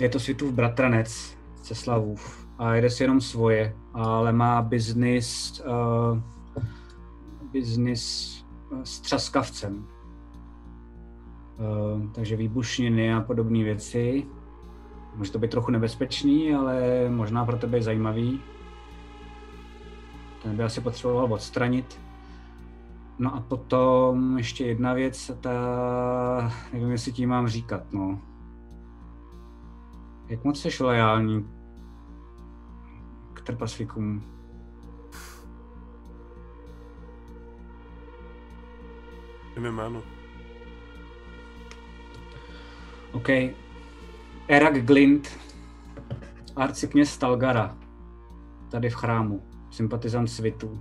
[0.00, 6.18] Je to Svitův bratranec, Ceslavův, a jede si jenom svoje, ale má biznis, uh,
[7.52, 8.44] biznis
[8.84, 9.86] s třaskavcem.
[11.58, 14.26] Eh, takže výbušniny a podobné věci.
[15.16, 18.40] Může to být trochu nebezpečný, ale možná pro tebe je zajímavý.
[20.42, 22.00] Ten by asi potřeboval odstranit.
[23.18, 28.20] No a potom ještě jedna věc, ta, nevím, jestli tím mám říkat, no.
[30.28, 31.46] Jak moc jsi lojální
[33.34, 34.31] k trpaslíkům?
[39.56, 40.02] Nevím jméno.
[43.12, 43.28] OK.
[44.48, 45.38] Erak Glint,
[46.56, 47.76] arcikněz Talgara,
[48.70, 50.80] tady v chrámu, sympatizant svitu.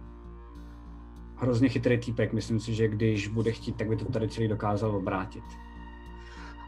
[1.36, 4.96] Hrozně chytrý týpek, myslím si, že když bude chtít, tak by to tady celý dokázal
[4.96, 5.44] obrátit.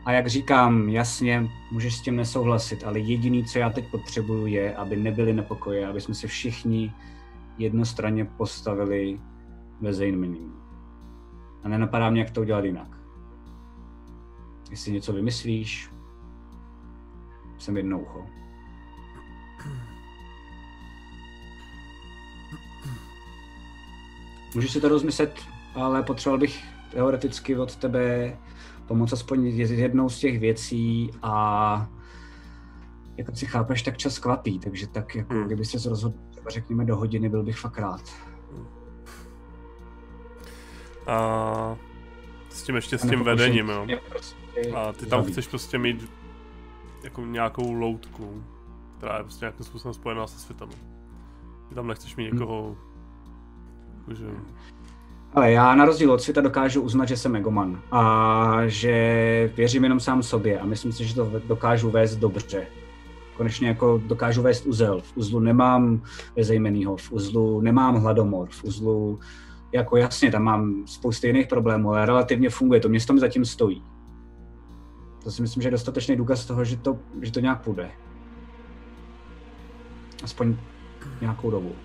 [0.05, 4.75] A jak říkám, jasně, můžeš s tím nesouhlasit, ale jediný, co já teď potřebuju, je,
[4.75, 6.93] aby nebyly nepokoje, aby jsme se všichni
[7.57, 9.19] jednostranně postavili
[9.81, 10.62] ve Zainminim.
[11.63, 13.03] A nenapadá mě, jak to udělat jinak
[14.73, 15.89] jestli něco vymyslíš,
[17.57, 18.25] jsem jedno ucho.
[24.55, 25.39] Můžeš si to rozmyslet,
[25.75, 28.37] ale potřeboval bych teoreticky od tebe
[28.87, 31.89] pomoct aspoň jednou z těch věcí a
[33.17, 35.45] jako si chápeš, tak čas kvapí, takže tak jako hmm.
[35.45, 38.32] kdyby se rozhodl, třeba řekněme do hodiny, byl bych fakt rád.
[41.07, 41.77] A
[42.49, 43.87] s tím ještě s tím vedením, jo.
[44.75, 46.09] A ty tam chceš prostě mít
[47.03, 48.43] jako nějakou loutku,
[48.97, 50.69] která je prostě nějakým způsobem spojená se světem.
[51.69, 52.77] Ty tam nechceš mít někoho,
[53.97, 54.25] jakože...
[55.33, 59.99] Ale já na rozdíl od světa dokážu uznat, že jsem megoman a že věřím jenom
[59.99, 62.67] sám sobě a myslím si, že to dokážu vést dobře.
[63.37, 65.01] Konečně jako dokážu vést uzel.
[65.01, 66.01] V uzlu nemám
[66.35, 69.19] bezejmenýho, v uzlu nemám hladomor, v uzlu
[69.73, 73.83] jako jasně, tam mám spousty jiných problémů, ale relativně funguje, to město mi zatím stojí.
[75.23, 77.91] To si myslím, že je dostatečný důkaz toho, že to, že to nějak půjde.
[80.23, 80.57] Aspoň
[81.21, 81.75] nějakou dobu.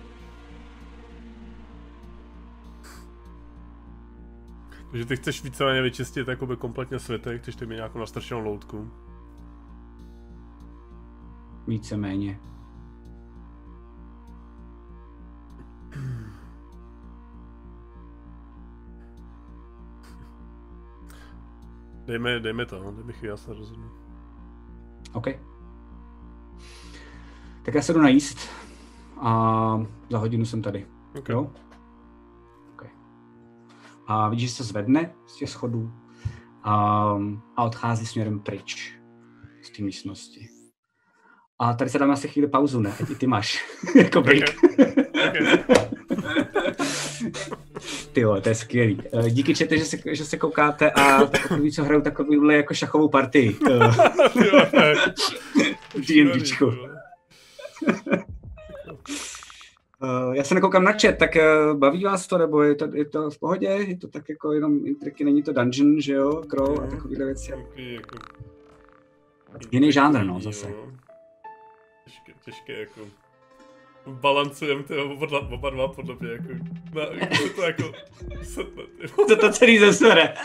[4.91, 8.91] Takže ty chceš víceméně vyčistit jakoby kompletně světek, chceš ty mít nějakou nastrčenou loutku.
[11.67, 12.39] Víceméně.
[22.09, 23.91] Dejme, dejme to, no, dejme chvíli, já se rozhodnu.
[25.13, 25.27] OK.
[27.65, 28.49] Tak já se jdu najíst
[29.17, 30.87] a za hodinu jsem tady.
[31.17, 31.29] Ok.
[31.29, 31.51] Jo?
[32.73, 32.89] Okay.
[34.07, 35.91] A vidíš, že se zvedne z těch schodů
[36.63, 36.73] a,
[37.55, 38.99] a odchází směrem pryč
[39.61, 40.49] z té místnosti.
[41.59, 42.93] A tady se dáme asi chvíli pauzu, ne?
[43.11, 43.65] I ty máš
[43.95, 44.43] jako break.
[45.27, 45.35] Ok.
[48.13, 49.01] Ty jo, to je skvělý.
[49.25, 53.09] Eh, Díky čete, že se, že se koukáte a takový, co hrajou takovýhle jako šachovou
[53.09, 53.57] partii.
[53.71, 54.95] eh.
[56.07, 56.65] D&Dčku.
[60.01, 61.29] Uh, já se nekoukám na chat, tak
[61.73, 63.67] baví vás to, nebo je to, je to v pohodě?
[63.67, 67.51] Je to tak jako jenom intriky, není to dungeon, že jo, crow a takovýhle věci.
[67.51, 68.17] Takový jako...
[69.71, 70.39] Jiný žánr, no, Jo.
[70.39, 70.67] zase.
[72.05, 73.01] Těžké, těžké jako...
[74.07, 76.47] Balancujeme ty oba, oba dva podle mě jako...
[76.93, 77.91] Na, jako se to jako...
[78.43, 79.07] Setne, ty.
[79.27, 80.33] To to celý zesere.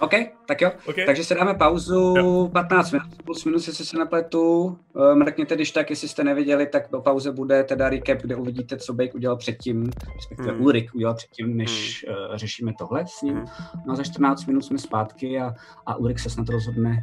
[0.00, 0.10] OK,
[0.46, 0.70] tak jo.
[0.86, 0.96] OK.
[1.06, 2.50] Takže se dáme pauzu Jo.
[2.52, 4.78] 15 minut, plus minus, jestli se nepletu.
[5.12, 8.76] Eh, Mrkněte, když tak, jestli jste neviděli, tak po pauze bude teda recap, kde uvidíte,
[8.76, 10.60] co Bake udělal předtím, respektive Hmm.
[10.62, 13.34] Ulrik udělal předtím, než uh, řešíme tohle s ním.
[13.34, 13.46] Hmm.
[13.86, 15.54] No a za 14 minut jsme zpátky a,
[15.86, 17.00] a Ulrik se snad rozhodne,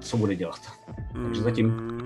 [0.00, 0.60] co bude dělat.
[1.22, 1.98] Takže zatím.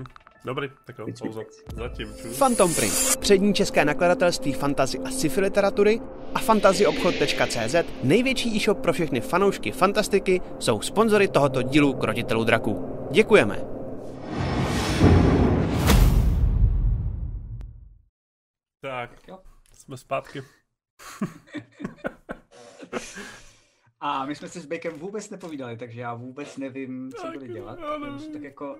[0.45, 1.39] Dobrý, tak jo, pauza.
[1.39, 1.59] věcí.
[1.75, 2.37] Zatím, čus.
[2.37, 6.01] Phantom Print, přední české nakladatelství fantazy a sci-fi literatury
[6.35, 12.97] a fantazyobchod.cz, největší e-shop pro všechny fanoušky fantastiky, jsou sponzory tohoto dílu Krotitelů draků.
[13.11, 13.61] Děkujeme.
[18.81, 19.39] Tak, Jo.
[19.73, 20.43] jsme zpátky.
[23.99, 27.79] A my jsme si s Bakem vůbec nepovídali, takže já vůbec nevím, co jo, dělat.
[27.79, 28.77] já jsem tak jako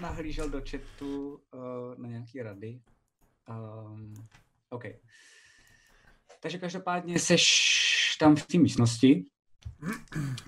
[0.00, 2.80] nahlížel do chatu uh, na nějaké rady.
[3.48, 4.14] Um,
[4.70, 4.84] OK.
[6.42, 9.24] Takže každopádně seš tam v té místnosti,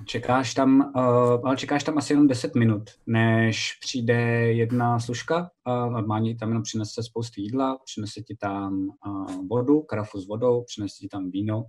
[0.05, 4.15] čekáš tam, uh, ale čekáš tam asi jenom 10 minut, než přijde
[4.53, 10.21] jedna služka, uh, normálně tam jenom přinese spoustu jídla, přinese ti tam uh, vodu, karafu
[10.21, 11.65] s vodou, přinese ti tam víno,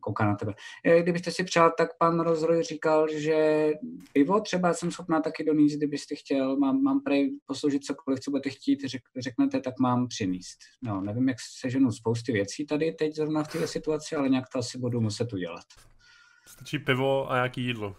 [0.00, 0.54] kouká na tebe.
[0.84, 3.70] Eh, Kdybyste si přál, tak pan Rozroj říkal, že
[4.12, 6.56] pivo třeba jsem schopná taky donést, kdybyste chtěl.
[6.56, 10.58] Mám, mám prej posloužit cokoliv, co budete chtít, řek, řeknete, tak mám přinést.
[10.82, 14.58] No, nevím, jak seženu spousty věcí tady teď zrovna v této situaci, ale nějak to
[14.58, 15.64] asi budu muset udělat.
[16.46, 17.96] Stačí pivo a nějaký jídlo.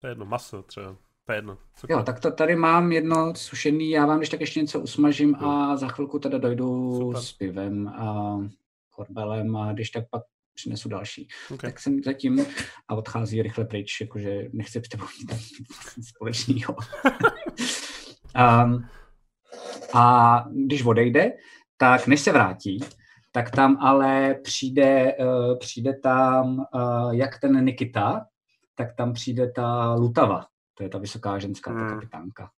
[0.00, 0.96] To je jedno, maso třeba.
[1.26, 1.52] To je jedno.
[1.52, 2.04] Jo, Cokoliv.
[2.06, 5.88] tak to tady mám jedno sušený, já vám když tak ještě něco usmažím a za
[5.88, 7.22] chvilku teda dojdu Super.
[7.22, 8.38] s pivem a
[8.90, 10.22] korbelem a když tak pak
[10.56, 11.28] přinesu další.
[11.50, 11.60] Ok.
[11.60, 12.46] Tak jsem zatím
[12.88, 16.76] a odchází rychle pryč, jakože nechce s tebou nic společného.
[18.64, 18.88] um,
[19.94, 21.32] a když odejde,
[21.76, 22.80] tak než se vrátí,
[23.32, 28.26] tak tam ale přijde, uh, přijde tam uh, jak ten Nikita,
[28.74, 31.88] tak tam přijde ta Lutava, to je ta vysoká ženská, ta Hmm.
[31.88, 32.50] kapitánka.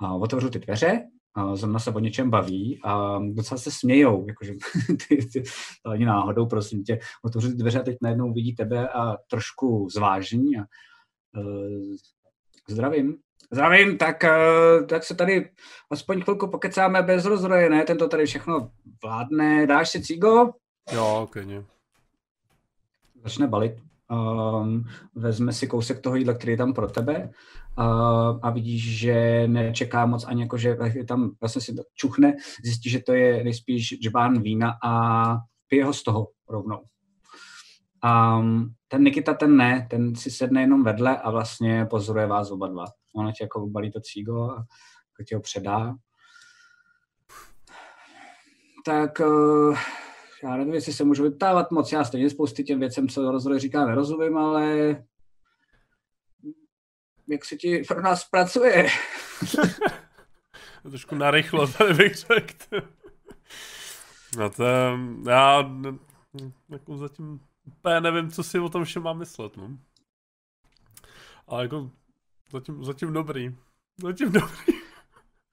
[0.00, 1.02] A otevřu ty dveře,
[1.34, 4.52] a zrovna se o něčem baví a docela se smějou, jakože
[5.08, 5.42] ty, ty,
[5.84, 10.58] to ani náhodou, prosím tě, otevřu dveře a teď najednou vidí tebe a trošku zvážní
[10.58, 10.60] a
[11.36, 11.96] uh,
[12.68, 13.16] zdravím.
[13.52, 15.50] Zdravím, tak, uh, tak se tady
[15.90, 17.84] aspoň chvilku pokecáme bez rozroje, ne?
[17.84, 18.70] Tento tady všechno
[19.02, 19.66] vládne.
[19.66, 20.52] Dáš si cígo?
[20.92, 21.64] Jo, klidně.
[23.24, 23.89] začne balit.
[24.10, 24.84] Um,
[25.14, 27.30] vezme si kousek toho jídla, který je tam pro tebe
[27.78, 30.76] uh, a vidíš, že nečeká moc ani jako, že
[31.08, 32.34] tam vlastně si čuchne,
[32.64, 35.36] zjistí, že to je nejspíš džbán vína a
[35.68, 36.82] pije ho z toho rovnou.
[38.04, 42.68] Um, ten Nikita, ten ne, ten si sedne jenom vedle a vlastně pozoruje vás oba
[42.68, 42.84] dva.
[43.16, 45.94] Ono ti jako balí to cígo a jako ti ho předá.
[48.84, 49.78] Tak uh,
[50.42, 53.86] já nevím, jestli se můžu vyptávat moc, já stejně spousty těm věcem, co rozhoduje říká,
[53.86, 54.96] nerozumím, ale
[57.28, 58.88] jak se ti pro nás pracuje?
[60.82, 62.88] Trošku narychlo, tady bych řekl.
[64.36, 64.64] No to
[65.28, 65.70] já
[66.68, 69.78] jako zatím úplně nevím, co si o tom všem mám myslet, no.
[71.46, 71.90] Ale jako
[72.52, 73.54] zatím, zatím dobrý.
[74.02, 74.74] Zatím dobrý.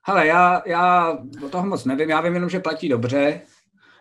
[0.06, 3.42] Hele, já, já o toho moc nevím, já vím jenom, že platí dobře.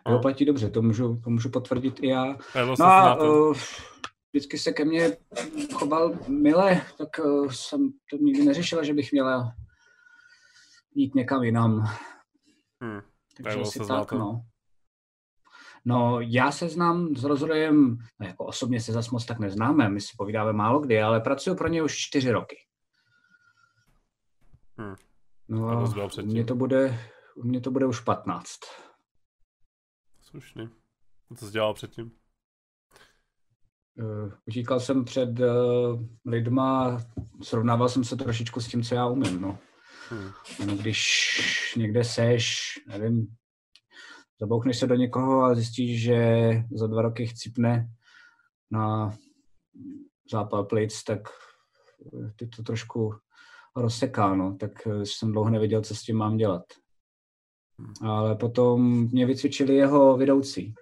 [0.08, 2.36] Jo, platí dobře, to můžu, to můžu potvrdit i já.
[2.78, 3.56] No a uh,
[4.32, 5.16] vždycky se ke mně
[5.72, 9.52] choval mile, tak uh, jsem to nikdy neřešila, že bych měla
[10.94, 11.84] jít někam jinam.
[12.80, 13.00] Hmm.
[13.36, 14.42] Takže asi tak, no.
[15.84, 20.00] No, já se znám s rozrojem, no jako osobně se zas moc tak neznáme, my
[20.00, 22.56] si povídáme málo kdy, ale pracuji pro ně už čtyři roky.
[24.78, 24.94] Hmm.
[25.48, 25.84] No a
[26.22, 27.00] mě to bude,
[27.36, 28.48] u mě to bude už 15.
[30.36, 30.68] Slušný.
[31.36, 32.10] Co jsi dělal předtím?
[33.98, 36.98] Uh, utíkal jsem před uh, lidma,
[37.42, 39.58] srovnával jsem se trošičku s tím, co já umím, no.
[40.10, 40.30] Hmm.
[40.66, 41.00] No, když
[41.76, 42.58] někde seš,
[42.88, 43.26] nevím,
[44.40, 47.88] zabouchneš se do někoho a zjistíš, že za dva roky chcípne
[48.70, 49.16] na
[50.32, 51.20] zápal plic, tak
[52.36, 53.14] ty to trošku
[53.76, 54.56] rozseká, no.
[54.56, 56.62] tak jsem dlouho nevěděl, co s tím mám dělat.
[58.02, 60.74] Ale potom mě vycvičili jeho vedoucí.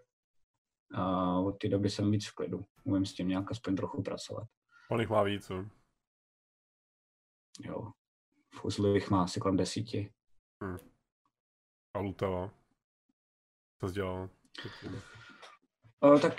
[0.95, 2.65] A od té doby jsem víc v klidu.
[2.85, 4.49] Umím s tím nějak aspoň trochu pracovat.
[4.91, 5.65] On jich má víc, jo?
[7.61, 7.93] Jo.
[8.55, 10.13] V uzlivých má asi kolem desíti.
[10.63, 10.77] Hmm.
[11.95, 12.51] A Lutava?
[13.81, 14.31] Co jsi dělal?
[16.01, 16.33] O, tak,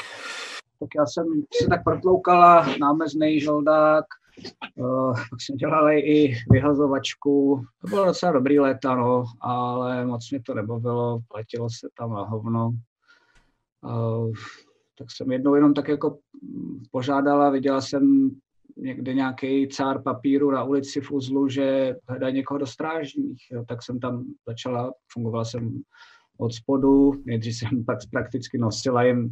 [0.79, 1.25] tak já jsem
[1.61, 4.05] se tak protloukala, námezný žoldák,
[4.77, 7.61] o, pak jsem dělal i vyhazovačku.
[7.81, 12.23] To bylo docela dobrý léta, no, ale moc mě to nebavilo, pletilo se tam na
[12.23, 12.71] hovno.
[13.83, 14.31] O,
[14.97, 16.17] tak jsem jednou jenom tak jako
[16.91, 18.31] požádala, viděla jsem
[18.77, 23.83] někde nějaký cár papíru na ulici v uzlu, že hledají někoho do strážních, jo, tak
[23.83, 25.81] jsem tam začala, fungovala jsem
[26.37, 29.31] od spodu, nejdřív jsem pak prakticky nosila jim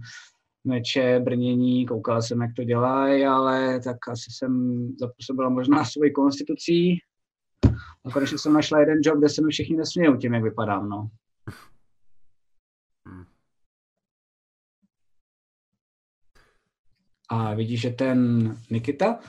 [0.64, 7.00] meče, brnění, koukala jsem, jak to dělají, ale tak asi jsem zapůsobila možná svoji konstitucí.
[8.06, 11.10] A konečně jsem našla jeden job, kde se mi všichni nesmějou tím, jak vypadám, no.
[17.30, 19.20] A vidíš, že ten Nikita,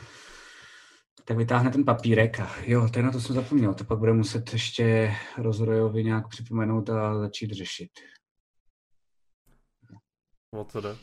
[1.25, 4.53] tak vytáhne ten papírek a jo, to na to jsem zapomněl, to pak bude muset
[4.53, 7.91] ještě rozrojovi nějak připomenout a začít řešit.
[10.51, 10.97] O co jde?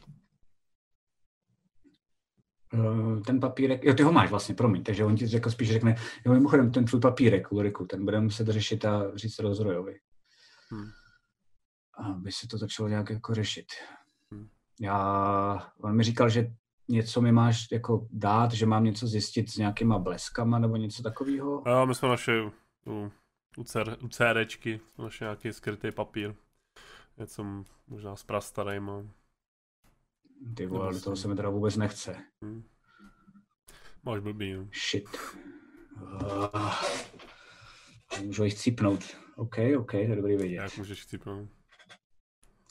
[2.74, 5.96] Eh, ten papírek, jo, ty ho máš vlastně, promiň, takže on ti řekl spíš řekne,
[6.26, 10.00] jo, mimochodem ten tvůj papírek, Ulriku, ten bude muset řešit a říct rozrojovi.
[10.70, 10.90] Hmm.
[11.98, 13.66] Aby se to začalo nějak jako řešit.
[14.32, 14.50] Hmm.
[14.82, 16.52] Já, on mi říkal, že
[16.88, 21.64] něco mi máš jako dát, že mám něco zjistit s nějakýma bleskama nebo něco takového?
[21.68, 22.42] Jo, my jsme našli
[22.88, 23.12] u,
[23.58, 26.36] u, cer, u našli nějaký skrytý papír.
[27.18, 27.46] Něco
[27.88, 29.04] možná s prastarejma.
[30.56, 32.16] Ty vole, do toho se mi teda vůbec nechce.
[32.42, 32.64] Hmm.
[34.04, 34.66] Máš blbý, jo.
[34.90, 35.06] Shit.
[36.02, 36.74] Uh,
[38.26, 39.18] můžu jich cípnout.
[39.36, 40.56] OK, OK, to je dobrý vědět.
[40.56, 41.50] Jak můžeš cípnout?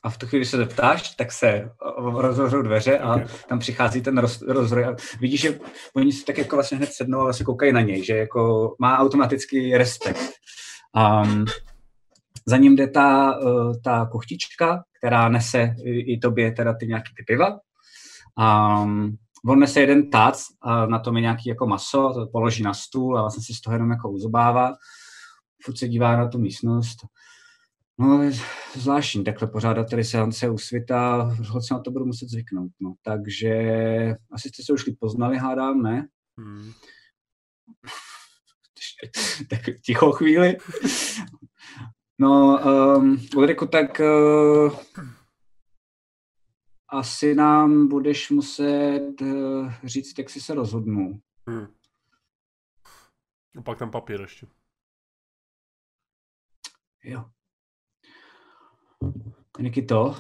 [0.02, 1.70] a v tu chvíli se zeptáš, tak se
[2.06, 3.26] rozhořou dveře a okay.
[3.48, 5.58] tam přichází ten roz, rozroj a vidíš, že
[5.96, 8.98] oni si tak jako vlastně hned sednou a vlastně koukají na něj, že jako má
[8.98, 10.30] automatický respekt.
[10.96, 11.44] Um,
[12.50, 17.22] za ním jde ta, uh, ta kuchtička, která nese i, tobě teda ty nějaký ty
[17.26, 17.58] piva.
[18.82, 19.16] Um,
[19.46, 23.18] on nese jeden tác a na tom je nějaký jako maso, to položí na stůl
[23.18, 24.72] a vlastně si z toho jenom jako uzobává.
[25.62, 26.96] Furt se dívá na tu místnost.
[27.98, 28.20] No,
[28.74, 32.94] zvláštní, takhle pořádat tady seance u světa, rozhodl se na to budu muset zvyknout, no.
[33.02, 33.54] Takže
[34.32, 36.08] asi jste se už poznali, hádám, ne?
[36.38, 36.72] Hmm.
[39.50, 40.56] tak ticho chvíli.
[42.20, 42.60] No,
[42.98, 44.78] um, Ulriku, tak uh,
[46.88, 51.20] asi nám budeš muset uh, říct, jak jsi se rozhodnul.
[51.48, 51.66] Hmm.
[53.58, 54.46] A pak ten papír ještě.
[57.04, 57.24] Jo.
[59.58, 60.16] Nikito,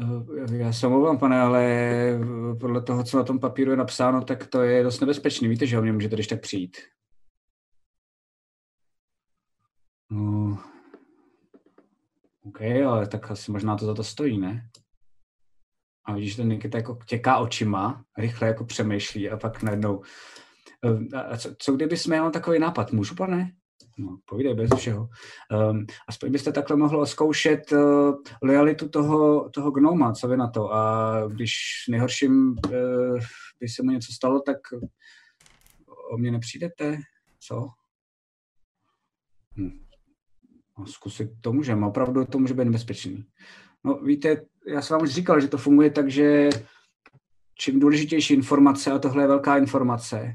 [0.00, 1.64] eh, já se omlouvám, pane, ale
[2.60, 5.48] podle toho, co na tom papíru je napsáno, tak to je dost nebezpečný.
[5.48, 6.76] Víte, že ho mě můžete když tak přijít.
[10.10, 10.58] No,
[12.44, 14.70] OK, ale tak asi možná to za to stojí, ne?
[16.04, 20.02] A vidíš, ten Nikita jako těká očima, rychle jako přemýšlí a pak najednou...
[20.84, 22.92] Eh, a co, co kdyby jsme měli takový nápad?
[22.92, 23.52] Můžu, pane?
[23.98, 25.08] No, povídej bez všeho.
[25.70, 30.74] Um, aspoň byste takhle mohlo zkoušet uh, loyalitu toho, toho gnoma, co vy na to.
[30.74, 31.54] A když
[31.88, 33.18] nejhorším uh,
[33.60, 34.56] by se mu něco stalo, tak
[36.12, 36.98] o mě nepřijdete?
[37.40, 37.68] Co?
[39.56, 39.87] Hm.
[40.86, 43.24] Zkusit to můžeme, opravdu to může být nebezpečný.
[43.84, 46.50] No víte, já jsem vám už říkal, že to funguje tak, že
[47.54, 50.34] čím důležitější informace, a tohle je velká informace,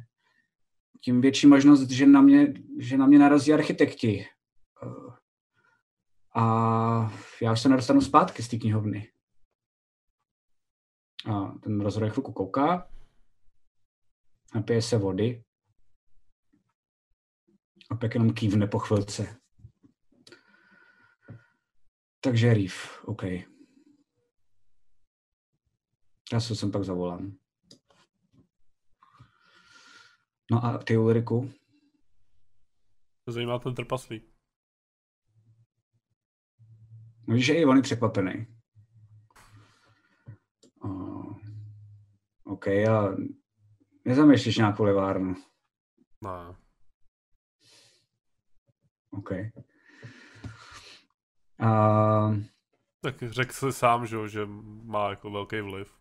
[1.02, 4.26] tím větší možnost, že na mě, že na mě narazí architekti.
[6.36, 9.12] A já už se nedostanu zpátky z té knihovny.
[11.32, 12.90] A ten rozhoduje chvilku kouká,
[14.56, 15.44] napije se vody
[17.92, 19.43] a pak jenom kývne po chvilce.
[22.24, 23.24] Takže Reef, OK.
[26.34, 27.38] Já se sem pak zavolám.
[30.52, 31.52] No a ty Ulriku?
[33.26, 34.34] To zajímá ten trpaslík.
[37.28, 38.48] No, že i on je překvapený.
[40.84, 41.38] Uh,
[42.44, 43.16] OK, a
[44.06, 45.36] nezamýšlíš nějakou levárnu?
[46.24, 46.56] Ne.
[49.12, 49.32] OK.
[51.62, 52.36] Uh,
[53.02, 54.42] tak řekl jsi sám, že, že
[54.84, 55.94] má jako velký vliv.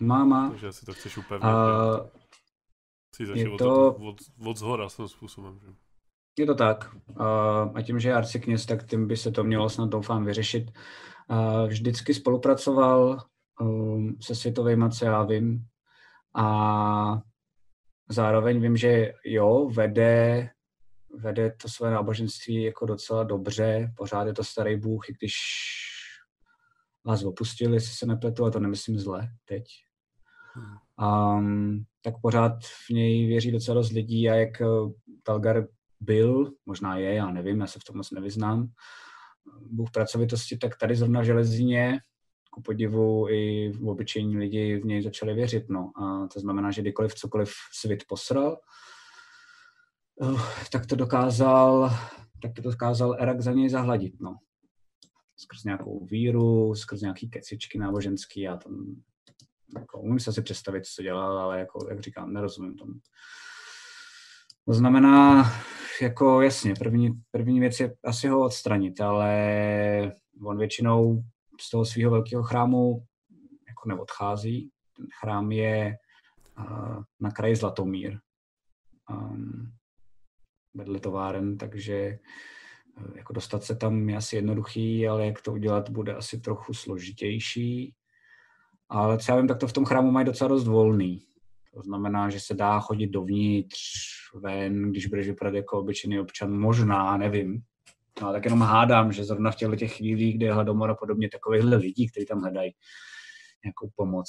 [0.00, 0.50] Má, má.
[0.50, 1.44] Takže si to chceš upevnit.
[1.44, 2.06] Uh,
[3.14, 3.94] Chci začít to...
[3.94, 4.16] od, od,
[4.46, 5.58] od zhora svým způsobem.
[5.60, 5.68] Že?
[6.38, 6.96] Je to tak.
[7.74, 10.70] A tím, že je arcikněz, tak tím by se to mělo snad doufám vyřešit.
[11.28, 13.18] Uh, vždycky spolupracoval
[13.60, 15.66] um, se světovými já vím.
[16.34, 17.22] A
[18.08, 20.50] zároveň vím, že jo, vede,
[21.14, 23.92] vede to své náboženství jako docela dobře.
[23.96, 25.34] Pořád je to starý bůh, i když
[27.04, 29.64] vás opustili, jestli se nepletu, a to nemyslím zle teď.
[31.00, 32.52] Um, tak pořád
[32.86, 34.62] v něj věří docela dost lidí a jak
[35.22, 35.66] Talgar
[36.00, 38.68] byl, možná je, já nevím, já se v tom moc nevyznám,
[39.70, 42.00] Bůh pracovitosti, tak tady zrovna v železině,
[42.50, 45.68] ku podivu i v obyčejní lidi v něj začali věřit.
[45.68, 45.92] No.
[46.02, 48.56] A to znamená, že kdykoliv cokoliv svět posral,
[50.72, 51.90] tak to dokázal,
[52.42, 54.20] tak to dokázal Erak za něj zahladit.
[54.20, 54.36] No.
[55.36, 59.02] Skrz nějakou víru, skrz nějaký kecičky náboženský a tam
[59.78, 62.92] jako, umím se si představit, co dělal, ale jako, jak říkám, nerozumím tomu.
[64.64, 65.44] To znamená,
[66.02, 70.12] jako jasně, první, první věc je asi ho odstranit, ale
[70.44, 71.22] on většinou
[71.60, 73.06] z toho svého velkého chrámu
[73.68, 74.70] jako neodchází.
[74.96, 75.96] Ten chrám je
[76.58, 78.18] uh, na kraji Zlatomír.
[79.10, 79.77] Um,
[80.74, 82.18] vedle továren, takže
[82.96, 86.74] uh, jako dostat se tam je asi jednoduchý, ale jak to udělat bude asi trochu
[86.74, 87.94] složitější.
[88.88, 91.22] Ale co já vím, tak to v tom chrámu mají docela dost volný.
[91.74, 93.78] To znamená, že se dá chodit dovnitř,
[94.34, 97.62] ven, když budeš vypadat jako obyčejný občan, možná, nevím.
[98.22, 101.28] No, tak jenom hádám, že zrovna v těchto těch chvílích, kde je hladomor a podobně
[101.28, 102.72] takovýchhle lidí, kteří tam hledají
[103.64, 104.28] nějakou pomoc,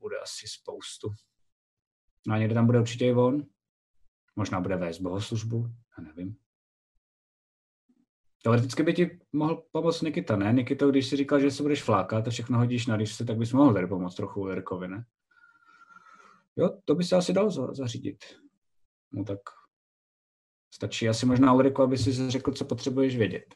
[0.00, 1.08] bude asi spoustu.
[2.26, 3.46] No a někde tam bude určitě i on.
[4.36, 5.66] Možná bude vést bohoslužbu,
[5.98, 6.36] já nevím.
[8.42, 10.52] Teoreticky by ti mohl pomoct Nikita, ne?
[10.52, 13.52] Nikito, když si říkal, že se budeš flákat a všechno hodíš na se, tak bys
[13.52, 15.04] mohl tady pomoct trochu Jirkovi, ne?
[16.56, 18.24] Jo, to by se asi dalo zařídit.
[19.12, 19.38] No tak
[20.74, 23.54] stačí asi možná Ulriku, aby si řekl, co potřebuješ vědět.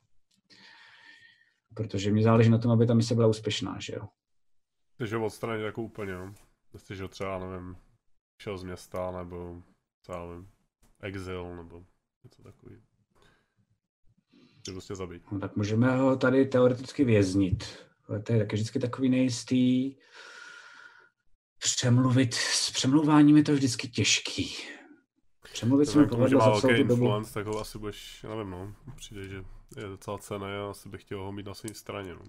[1.74, 4.08] Protože mi záleží na tom, aby ta mise byla úspěšná, že jo.
[4.98, 6.34] Takže odstranit jako úplně, jo.
[6.72, 7.76] Jestliže třeba, nevím,
[8.42, 9.62] šel z města, nebo
[10.02, 10.50] co nevím,
[11.06, 11.84] exil, nebo
[12.24, 12.76] něco takový.
[14.60, 15.32] Chci prostě zabít.
[15.32, 17.86] No, tak můžeme ho tady teoreticky věznit.
[18.08, 19.94] Ale to je taky vždycky takový nejistý.
[21.58, 24.56] Přemluvit, s přemluváním je to vždycky těžký.
[25.52, 27.24] Přemluvit se mi povedlo za celou tu dobu.
[27.34, 29.44] tak ho asi budeš, nevím, no, přijde, že
[29.76, 32.22] je docela cený a asi bych chtěl ho mít na své straně, no.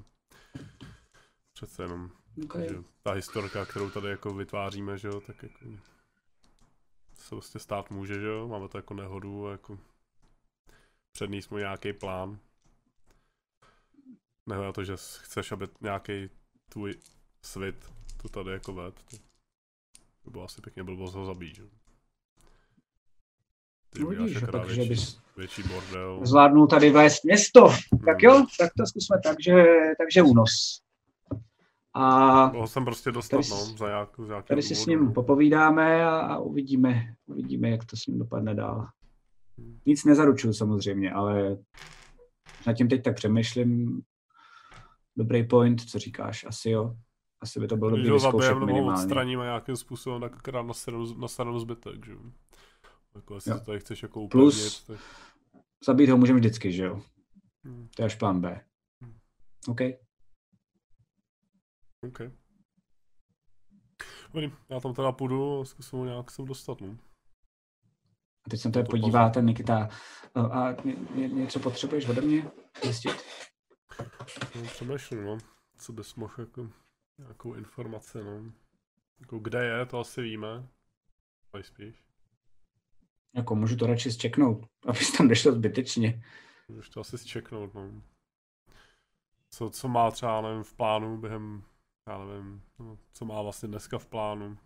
[1.53, 2.11] Přece jenom,
[2.45, 2.69] okay.
[2.69, 5.59] že ta historka, kterou tady jako vytváříme, že jo, tak jako
[7.27, 9.79] se prostě stát může, že jo, máme to jako nehodu jako
[11.11, 12.39] předníst mu nějaký plán.
[14.45, 16.29] Nehledá to, že chceš, aby nějaký
[16.69, 16.95] tvůj
[17.41, 17.91] svit
[18.21, 19.03] to tady jako ved.
[20.23, 21.63] To, bylo asi pěkně blbost ho zabít, že?
[23.89, 26.19] Ty no, vidíš, tak, větší, bys větší bordel.
[26.23, 27.67] Zvládnul tady vést město.
[27.67, 27.99] Hmm.
[28.05, 29.65] Tak jo, tak to zkusme tak, že,
[29.97, 30.81] takže únos.
[31.99, 36.05] A Mohl jsem prostě dostat, tady, no, za, nějak, za Tady si s ním popovídáme
[36.05, 38.87] a, a uvidíme, uvidíme, jak to s ním dopadne dál.
[39.85, 41.57] Nic nezaručuju samozřejmě, ale
[42.67, 44.01] nad tím teď tak přemýšlím.
[45.17, 46.95] Dobrý point, co říkáš, asi jo.
[47.41, 49.01] Asi by to bylo dobré vyzkoušet minimálně.
[49.03, 50.65] odstraníme nějakým způsobem, tak akorát
[51.17, 52.13] na stranu zbytek, že
[53.15, 54.99] jako jestli to tady chceš jako upevnit, Plus, tak...
[55.85, 57.01] zabít ho můžeme vždycky, že jo?
[57.63, 57.87] Hmm.
[57.95, 58.61] To je až plán B.
[59.01, 59.13] Hmm.
[59.67, 59.81] OK.
[62.03, 62.21] OK.
[64.33, 66.97] Dobrý, já tam teda půjdu a zkusím ho nějak sem dostat, no.
[68.45, 69.89] A teď se to podívá ten Nikita.
[70.35, 72.51] A ně, ně, něco potřebuješ ode mě
[72.83, 73.11] zjistit?
[74.55, 75.37] No, přemýšlím, no.
[75.77, 76.69] Co bys mohl jako
[77.17, 78.51] nějakou informaci, no.
[79.19, 80.67] Jako kde je, to asi víme.
[81.61, 82.03] spíš.
[83.35, 86.23] Jako můžu to radši zčeknout, abys tam nešel zbytečně.
[86.67, 88.01] Můžeš to asi zčeknout, no.
[89.49, 91.63] co, co má třeba, nevím, v plánu během,
[92.07, 94.57] já nevím, no, co má vlastně dneska v plánu,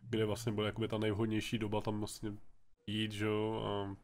[0.00, 2.32] kde vlastně bude jakoby ta nejvhodnější doba tam vlastně
[2.86, 3.96] jít, že jo, a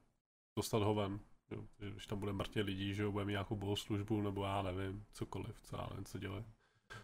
[0.58, 1.20] dostat ho ven.
[1.50, 1.64] Jo.
[1.78, 5.60] Když tam bude mrtě lidí, že jo, bude mít nějakou bohoslužbu, nebo já nevím, cokoliv,
[5.62, 6.44] co já nevím, co dělají.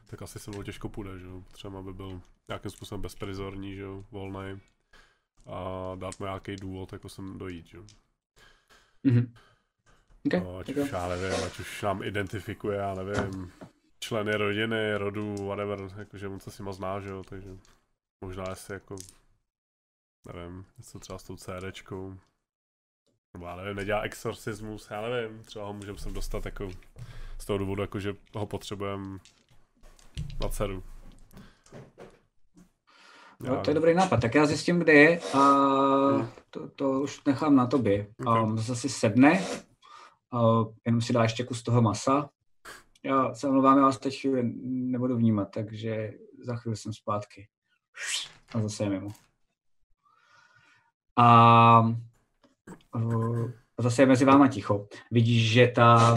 [0.06, 1.44] Tak asi se mnou těžko půjde, že jo.
[1.52, 4.60] Třeba by byl nějakým způsobem bezprizorní, že jo, volný.
[5.46, 7.84] A dát mu nějaký důvod, jako sem dojít, že jo.
[9.02, 9.34] Mhm.
[10.26, 13.52] Okay, no, ať už já nevím, ať už nám identifikuje, já nevím,
[14.08, 17.48] členy rodiny, rodu, whatever, jakože on se s nima zná, že jo, takže
[18.24, 18.96] možná asi jako,
[20.34, 22.14] nevím, něco třeba s tou CDčkou,
[23.34, 26.70] nebo já nevím, nedělá exorcismus, já nevím, třeba ho můžeme sem dostat jako
[27.38, 29.18] z toho důvodu, jako že ho potřebujeme
[30.42, 30.82] na dceru.
[33.40, 34.20] No, to je dobrý nápad.
[34.20, 35.38] Tak já zjistím, kde je a
[36.50, 38.06] to, to už nechám na tobě.
[38.20, 38.42] Okay.
[38.42, 39.44] Um, zase sedne,
[40.32, 42.30] uh, jenom si dá ještě kus toho masa.
[43.04, 44.26] Já se omlouvám, já vás teď
[44.62, 46.12] nebudu vnímat, takže
[46.44, 47.48] za chvíli jsem zpátky.
[48.54, 49.08] A zase je mimo.
[51.16, 51.80] A
[52.94, 54.86] uh, zase je mezi váma ticho.
[55.10, 56.14] Vidíš, že ta,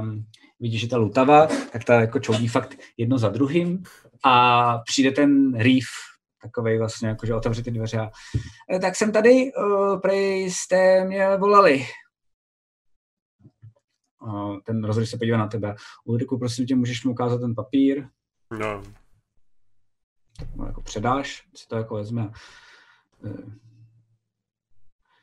[0.00, 0.24] um,
[0.60, 3.82] vidíš, že ta lutava, tak ta jako čoudí fakt jedno za druhým
[4.24, 5.86] a přijde ten reef,
[6.42, 8.10] takovej vlastně, jako že otevře ty dveře a
[8.74, 11.86] e, tak jsem tady, uh, prej jste mě volali.
[14.22, 15.74] Uh, ten rozhodně se podívá na tebe.
[16.04, 18.08] Ulriku, prosím tě, můžeš mi ukázat ten papír?
[18.58, 18.82] No.
[20.38, 22.30] Tak mu jako předáš, si to jako vezme.
[23.24, 23.52] Uh,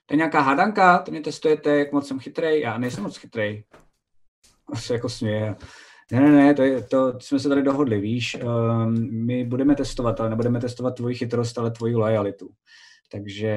[0.06, 2.62] to je nějaká hádanka, to mě testujete, jak moc jsem chytrej.
[2.62, 3.64] Já nejsem moc chytrej.
[4.76, 5.56] Se jako směje.
[6.12, 8.38] Ne, ne, ne, to, je, to jsme se tady dohodli, víš.
[8.44, 12.50] Um, my budeme testovat, ale nebudeme testovat tvoji chytrost, ale tvoji lojalitu.
[13.12, 13.56] Takže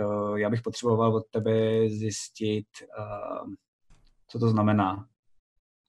[0.00, 1.52] uh, já bych potřeboval od tebe
[1.88, 2.66] zjistit,
[2.98, 3.52] uh,
[4.28, 5.08] co to znamená.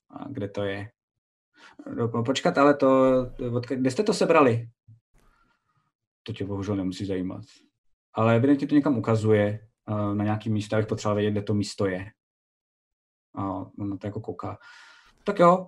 [0.09, 0.91] A kde to je.
[1.95, 3.13] No, počkat, ale to,
[3.53, 4.69] od, kde jste to sebrali?
[6.23, 7.43] To tě bohužel nemusí zajímat.
[8.13, 11.85] Ale evidentně to někam ukazuje uh, na nějaký místo, abych potřeboval vědět, kde to místo
[11.85, 12.11] je.
[13.35, 13.43] A
[13.79, 14.57] on to jako kouká.
[15.23, 15.67] Tak jo,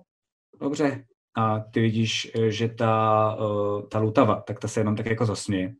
[0.60, 1.06] dobře.
[1.36, 5.74] A ty vidíš, že ta, uh, ta lutava, tak ta se jenom tak jako zasměje.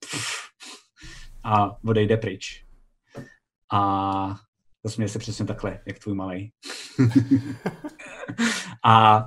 [1.45, 2.67] A odejde pryč.
[3.73, 4.35] A
[4.85, 6.53] zasměje se přesně takhle, jak tvůj malý.
[8.85, 9.27] a,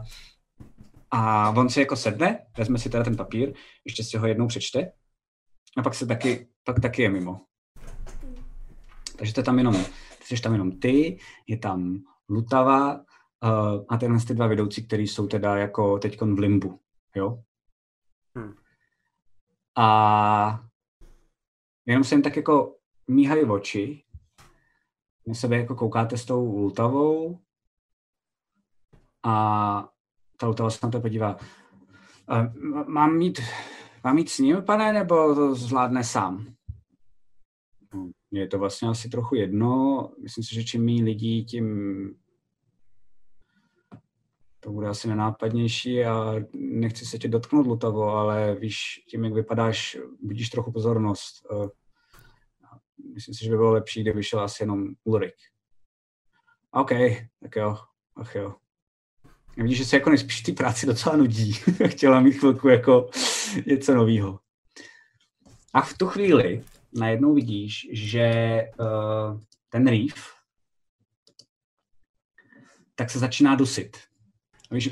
[1.12, 3.54] a on si jako sedne, vezme si teda ten papír,
[3.86, 4.92] ještě si ho jednou přečte
[5.78, 7.42] a pak se taky, pak taky je mimo.
[9.18, 9.86] Takže to je tam jenom,
[10.24, 11.18] jsi tam jenom ty,
[11.48, 12.00] je tam
[12.30, 16.80] Lutava, uh, a tenhle ty dva vedoucí, kteří jsou teda jako teď v limbu,
[17.16, 17.44] jo?
[18.36, 18.54] Hmm.
[19.78, 20.66] A
[21.86, 22.76] jenom se jim tak jako
[23.08, 24.03] míhají oči,
[25.28, 27.40] na sebe jako koukáte s tou Lutavou
[29.24, 29.90] a
[30.38, 31.36] ta Lutava se na to podívá.
[31.36, 33.40] Uh, mám mít,
[34.04, 36.54] mám mít s ním, pane, nebo to zvládne sám?
[38.32, 40.10] Mně je to vlastně asi trochu jedno.
[40.24, 42.16] Myslím si, že čím méně lidí, tím
[44.60, 49.98] to bude asi nenápadnější a nechci se tě dotknout, Lutavo, ale víš, tím, jak vypadáš,
[50.24, 51.48] vidíš trochu pozornost.
[53.14, 55.36] Myslím si, že by bylo lepší, kdyby šel asi jenom Ulrik.
[56.72, 56.90] OK,
[57.40, 57.78] tak jo,
[58.16, 58.56] ach jo.
[59.58, 61.54] Vidíš, že se jako nejspíš ty práci docela nudí.
[61.88, 63.10] Chtěla mít chvilku jako
[63.66, 64.40] něco nového.
[65.74, 66.64] A v tu chvíli
[66.94, 68.32] najednou vidíš, že
[68.80, 70.34] uh, ten reef
[72.96, 73.98] tak se začíná dusit.
[74.72, 74.90] A, víš,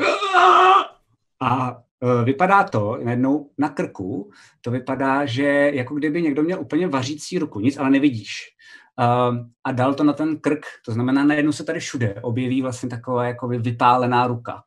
[1.42, 1.84] a
[2.24, 7.60] vypadá to najednou na krku, to vypadá, že jako kdyby někdo měl úplně vařící ruku,
[7.60, 8.56] nic ale nevidíš.
[9.00, 12.90] Uh, a dal to na ten krk, to znamená, najednou se tady všude objeví vlastně
[12.90, 14.64] taková jako vypálená ruka.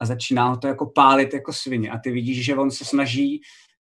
[0.00, 1.90] A začíná ho to jako pálit jako svině.
[1.90, 3.40] A ty vidíš, že on se snaží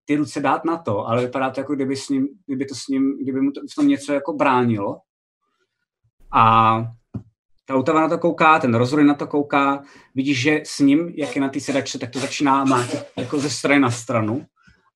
[0.05, 2.87] ty ruce dát na to, ale vypadá to jako kdyby, s ním, kdyby, to s
[2.87, 4.97] ním, kdyby mu to v tom něco jako bránilo.
[6.33, 6.75] A
[7.65, 9.83] ta Outava na to kouká, ten rozroj na to kouká,
[10.15, 13.49] vidíš, že s ním, jak je na té sedačce, tak to začíná má jako ze
[13.49, 14.45] strany na stranu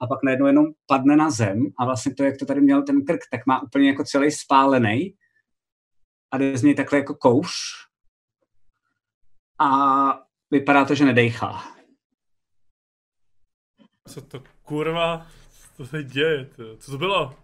[0.01, 3.05] a pak najednou jenom padne na zem a vlastně to, jak to tady měl ten
[3.05, 5.15] krk, tak má úplně jako celý spálený
[6.31, 7.51] a jde z něj takhle jako kouš
[9.59, 9.69] a
[10.51, 11.63] vypadá to, že nedejchá.
[14.07, 15.27] Co to kurva,
[15.77, 16.77] co se děje, to?
[16.77, 17.35] co to bylo?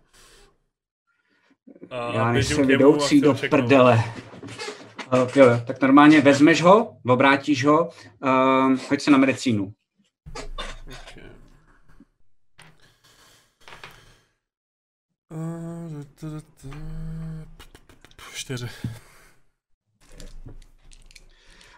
[1.89, 4.03] A Já nejsem vedoucí do prdele.
[5.13, 7.89] Uh, jo, tak normálně vezmeš ho, obrátíš ho,
[8.23, 9.73] uh, hoď se na medicínu.
[10.87, 11.23] Okay.
[18.35, 18.67] čtyři.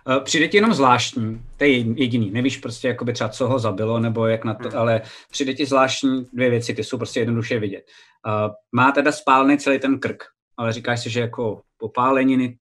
[0.08, 4.00] Uh, přijde ti jenom zvláštní, to je jediný, nevíš prostě jakoby třeba co ho zabilo,
[4.00, 4.78] nebo jak na to, hmm.
[4.78, 5.02] ale
[5.32, 7.86] přijde ti zvláštní dvě věci, ty jsou prostě jednoduše vidět.
[8.28, 10.24] Uh, má teda spálný celý ten krk,
[10.58, 12.58] ale říkáš si, že jako popáleniny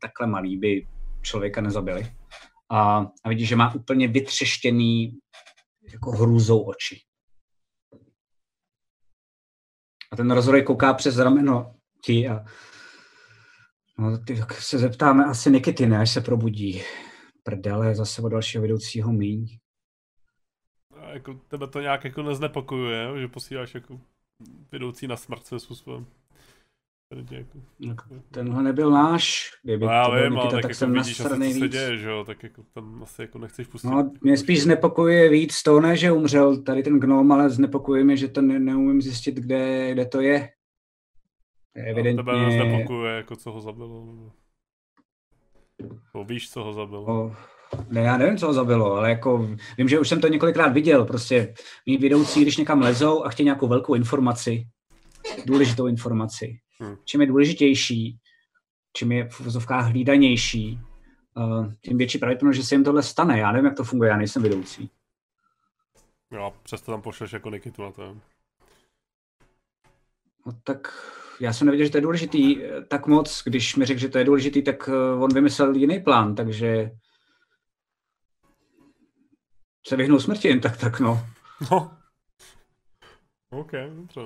[0.00, 0.86] takhle malý by
[1.22, 2.12] člověka nezabili.
[2.70, 5.18] A, a vidíš, že má úplně vytřeštěný
[5.92, 7.00] jako hrůzou oči.
[10.12, 11.74] A ten rozhodoj kouká přes rameno
[12.04, 12.44] ti a
[13.98, 16.82] no, ty, tak se zeptáme asi Nikity, ne, až se probudí.
[17.42, 19.58] Prdele, zase o dalšího vedoucího míň.
[20.96, 24.00] A jako tebe to nějak jako neznepokojuje, že posíláš jako
[24.72, 26.06] vedoucí na smrt svým způsobem.
[27.80, 31.20] Jako, Tenhle nebyl náš, kdyby no, já to vím, Nikita, tak, tak jako jsem vidíš
[31.20, 33.88] asi, co se děje, že jo, tak jako tam asi jako nechceš pustit.
[33.88, 38.16] No, mě spíš znepokojuje víc to, ne, že umřel tady ten gnom, ale znepokojuje mě,
[38.16, 40.48] že to ne, neumím zjistit, kde, kde to je.
[41.74, 42.22] Evidentně...
[42.22, 44.32] No, tebe znepokojuje, jako co ho zabilo.
[46.14, 47.04] Nebo víš, co ho zabilo.
[47.04, 47.36] O,
[47.90, 49.48] ne, já nevím, co ho zabilo, ale jako
[49.78, 51.54] vím, že už jsem to několikrát viděl, prostě
[51.86, 54.66] mý vedoucí, když někam lezou a chtějí nějakou velkou informaci,
[55.46, 56.58] důležitou informaci.
[57.04, 58.18] Čím je důležitější,
[58.92, 60.80] čím je v vozovkách hlídanější,
[61.34, 63.38] uh, tím větší pravděpodobnost, že se jim tohle stane.
[63.38, 64.90] Já nevím, jak to funguje, já nejsem vedoucí.
[66.30, 68.16] Jo, přesto tam pošleš jako Nikitu na to.
[70.46, 70.92] No tak
[71.40, 73.42] já jsem nevěděl, že to je důležitý eh, tak moc.
[73.44, 76.90] Když mi řekl, že to je důležitý, tak uh, on vymyslel jiný plán, takže
[79.86, 81.26] se vyhnul smrti jen tak, tak no.
[81.70, 81.98] No.
[83.50, 84.20] OK, dobře.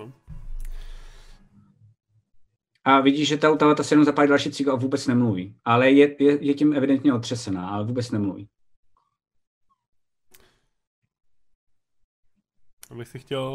[2.87, 2.93] No.
[2.93, 5.55] A vidíš, že ta auta se jenom zapálí další cigo a vůbec nemluví.
[5.65, 8.49] Ale je, je, je tím evidentně otřesená, ale vůbec nemluví.
[12.91, 13.51] Abych si chtěl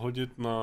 [0.00, 0.58] hodit na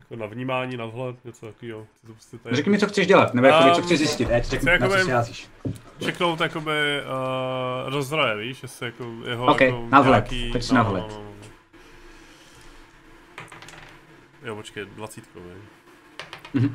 [0.00, 1.86] jako na vnímání, na vhled, něco takového.
[2.04, 2.56] Prostě tady...
[2.56, 5.10] Řekni mi, co chceš dělat, nebo um, co chceš zjistit, Ed, řekni, na co si
[5.10, 5.48] házíš.
[5.98, 10.52] Čeknout jakoby uh, rozdroje, víš, jestli jako jeho okay, jako na vhled, nějaký...
[10.52, 11.02] pojď si no, na vhled.
[11.02, 11.35] No, no, no.
[14.46, 15.40] Jo, počkej, dvacítko,
[16.54, 16.72] Mm-hmm.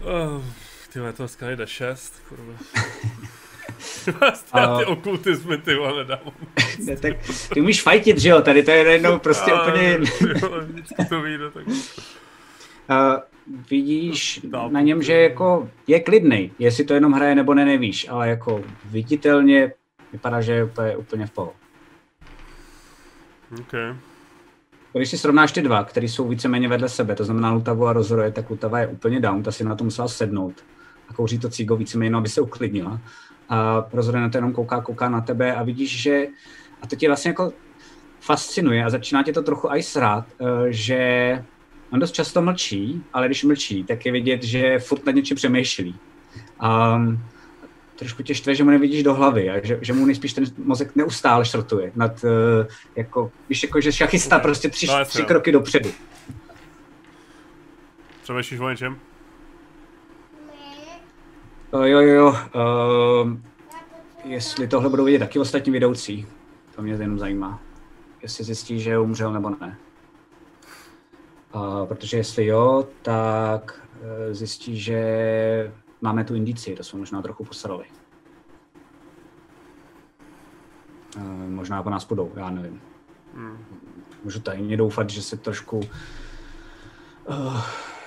[0.00, 0.44] Uh,
[0.92, 2.52] tyhle, to dneska nejde šest, kurva.
[4.54, 6.34] Já ty okultizmy, ty vole, nedávám.
[6.84, 7.12] ne, tak
[7.54, 9.98] ty umíš fajtit, že jo, tady to je jednou prostě a, úplně...
[10.60, 11.66] vždycky to vyjde, tak...
[11.66, 11.74] Uh,
[13.70, 18.08] vidíš no, na něm, že jako je klidný, jestli to jenom hraje nebo ne, nevíš,
[18.08, 19.72] ale jako viditelně
[20.12, 21.56] vypadá, že je úplně, úplně v pohodě.
[23.60, 23.94] Okay.
[24.98, 28.32] Když si srovnáš ty dva, které jsou víceméně vedle sebe, to znamená Lutavu a Rozoroje,
[28.32, 30.54] tak Lutava je úplně down, ta si na to musela sednout
[31.08, 33.00] a kouří to cígo víceméně, no, aby se uklidnila.
[33.48, 36.26] A Rozoroje na to jenom kouká, kouká na tebe a vidíš, že,
[36.82, 37.52] a to tě vlastně jako
[38.20, 41.44] fascinuje a začíná tě to trochu i srát, eh, že
[41.92, 45.96] on dost často mlčí, ale když mlčí, tak je vidět, že furt nad něčím přemýšlí.
[46.62, 47.18] Um,
[47.96, 50.96] trošku tě štve, že mu nevidíš do hlavy a že, že mu nejspíš ten mozek
[50.96, 51.92] neustále šrotuje.
[51.94, 52.30] Nad, uh,
[52.96, 55.90] jako, víš, jako, že šachista prostě tři, no, tři kroky dopředu.
[58.22, 58.98] Přemýšlíš o něčem?
[61.70, 62.28] Uh, jo, jo, jo.
[62.28, 63.36] Uh,
[64.24, 66.26] jestli tohle budou vidět taky ostatní vedoucí.
[66.76, 67.62] To mě jenom zajímá.
[68.22, 69.78] Jestli zjistí, že umřel nebo ne.
[71.54, 75.72] Uh, protože jestli jo, tak uh, zjistí, že
[76.04, 77.84] máme tu indici, to jsme možná trochu posrali.
[81.16, 82.80] E, možná po nás půjdou, já nevím.
[83.34, 83.64] Hmm.
[84.24, 87.60] Můžu tajně doufat, že se trošku uh,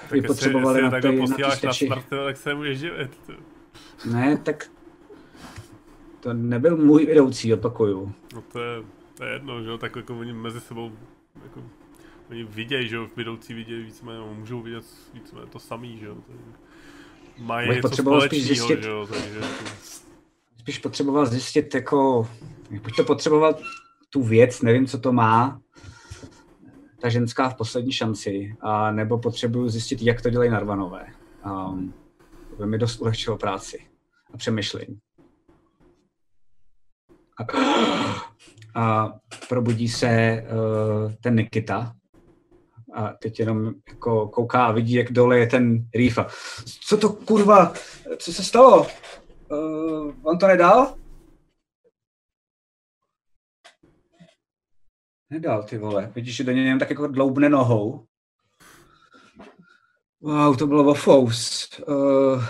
[0.09, 3.31] tak potřebovali na to posíláš na smrt, tak se můžeš živit.
[4.11, 4.69] Ne, tak
[6.19, 8.13] to nebyl můj vedoucí, opakuju.
[8.33, 8.83] No to je,
[9.13, 10.91] to je jedno, že jo, tak jako oni mezi sebou
[11.43, 11.63] jako,
[12.29, 14.83] oni vidějí, že jo, vedoucí vidějí víceméně, můžou vidět
[15.13, 16.17] víceméně to samý, že jo.
[16.29, 16.35] Je,
[17.37, 19.41] mají něco potřeboval spíš zjistit, že jo, takže...
[20.59, 22.29] Spíš potřeboval zjistit, jako,
[22.83, 23.59] buď to potřeboval
[24.09, 25.59] tu věc, nevím, co to má,
[27.01, 31.07] ta ženská v poslední šanci, a nebo potřebuju zjistit, jak to dělají narvanové.
[31.45, 31.93] Um,
[32.49, 33.87] to by mi dost ulehčilo práci
[34.33, 34.99] a přemýšlení.
[37.39, 37.45] A,
[38.81, 39.13] a
[39.49, 41.95] probudí se uh, ten Nikita,
[42.93, 46.27] a teď jenom jako kouká a vidí, jak dole je ten Rýfa.
[46.81, 47.73] Co to kurva,
[48.17, 48.87] co se stalo?
[49.49, 50.95] Uh, on to nedal?
[55.29, 56.11] Nedal, ty vole.
[56.15, 58.05] Vidíš, že do něj tak jako dloubne nohou.
[60.21, 61.69] Wow, to bylo vofous.
[61.87, 62.43] Uh,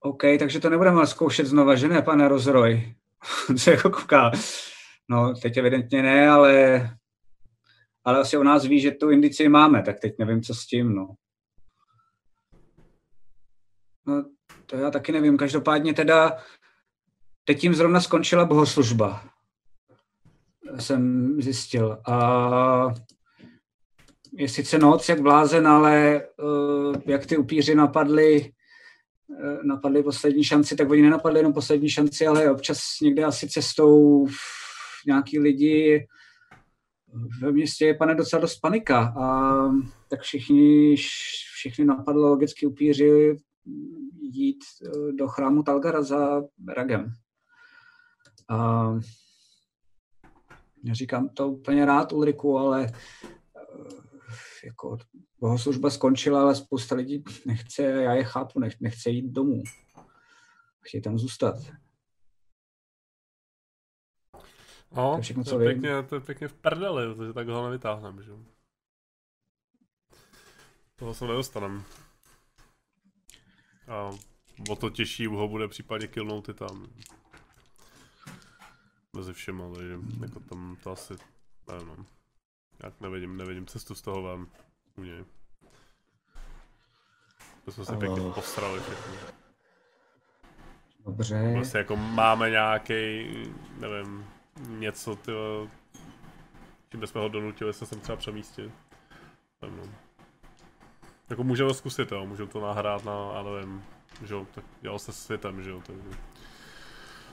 [0.00, 2.94] OK, takže to nebudeme zkoušet znova, že ne, pane Rozroj?
[3.56, 4.30] se jako kouká.
[5.08, 6.80] No, teď evidentně ne, ale
[8.06, 10.94] ale asi o nás ví, že tu indici máme, tak teď nevím, co s tím,
[10.94, 11.08] no.
[14.06, 14.24] No,
[14.66, 15.36] to já taky nevím.
[15.36, 16.38] Každopádně teda
[17.44, 19.24] teď jim zrovna skončila bohoslužba.
[20.78, 21.98] Jsem zjistil.
[22.08, 22.94] A
[24.32, 28.52] je sice noc, jak blázen, ale uh, jak ty upíři napadli,
[29.28, 34.26] uh, napadli poslední šanci, tak oni nenapadli jenom poslední šanci, ale občas někde asi cestou
[35.06, 36.06] nějaký lidi
[37.42, 39.58] ve městě je pane docela dost panika a
[40.08, 40.96] tak všichni,
[41.54, 43.36] všichni napadlo logicky upíři
[44.20, 47.14] jít eh, do chrámu Talgara za Ragem.
[48.48, 48.88] A
[50.84, 52.92] já říkám to úplně rád Ulriku, ale
[54.64, 54.98] jako
[55.40, 59.62] bohoslužba skončila, ale spousta lidí nechce, já je chápu, nech, nechce jít domů.
[60.80, 61.56] Chtějí tam zůstat.
[64.96, 67.48] No, to je, všechno, co to je pěkně, to je pěkně v prdeli, protože tak
[67.48, 68.32] ho nevytáhneme, že
[70.96, 71.82] Toho se nedostaneme.
[73.88, 74.10] A
[74.70, 76.86] o to těžší ho bude případně killnout i tam.
[79.12, 81.14] Mezi všema, takže jako tam to asi,
[81.68, 81.88] nevím.
[81.88, 82.06] No.
[82.82, 84.46] Jak nevidím, nevidím cestu z toho vám.
[84.96, 85.24] U něj.
[87.64, 89.16] To jsme se pěkně posrali všechny.
[91.04, 91.52] Dobře.
[91.54, 92.94] Prostě jako máme nějaký,
[93.78, 94.26] nevím,
[94.68, 95.68] něco, tyjo,
[96.90, 98.72] čím bychom ho donutili se sem třeba přemístit.
[99.62, 99.94] Nevím.
[101.30, 103.84] Jako můžeme zkusit, jo, můžeme to nahrát na, já nevím,
[104.24, 106.18] že jo, tak dělal se světem, že jo, takže...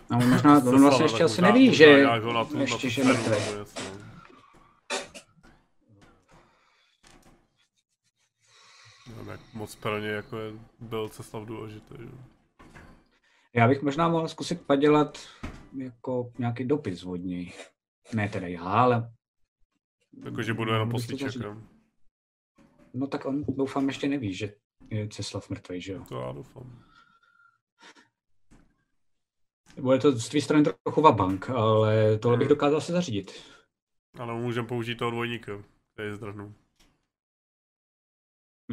[0.09, 2.05] No možná, on vlastně ještě asi neví, že,
[2.59, 3.31] ještě, že mrtvý.
[9.09, 11.95] Nevím, jak moc pro ně jako je, byl Ceslav důležitý.
[11.99, 12.32] Že?
[13.55, 15.17] Já bych možná mohl zkusit padělat
[15.77, 17.53] jako nějaký dopis od něj.
[18.13, 19.11] Ne teda já, ale...
[20.25, 21.31] Jakože budu jenom poslíček,
[22.93, 24.53] No tak on doufám ještě neví, že
[24.89, 26.05] je Ceslav mrtvý, že jo?
[26.09, 26.83] To já doufám.
[29.81, 33.31] Bude to z tvý strany trochu bank, ale tohle bych dokázal se zařídit.
[34.19, 35.63] Ano, můžeme použít toho dvojníka,
[35.93, 36.55] který zdrhnu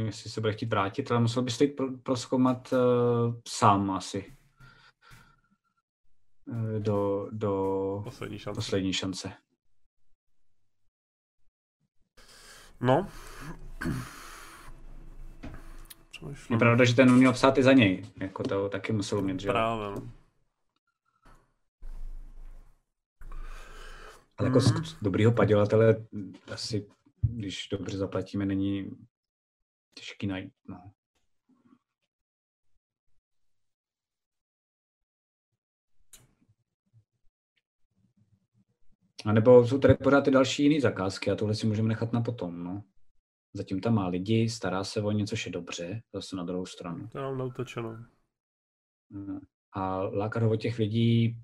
[0.06, 4.36] jestli se bude chtít vrátit, ale musel byste jít proskoumat uh, sám asi.
[6.50, 8.58] Uh, do, do poslední šance.
[8.58, 9.32] poslední šance.
[12.80, 13.08] No.
[16.50, 18.04] Je pravda, že ten uměl psát i za něj.
[18.20, 20.12] Jako to taky musel umět, že Právě, no.
[24.38, 24.84] Ale jako mm.
[25.02, 26.06] dobrýho padělatele
[26.52, 26.86] asi,
[27.22, 28.90] když dobře zaplatíme, není
[29.94, 30.52] těžký najít.
[30.68, 30.92] No.
[39.26, 42.20] A nebo jsou tady pořád ty další jiné zakázky a tohle si můžeme nechat na
[42.20, 42.82] potom, no.
[43.54, 47.08] Zatím tam má lidi, stará se o něco, což je dobře, zase na druhou stranu.
[47.08, 48.04] To nám neutočeno.
[49.10, 49.40] No.
[49.72, 51.36] A lákat ho od těch lidí,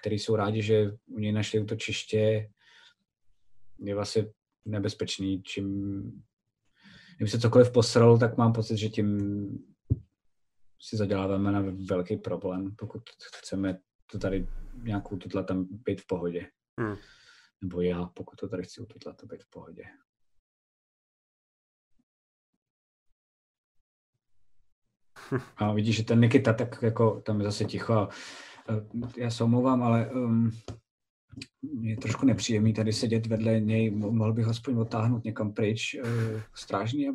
[0.00, 2.50] kteří jsou rádi, že u něj našli útočiště,
[3.78, 4.26] je vlastně
[4.64, 5.42] nebezpečný.
[5.42, 6.02] Čím
[7.16, 9.18] kdyby se cokoliv posral, tak mám pocit, že tím
[10.80, 13.02] si zaděláváme na velký problém, pokud
[13.36, 13.78] chceme
[14.12, 14.48] to tady
[14.82, 16.46] nějakou tuto tam být v pohodě.
[16.78, 16.96] Hmm.
[17.62, 19.84] Nebo já, pokud to tady chci tuto to být v pohodě.
[25.56, 28.08] A vidíš, že ten Nikita, tak jako tam je zase ticho a
[28.68, 30.50] e, já se omlouvám, ale um,
[31.80, 36.40] je trošku nepříjemný tady sedět vedle něj, mohl bych ho aspoň otáhnout někam pryč, uh,
[36.54, 37.06] strážný.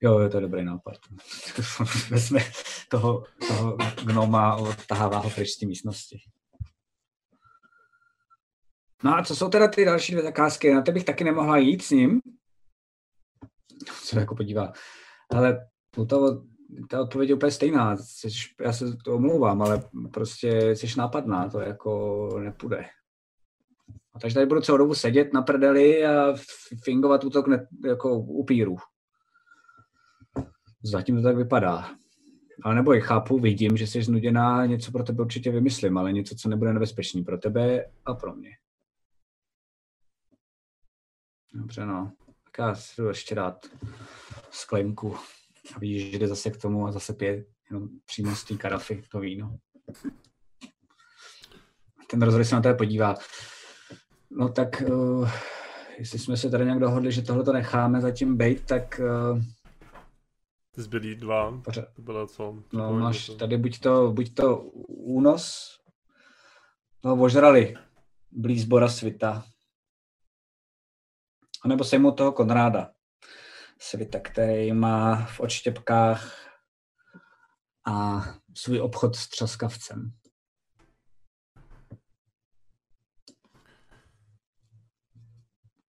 [0.00, 0.96] Jo, je to dobrý nápad.
[2.10, 2.40] Vezme
[2.90, 6.20] toho, toho gnoma a odtahává ho pryč z té místnosti.
[9.04, 10.74] No a co jsou teda ty další dvě zakázky?
[10.74, 12.20] Na to bych taky nemohla jít s ním.
[13.92, 14.72] Se jako podívá.
[15.32, 15.66] Ale
[16.08, 16.16] ta,
[16.90, 17.96] ta odpověď je úplně stejná.
[18.60, 19.82] já se to omlouvám, ale
[20.12, 22.84] prostě jsi nápadná, to jako nepůjde.
[24.14, 26.34] A takže tady budu celou dobu sedět na prdeli a
[26.84, 28.76] fingovat útok ne, jako upíru.
[30.82, 31.90] Zatím to tak vypadá.
[32.62, 36.48] Ale neboj, chápu, vidím, že jsi znuděná, něco pro tebe určitě vymyslím, ale něco, co
[36.48, 38.50] nebude nebezpečný pro tebe a pro mě.
[41.56, 42.12] Dobře, no.
[42.44, 43.66] Tak já si jdu ještě dát
[44.50, 45.16] sklenku.
[45.76, 49.02] A vidíš, že jde zase k tomu a zase pije jenom přímo z té karafy
[49.10, 49.58] to víno.
[52.10, 53.14] Ten rozhodně se na tebe podívá.
[54.30, 55.30] No tak, uh,
[55.98, 59.00] jestli jsme se tady nějak dohodli, že tohle to necháme zatím být, tak...
[59.32, 59.42] Uh,
[60.74, 61.84] Ty zbylí dva, pořád.
[61.96, 62.62] to bylo co?
[62.72, 64.58] No máš tady buď to, buď to
[64.88, 65.76] únos,
[67.00, 67.74] toho ožrali
[68.32, 69.44] blíz Bora Svita,
[71.66, 72.92] anebo sejmu toho Konráda
[73.78, 76.48] Svita, který má v odštěpkách
[77.86, 78.20] a
[78.54, 80.12] svůj obchod s třaskavcem.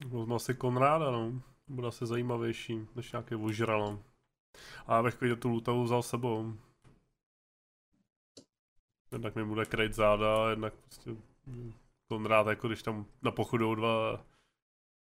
[0.06, 1.42] Vezmu asi Konráda, no.
[1.68, 4.04] Bude asi zajímavější, než nějaké ožralo.
[4.88, 6.54] A já bych tu lutavu vzal sebou.
[9.12, 11.12] Jednak mi bude krejt záda, jednak prostě
[12.08, 14.26] Konrád, jako když tam na pochodu dva,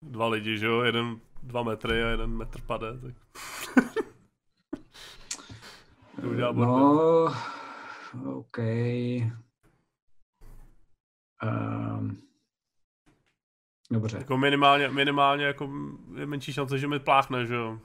[0.02, 3.16] dva lidi, že jo, jeden dva metry a jeden metr pade, tak...
[6.22, 7.34] to udělá No,
[8.36, 8.58] OK.
[11.44, 12.22] Um,
[13.92, 14.18] dobře.
[14.18, 15.70] Jako minimálně, minimálně jako
[16.16, 17.80] je menší šance, že mi pláchne, že jo.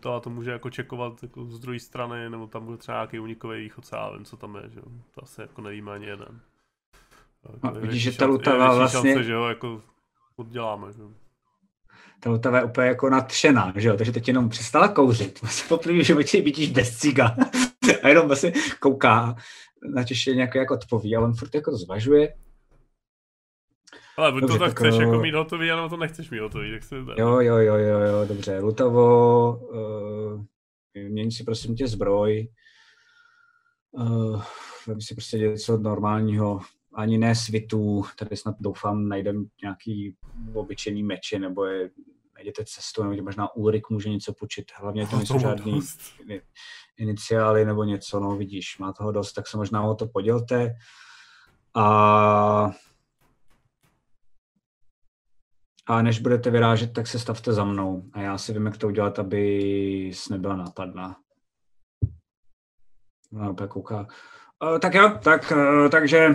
[0.00, 3.62] To, to může jako čekovat jako z druhé strany, nebo tam bude třeba nějaký unikový
[3.62, 4.84] východ, já vím, co tam je, že jo.
[5.14, 6.40] To asi jako nevíme ani jeden.
[7.62, 9.12] No, vidíš, že ta lutava vlastně...
[9.12, 9.82] Šance, že jo, jako
[10.36, 11.02] odděláme, že.
[12.20, 15.40] Ta lutava je úplně jako nadšená, že jo, takže teď jenom přestala kouřit.
[15.42, 17.36] Vlastně poprvé, že oči vidíš bez ciga
[18.02, 19.36] a jenom vlastně kouká
[19.94, 22.32] na těšení nějak jako odpoví a on furt jako zvažuje,
[24.16, 25.02] ale buď dobře, to tak chceš jako...
[25.02, 26.96] jako mít hotový, ale to nechceš mít hotový, tak se...
[26.96, 28.58] Jo, jo, jo, jo, jo, dobře.
[28.58, 30.44] Lutavo, uh,
[31.08, 32.48] měň si prosím tě zbroj.
[33.90, 34.42] Uh,
[34.86, 36.60] vem si prostě něco normálního,
[36.96, 40.16] ani ne svitu, tady snad doufám najdem nějaký
[40.54, 41.90] obyčejný meče, nebo je
[42.34, 45.80] najděte cestu, nebo možná Ulrik může něco počít, hlavně to nejsou žádný
[46.98, 50.74] iniciály nebo něco, no vidíš, má toho dost, tak se možná o to podělte.
[51.74, 52.70] A
[55.88, 58.10] a než budete vyrážet, tak se stavte za mnou.
[58.12, 59.56] A já si vím, jak to udělat, aby
[60.06, 61.16] jsi nebyla nápadná.
[63.32, 64.06] No, opět kouká.
[64.62, 66.34] Uh, tak jo, tak, uh, takže...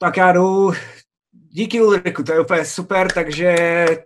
[0.00, 0.72] Tak já jdu.
[1.32, 3.56] Díky Ulriku, to je úplně super, takže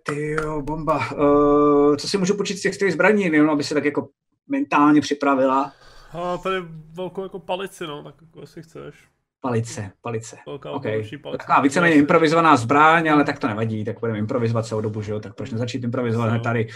[0.03, 1.11] ty jo, bomba.
[1.13, 4.09] Uh, co si můžu počít z těch těch zbraní, jenom aby se tak jako
[4.49, 5.73] mentálně připravila?
[6.13, 6.57] A tady
[6.93, 8.95] velkou jako palici, no, tak jako jestli chceš.
[9.41, 10.37] Palice, palice.
[10.47, 11.03] Velká okay.
[11.23, 11.39] palice.
[11.39, 15.21] Taková víceméně improvizovaná zbraň, ale tak to nevadí, tak budeme improvizovat celou dobu, že jo?
[15.21, 16.69] Tak proč nezačít improvizovat hned tady?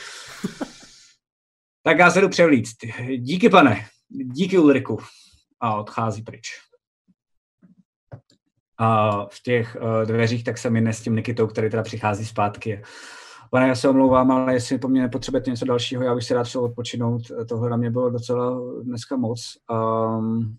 [1.83, 2.77] tak já se jdu převlíct.
[3.17, 3.87] Díky, pane.
[4.11, 4.99] Díky, Ulriku.
[5.61, 6.49] A odchází pryč.
[8.79, 12.83] A v těch uh, dveřích tak se minne s tím Nikitou, který teda přichází zpátky.
[13.51, 16.45] Pane, já se omlouvám, ale jestli po mně nepotřebujete něco dalšího, já bych si rád
[16.45, 17.23] šel odpočinout.
[17.49, 19.57] Tohle na mě bylo docela dneska moc.
[19.71, 20.59] Um,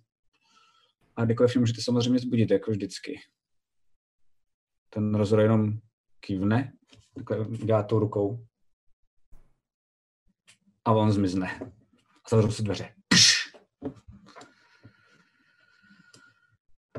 [1.16, 3.20] a kdykoliv můžete samozřejmě zbudit, jako vždycky.
[4.90, 5.74] Ten rozhod jenom
[6.20, 6.74] kývne,
[7.66, 8.46] dělá tou rukou
[10.86, 11.60] a on zmizne.
[12.26, 12.94] A zavřou se dveře.
[13.08, 13.42] Pš!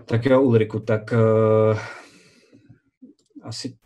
[0.04, 1.78] Tak jo, Ulriku, tak uh,
[3.42, 3.78] asi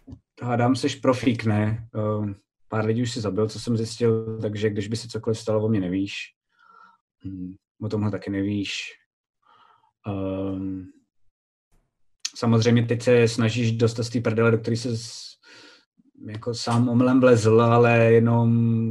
[0.42, 1.88] hádám, seš profík, ne?
[1.94, 2.30] Uh,
[2.68, 5.68] pár lidí už si zabil, co jsem zjistil, takže když by se cokoliv stalo, o
[5.68, 6.14] mě nevíš.
[7.24, 8.72] Hmm, o tomhle taky nevíš.
[10.06, 10.86] Um,
[12.36, 14.88] samozřejmě teď se snažíš dostat z té prdele, do které se
[16.28, 18.90] jako sám omylem vlezl, ale jenom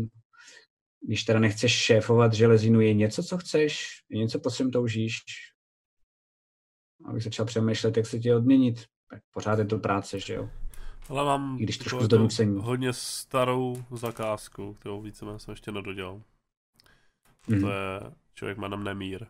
[1.08, 5.18] když teda nechceš šéfovat železinu, je něco, co chceš, je něco, po čem toužíš,
[7.06, 8.86] abych začal přemýšlet, jak se tě odměnit.
[9.10, 10.50] Tak pořád je to práce, že jo?
[11.10, 16.22] Ale mám I když trošku z hodně starou zakázku, kterou víceméně jsem ještě nedodělal.
[17.48, 17.62] Mm-hmm.
[17.62, 19.26] To je člověk jménem Nemír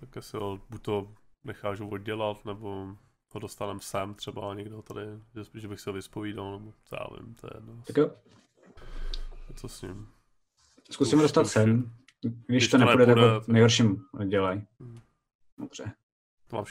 [0.00, 1.14] tak asi ho buď to
[1.44, 2.96] necháš oddělat, nebo
[3.30, 5.00] ho dostaneme sem třeba někdo tady,
[5.34, 7.82] že, že bych se ho vyspovídal, nebo co já vím, to je jedno.
[7.86, 8.10] Tak jo.
[9.54, 10.08] Co s ním?
[10.90, 11.92] Zkusím dostat sem.
[12.20, 14.66] Když, Když to, to nepůjde, nepůjde, tak nejhorším dělej.
[14.80, 15.00] Hmm.
[15.58, 15.92] Dobře.
[16.48, 16.64] To mám.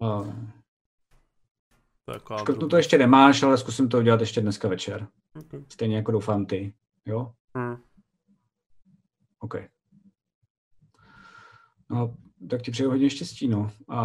[0.00, 0.22] A...
[2.04, 5.08] To Škrtnu to ještě nemáš, ale zkusím to udělat ještě dneska večer.
[5.38, 5.64] Okay.
[5.68, 6.74] Stejně jako doufám ty.
[7.06, 7.32] Jo?
[7.54, 7.76] Hmm.
[9.38, 9.54] OK.
[11.90, 12.16] No,
[12.50, 13.72] tak ti přeju hodně štěstí, no.
[13.88, 14.00] A,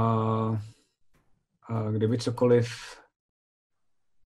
[1.64, 2.70] a kdyby cokoliv,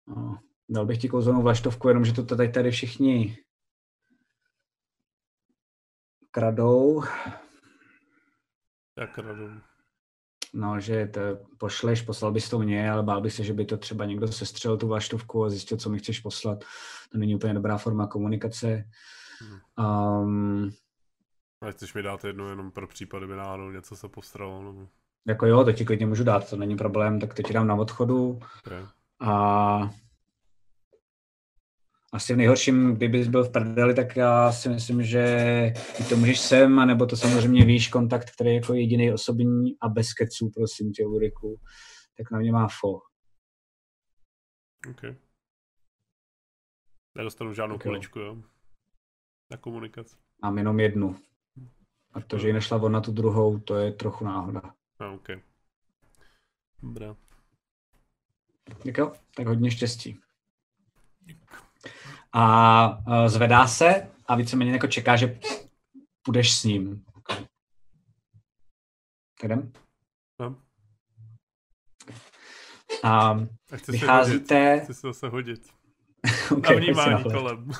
[0.07, 0.39] no,
[0.69, 3.37] dal bych ti kouzelnou vlaštovku, jenomže to tady tady všichni
[6.33, 7.03] kradou.
[8.99, 9.49] Jak kradou?
[10.53, 11.21] No, že to
[11.57, 14.77] pošleš, poslal bys to mě, ale bál bych se, že by to třeba někdo sestřelil
[14.77, 16.59] tu vlaštovku a zjistil, co mi chceš poslat.
[17.11, 18.89] To není úplně dobrá forma komunikace.
[19.41, 19.59] Hmm.
[20.21, 20.71] Um,
[21.61, 24.63] a chceš mi dát jednu jenom pro případ, kdyby náhodou něco se postralo?
[24.63, 24.87] Nebo...
[25.27, 27.75] Jako jo, to ti klidně můžu dát, to není problém, tak to ti dám na
[27.75, 28.39] odchodu.
[28.65, 28.85] Okay.
[29.19, 29.89] A
[32.13, 35.25] asi v nejhorším, kdybys byl v prdeli, tak já si myslím, že
[36.09, 40.13] to můžeš sem, anebo to samozřejmě víš, kontakt, který je jako jediný osobní a bez
[40.13, 41.59] keců, prosím tě, Ulriku,
[42.17, 42.99] tak na mě má fo.
[44.89, 45.01] OK.
[47.15, 48.37] Nedostanu žádnou kuličku, jo?
[49.51, 50.15] Na komunikaci.
[50.43, 51.15] Mám jenom jednu.
[52.13, 54.61] Protože ji nešla on na tu druhou, to je trochu náhoda.
[54.99, 55.27] A, OK.
[56.83, 57.15] Dobrá.
[58.83, 60.19] Tak jo, tak hodně štěstí.
[62.33, 65.39] A uh, zvedá se a víceméně jako čeká, že
[66.21, 67.05] půjdeš s ním.
[69.41, 69.71] Tak jdem?
[70.39, 70.55] No.
[73.03, 73.29] A
[73.71, 74.55] A chci vycházíte...
[74.55, 74.83] Si hodit.
[74.83, 75.61] Chci si zase hodit.
[76.51, 77.71] Okay, Na vnímání kolem.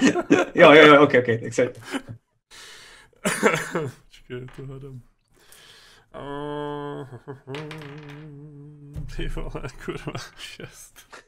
[0.54, 1.72] jo, jo, jo, ok, ok, tak se...
[4.04, 5.00] Počkej, to hledám.
[9.16, 11.24] Ty vole, kurva, šest.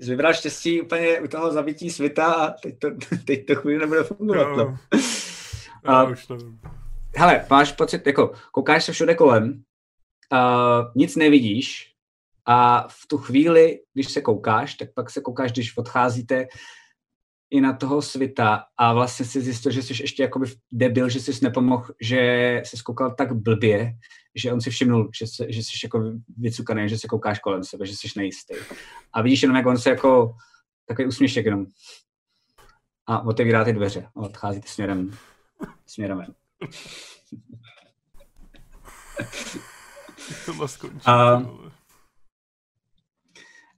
[0.00, 2.88] Jsi vybral štěstí úplně u toho zabití světa a teď to,
[3.24, 4.56] teď to chvíli nebude fungovat.
[4.56, 4.78] No.
[5.84, 6.60] A- už nevím.
[7.16, 9.62] Hele, máš pocit, jako koukáš se všude kolem,
[10.32, 11.92] uh, nic nevidíš
[12.46, 16.46] a v tu chvíli, když se koukáš, tak pak se koukáš, když odcházíte
[17.50, 21.32] i na toho světa a vlastně si zjistil, že jsi ještě jakoby debil, že jsi
[21.42, 23.92] nepomohl, že jsi koukal tak blbě,
[24.34, 27.86] že on si všimnul, že, se, že jsi jako vycukaný, že se koukáš kolem sebe,
[27.86, 28.54] že jsi nejistý.
[29.12, 30.36] A vidíš jenom, jak on se jako
[30.86, 31.66] takový úsměšek jenom
[33.06, 35.10] a otevírá ty dveře a odcházíte směrem,
[35.86, 36.34] směrem ven.
[41.06, 41.42] A-.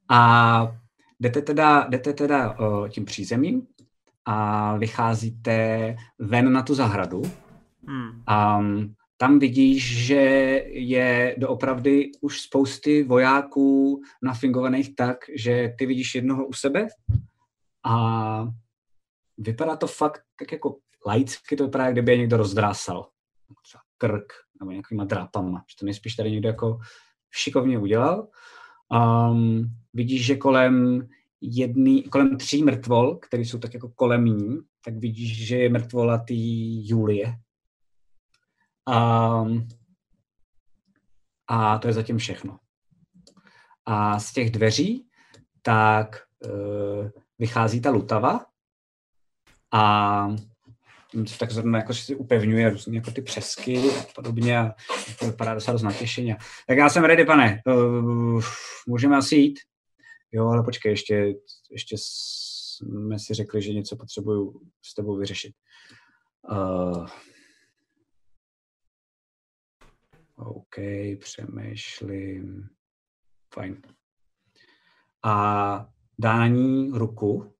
[0.08, 0.78] A
[1.20, 2.56] jdete teda, jdete teda
[2.88, 3.66] tím přízemím
[4.24, 7.22] a vycházíte ven na tu zahradu.
[7.86, 8.22] Hmm.
[8.26, 8.60] A
[9.16, 10.14] tam vidíš, že
[10.66, 16.86] je doopravdy už spousty vojáků nafingovaných tak, že ty vidíš jednoho u sebe
[17.86, 18.46] a
[19.38, 20.76] vypadá to fakt tak jako
[21.06, 23.08] laicky, to vypadá, jak kdyby je někdo rozdrásal.
[23.62, 25.64] Třeba krk nebo nějakýma drápama.
[25.70, 26.78] Že to nejspíš tady někdo jako
[27.30, 28.28] šikovně udělal.
[28.92, 31.08] Um, vidíš, že kolem
[31.40, 36.18] jedný, kolem tří mrtvol, které jsou tak jako kolem ní, tak vidíš, že je mrtvola
[36.18, 37.34] tý Julie.
[38.88, 39.68] Um,
[41.46, 42.58] a to je zatím všechno.
[43.84, 45.06] A z těch dveří
[45.62, 47.08] tak uh,
[47.38, 48.46] vychází ta lutava
[49.72, 50.28] a
[51.38, 54.74] tak zrovna jako si upevňuje různě jako ty přesky a podobně a
[55.18, 56.36] to vypadá docela dost natěšeně.
[56.66, 57.62] Tak já jsem ready, pane.
[57.66, 58.42] Uh,
[58.86, 59.58] můžeme asi jít?
[60.32, 61.34] Jo, ale počkej, ještě,
[61.70, 65.54] ještě jsme si řekli, že něco potřebuju s tebou vyřešit.
[66.50, 67.06] Uh,
[70.36, 70.76] OK,
[71.20, 72.68] přemýšlím.
[73.54, 73.82] Fajn.
[75.24, 77.54] A dá na ní ruku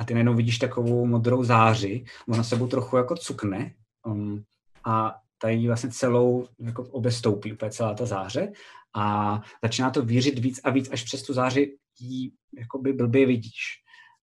[0.00, 3.74] a ty najednou vidíš takovou modrou záři, ona sebou trochu jako cukne
[4.06, 4.44] um,
[4.84, 8.52] a tady vlastně celou jako obestoupí úplně celá ta záře
[8.96, 13.60] a začíná to vířit víc a víc, až přes tu záři jí jakoby blbě vidíš.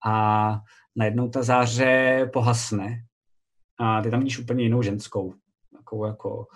[0.05, 0.59] A
[0.95, 3.03] najednou ta záře pohasne
[3.79, 5.33] a ty tam vidíš úplně jinou ženskou,
[5.77, 6.47] takovou jako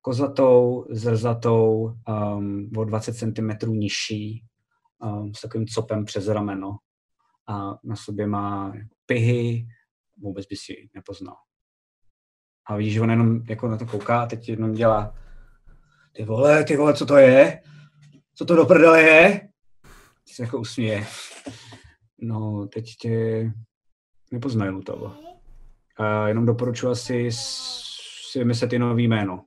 [0.00, 4.44] kozlatou, zrzatou, um, o 20 cm nižší,
[5.02, 6.76] um, s takovým copem přes rameno
[7.48, 8.72] a na sobě má
[9.06, 9.66] pihy,
[10.18, 11.36] vůbec by si ji nepoznal.
[12.66, 15.14] A vidíš, že on jenom jako na to kouká a teď jenom dělá
[16.12, 17.62] ty vole, ty vole, co to je?
[18.34, 19.48] Co to do prdele je?
[20.26, 21.06] Ty se jako usměje.
[22.18, 23.44] No, teď tě
[24.32, 25.16] nepoznají Lutovo.
[25.96, 27.28] A jenom doporučuji si
[28.30, 29.44] si vymyslet i nový jméno.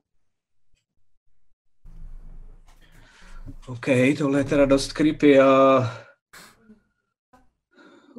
[3.66, 3.86] OK,
[4.18, 6.11] tohle je teda dost creepy a...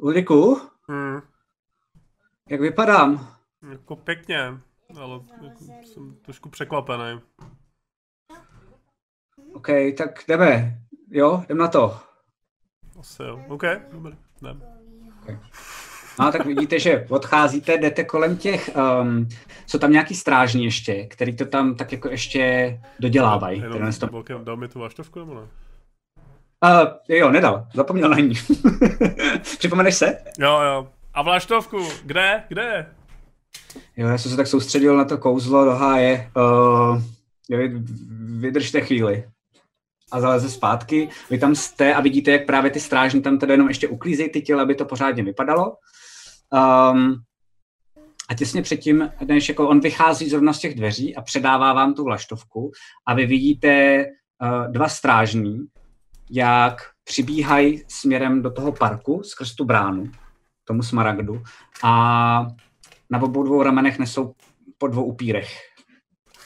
[0.04, 1.20] Ulriku, Hmm.
[2.50, 3.36] jak vypadám?
[3.70, 4.38] Jako pěkně,
[5.00, 7.20] ale jako jsem trošku překvapený.
[9.52, 9.66] OK,
[9.98, 10.78] tak jdeme.
[11.10, 11.96] Jo, jdem na to.
[13.00, 13.44] Asi jo.
[13.48, 13.62] OK,
[13.92, 14.16] dobrý.
[14.40, 14.62] Jdem.
[16.20, 18.70] No, tak vidíte, že odcházíte, jdete kolem těch,
[19.02, 19.28] um,
[19.66, 23.58] jsou tam nějaký strážní ještě, který to tam tak jako ještě dodělávají.
[23.60, 25.46] Jenom Tenhle to- velkém, dal mi tu váštovku nebo ne?
[26.62, 28.34] Uh, jo, nedal, zapomněl na ní.
[29.58, 30.18] Připomeneš se?
[30.38, 30.88] Jo, jo.
[31.14, 32.44] A vláštovku, kde?
[32.48, 32.86] Kde?
[33.96, 36.30] Jo, já jsem se tak soustředil na to kouzlo do háje.
[36.36, 37.02] Uh,
[38.40, 39.24] vydržte chvíli.
[40.12, 41.08] A zaleze zpátky.
[41.30, 44.42] Vy tam jste a vidíte, jak právě ty strážní tam teda jenom ještě uklízejí ty
[44.42, 45.76] těla, aby to pořádně vypadalo.
[46.52, 47.16] Um,
[48.28, 52.04] a těsně předtím, než jako on vychází zrovna z těch dveří a předává vám tu
[52.04, 52.70] vlaštovku
[53.06, 54.04] a vy vidíte
[54.42, 55.58] uh, dva strážní,
[56.30, 60.10] jak přibíhají směrem do toho parku skrz tu bránu,
[60.64, 61.42] tomu smaragdu
[61.82, 62.46] a
[63.10, 64.34] na obou dvou ramenech nesou
[64.78, 65.50] po dvou upírech.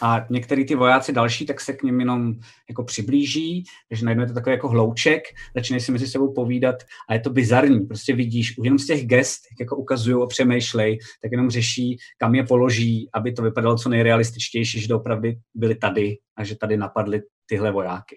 [0.00, 2.34] a některý ty vojáci další, tak se k ním jenom
[2.68, 5.22] jako přiblíží, takže najednou je to takový jako hlouček,
[5.54, 6.76] začínají si mezi sebou povídat
[7.08, 7.80] a je to bizarní.
[7.80, 11.96] Prostě vidíš, už jenom z těch gest, jak jako ukazují a přemýšlej, tak jenom řeší,
[12.18, 16.76] kam je položí, aby to vypadalo co nejrealističtější, že opravdu byli tady a že tady
[16.76, 18.16] napadli tyhle vojáky.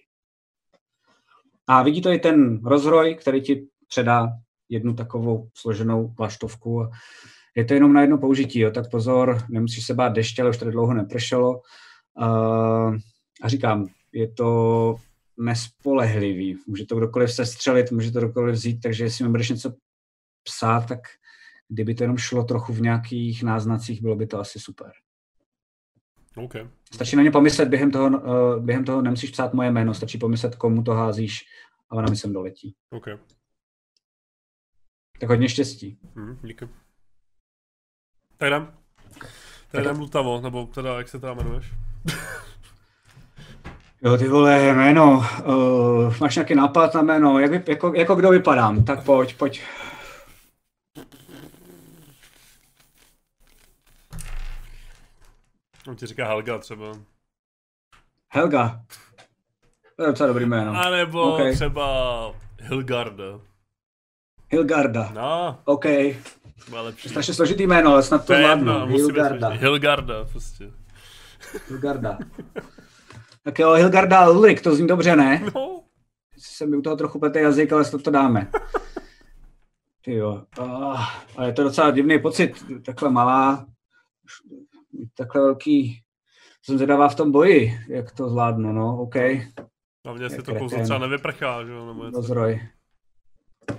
[1.71, 4.29] A vidí to i ten rozroj, který ti předá
[4.69, 6.87] jednu takovou složenou plaštovku.
[7.55, 10.57] Je to jenom na jedno použití, jo, tak pozor, nemusíš se bát deště, ale už
[10.57, 11.61] tady dlouho nepršelo.
[12.21, 12.95] Uh,
[13.41, 14.95] a říkám, je to
[15.39, 16.57] nespolehlivý.
[16.67, 19.73] Může to kdokoliv sestřelit, může to kdokoliv vzít, takže jestli mi budeš něco
[20.43, 20.99] psát, tak
[21.69, 24.91] kdyby to jenom šlo trochu v nějakých náznacích, bylo by to asi super.
[26.35, 26.67] Okay.
[26.93, 30.55] Stačí na ně pomyslet během toho, uh, během toho nemusíš psát moje jméno, stačí pomyslet,
[30.55, 31.45] komu to házíš
[31.89, 32.75] a ona mi sem doletí.
[32.89, 33.17] Okay.
[35.19, 35.99] Tak hodně štěstí.
[36.15, 36.69] Hmm, díky.
[38.37, 38.73] Tak jdem.
[39.71, 41.73] Tak jdem Lutavo, nebo teda, jak se teda jmenuješ?
[44.03, 45.25] Jo, ty vole, jméno.
[45.45, 47.39] Uh, máš nějaký nápad na jméno?
[47.39, 48.83] Jak, vy, jako, jako kdo vypadám?
[48.83, 49.61] Tak pojď, pojď.
[55.87, 56.85] On ti říká Helga třeba.
[58.29, 58.81] Helga.
[59.95, 60.71] To je docela dobrý jméno.
[60.71, 61.53] A nebo okay.
[61.53, 63.39] třeba Hilgarda.
[64.49, 65.11] Hilgarda.
[65.13, 65.59] No.
[65.65, 65.85] OK.
[66.69, 67.09] Má lepší.
[67.09, 68.85] Strašně složitý jméno, ale snad to zvládnu.
[68.85, 69.49] Hilgarda.
[69.49, 70.71] Hilgarda, prostě.
[71.67, 72.17] Hilgarda.
[73.43, 75.45] tak jo, Hilgarda Ulrik, to zní dobře, ne?
[75.55, 75.83] No.
[76.37, 78.51] Se mi u toho trochu plete jazyk, ale to, to dáme.
[80.01, 80.43] Ty jo.
[80.57, 81.05] Oh,
[81.37, 83.65] ale je to docela divný pocit, takhle malá,
[85.17, 86.01] takhle velký.
[86.65, 89.15] Jsem zvědavá v tom boji, jak to zvládnu, no, OK.
[89.15, 91.87] A mě si to kouzlo třeba nevyprchá, že jo?
[91.87, 92.61] Nebo Rozroj.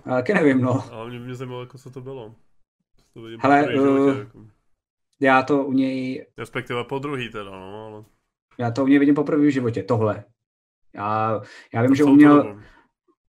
[0.06, 0.92] Já taky nevím, no.
[0.92, 2.34] A mě, mě zajímalo, jako co to bylo.
[3.14, 4.46] To Hele, uh, životě, jako.
[5.20, 6.26] já to u něj...
[6.38, 8.04] Respektive po druhý teda, no, ale...
[8.58, 10.24] Já to u něj vidím poprvé v životě, tohle.
[10.94, 11.40] Já,
[11.74, 12.60] já vím, to že uměl...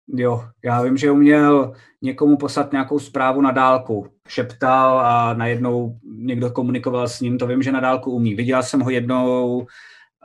[0.08, 1.72] Jo, já vím, že uměl
[2.02, 4.06] někomu poslat nějakou zprávu na dálku.
[4.28, 8.34] Šeptal a najednou někdo komunikoval s ním, to vím, že na dálku umí.
[8.34, 9.66] Viděl jsem ho jednou,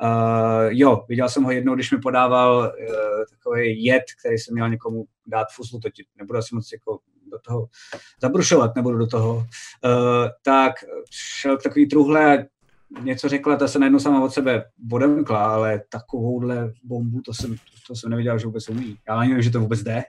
[0.02, 2.66] Uh, jo, viděl jsem ho jednou, když mi podával uh,
[3.32, 7.00] takový jed, který jsem měl někomu dát fuzlu, to ti nebudu asi moc jako
[7.32, 7.68] do toho
[8.22, 9.36] zabrušovat, nebudu do toho.
[9.36, 9.44] Uh,
[10.44, 10.74] tak
[11.12, 12.44] šel takový truhle a
[13.02, 17.56] něco řekla, ta se najednou sama od sebe odemkla, ale takovouhle bombu, to jsem,
[17.88, 18.98] to jsem neviděl, že vůbec umí.
[19.08, 20.04] Já ani nevím, že to vůbec jde.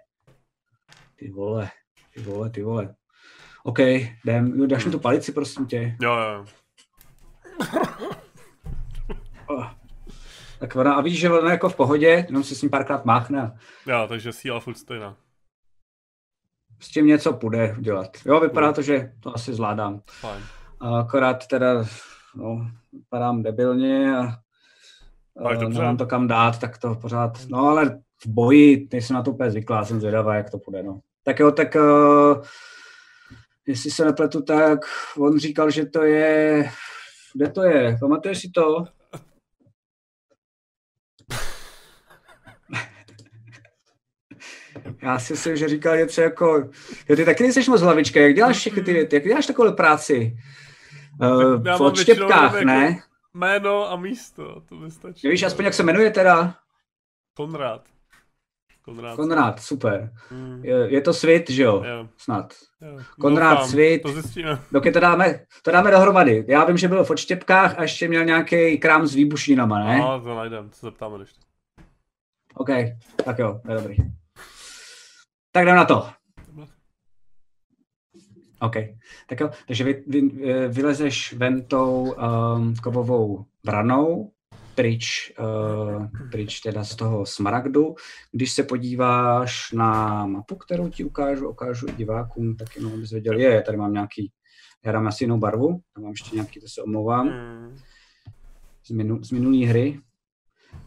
[1.17, 1.71] Ty vole,
[2.15, 2.95] ty vole, ty vole.
[3.65, 3.79] OK,
[4.25, 5.97] jdem, dáš mi tu palici, prosím tě.
[6.03, 6.45] Jo, jo.
[9.47, 9.67] Oh.
[10.59, 13.59] Tak ona, a vidíš, že ona jako v pohodě, jenom se s ním párkrát máchne.
[13.87, 15.17] Jo, takže síla furt stejná.
[16.81, 18.17] S tím něco půjde dělat.
[18.27, 20.03] Jo, vypadá to, že to asi zvládám.
[20.21, 20.43] Fajn.
[20.81, 21.85] Akorát teda,
[22.37, 24.37] no, vypadám debilně a,
[25.45, 29.31] a nemám to kam dát, tak to pořád, no ale v boji nejsem na to
[29.31, 31.01] úplně zvyklá, jsem zvědavá, jak to půjde, no.
[31.25, 32.43] Tak jo, tak uh,
[33.67, 34.81] jestli se nepletu, tak
[35.19, 36.71] on říkal, že to je,
[37.35, 38.85] kde to je, pamatuješ si to?
[45.03, 46.71] Já si myslím, že říkal něco jako,
[47.09, 50.37] jo, ty taky nejsi moc hlavička, jak děláš všechny ty věty, jak děláš takovou práci?
[51.21, 52.85] Uh, v odštěpkách, ne?
[52.85, 53.01] Jako
[53.35, 55.29] jméno a místo, to by stačí.
[55.29, 56.55] Víš aspoň, jak se jmenuje teda?
[57.37, 57.83] Konrad.
[58.83, 60.13] Konrad, Konrad super.
[60.29, 60.65] Hmm.
[60.65, 61.83] Je, je to Svit, že jo?
[61.85, 62.09] jo.
[62.17, 62.55] Snad.
[62.81, 62.99] Jo.
[63.21, 64.03] Konrad Doufám, Svit.
[64.03, 64.63] To zjistíme.
[64.93, 66.45] To dáme, to dáme dohromady.
[66.49, 69.99] Já vím, že byl v odštěpkách a ještě měl nějaký krám s výbušninama, ne?
[69.99, 71.41] No, to najdem, to zeptáme ještě.
[72.55, 72.69] OK,
[73.25, 73.97] tak jo, to je dobrý.
[75.53, 76.20] Tak jdem na to.
[78.61, 78.77] OK.
[79.27, 80.21] Tak jo, takže vy, vy,
[80.69, 84.33] vylezeš ven tou um, kovovou branou,
[84.75, 87.95] pryč, uh, pryč teda z toho smaragdu.
[88.33, 93.39] Když se podíváš na mapu, kterou ti ukážu, ukážu i divákům, tak jenom abys věděl,
[93.39, 94.33] je, tady mám nějaký,
[94.85, 97.79] já dám asi jinou barvu, tam mám ještě nějaký, to se omlouvám, Hmm.
[98.85, 100.01] z, minu, z minulý hry.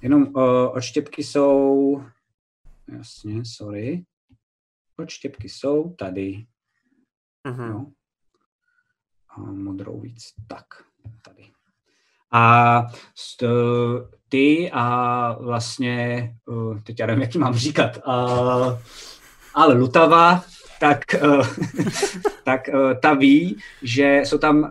[0.01, 0.43] Jenom uh,
[0.73, 2.03] odštěpky jsou,
[2.97, 4.03] jasně, sorry,
[4.99, 6.45] odštěpky jsou tady,
[7.43, 7.69] Mhm.
[7.69, 7.91] no.
[9.29, 10.65] A modrou víc, tak,
[11.25, 11.43] tady.
[12.31, 12.81] A
[13.15, 13.43] st,
[14.29, 17.99] ty a vlastně, uh, teď já nevím, jak to mám říkat,
[19.53, 20.43] ale Lutava,
[20.79, 21.47] tak, uh,
[22.45, 24.63] tak uh, ta ví, že jsou tam,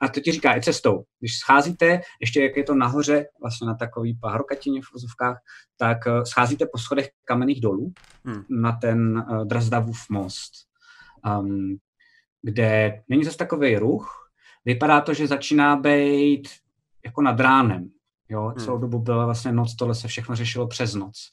[0.00, 3.74] a to ti říká i cestou, když scházíte, ještě jak je to nahoře, vlastně na
[3.74, 5.36] takový pahrokatině v vozovkách,
[5.76, 7.92] tak scházíte po schodech kamenných dolů
[8.26, 8.44] Hmm.
[8.50, 10.52] na ten Drazdavův most,
[11.40, 11.76] um,
[12.44, 14.30] kde není zase takový ruch,
[14.64, 16.48] vypadá to, že začíná být
[17.04, 17.88] jako nad ránem.
[18.28, 18.42] Jo?
[18.42, 18.64] Hmm.
[18.64, 21.30] Celou dobu byla vlastně noc, tohle se všechno řešilo přes noc.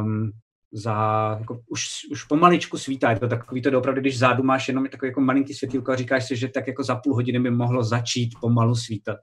[0.00, 0.30] Um,
[0.72, 4.86] za, jako, už, už pomaličku svítá, je to takový to opravdu, když zádu máš jenom
[4.86, 7.84] takový jako malinký světýlko a říkáš si, že tak jako za půl hodiny by mohlo
[7.84, 9.18] začít pomalu svítat.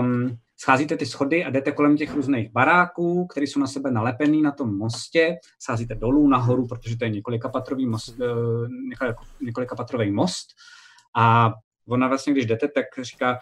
[0.00, 4.42] Um, scházíte ty schody a jdete kolem těch různých baráků, které jsou na sebe nalepený
[4.42, 9.04] na tom mostě, scházíte dolů nahoru, protože to je několikapatrový most, eh,
[9.40, 10.46] několikapatrový most.
[11.16, 11.52] A
[11.88, 13.38] ona vlastně, když jdete, tak říká,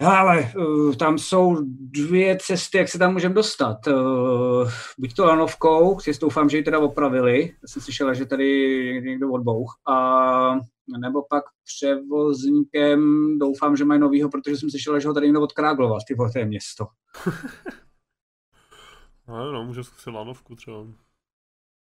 [0.00, 3.86] ale uh, tam jsou dvě cesty, jak se tam můžeme dostat.
[3.86, 9.02] Uh, buď to lanovkou, si doufám, že ji teda opravili, já jsem slyšela, že tady
[9.04, 10.58] někdo odbouch, a
[11.00, 13.00] nebo pak převozníkem,
[13.38, 16.44] doufám, že mají novýho, protože jsem slyšela, že ho tady někdo odkrágloval, ty to je
[16.44, 16.86] město.
[19.28, 20.86] no, no, může zkusit lanovku třeba.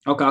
[0.07, 0.23] OK,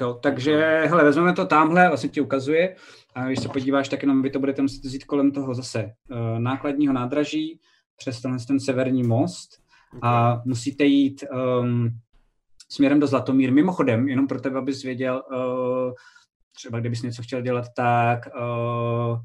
[0.00, 2.76] Jo, takže, hele, vezmeme to tamhle, vlastně ti ukazuje,
[3.14, 6.38] a když se podíváš, tak jenom vy to budete muset vzít kolem toho zase uh,
[6.38, 7.60] nákladního nádraží,
[7.96, 9.62] přes tenhle ten severní most
[10.02, 11.24] a musíte jít
[11.60, 11.88] um,
[12.68, 13.52] směrem do Zlatomír.
[13.52, 15.92] Mimochodem, jenom pro tebe, abys věděl, uh,
[16.54, 19.18] třeba kdybys něco chtěl dělat, tak uh,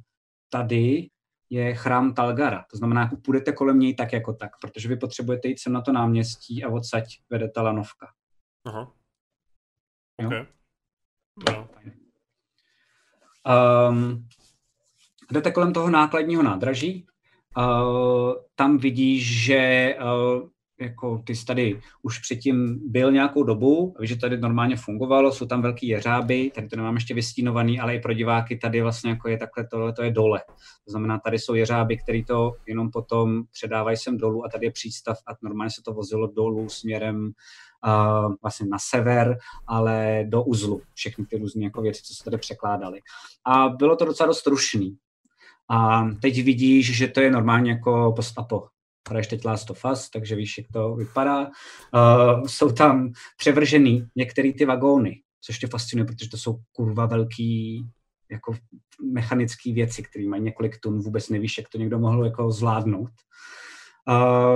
[0.49, 1.09] tady
[1.49, 2.65] je chrám Talgara.
[2.71, 5.91] To znamená, půjdete kolem něj tak jako tak, protože vy potřebujete jít sem na to
[5.91, 8.07] náměstí a odsaď vede ta lanovka.
[8.65, 8.93] Aha.
[10.25, 10.45] Okay.
[11.49, 11.69] No.
[13.89, 14.27] Um,
[15.31, 17.07] jdete kolem toho nákladního nádraží,
[17.57, 20.49] uh, tam vidíš, že uh,
[20.79, 25.45] jako ty jsi tady už předtím byl nějakou dobu, víš, že tady normálně fungovalo, jsou
[25.45, 29.29] tam velký jeřáby, tady to nemám ještě vystínovaný, ale i pro diváky tady vlastně jako
[29.29, 30.41] je takhle, tohle to je dole.
[30.85, 34.71] To znamená, tady jsou jeřáby, které to jenom potom předávají sem dolů a tady je
[34.71, 37.31] přístav a normálně se to vozilo dolů směrem
[37.85, 39.37] uh, vlastně na sever,
[39.67, 42.99] ale do uzlu, všechny ty různé jako věci, co se tady překládaly.
[43.45, 44.97] A bylo to docela dost rušný.
[45.69, 48.67] A teď vidíš, že to je normálně jako post-apo.
[49.09, 51.47] Hraješ teď Last of Us, takže víš, jak to vypadá.
[51.47, 57.85] Uh, jsou tam převržený některé ty vagóny, což tě fascinuje, protože to jsou kurva velký
[58.31, 58.55] jako
[59.13, 63.11] mechanické věci, které mají několik tun, vůbec nevíš, jak to někdo mohl jako zvládnout.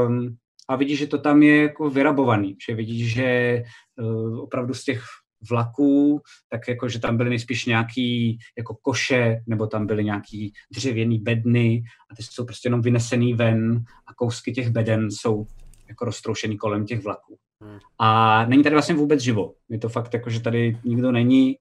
[0.07, 0.37] Um,
[0.69, 3.63] a vidíš, že to tam je jako vyrabovaný, že vidíš, že
[3.99, 5.03] uh, opravdu z těch
[5.49, 11.19] vlaků, tak jako, že tam byly nejspíš nějaký jako koše, nebo tam byly nějaký dřevěný
[11.19, 15.47] bedny a ty jsou prostě jenom vynesený ven a kousky těch beden jsou
[15.87, 17.37] jako roztroušený kolem těch vlaků.
[17.61, 17.79] Hmm.
[17.99, 19.53] A není tady vlastně vůbec živo.
[19.69, 21.57] Je to fakt jako, že tady nikdo není.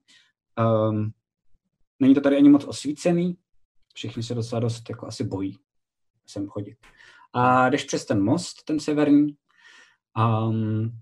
[0.90, 1.10] Um,
[2.00, 3.36] není to tady ani moc osvícený.
[3.94, 5.58] Všichni se docela dost jako asi bojí
[6.26, 6.76] sem chodit.
[7.32, 9.36] A jdeš přes ten most, ten severní,
[10.48, 10.92] um,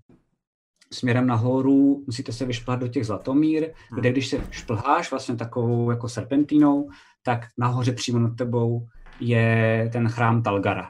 [0.93, 3.99] směrem nahoru musíte se vyšplhat do těch Zlatomír, hmm.
[3.99, 6.89] kde když se šplháš vlastně takovou jako serpentínou,
[7.23, 8.87] tak nahoře přímo nad tebou
[9.19, 10.87] je ten chrám Talgara.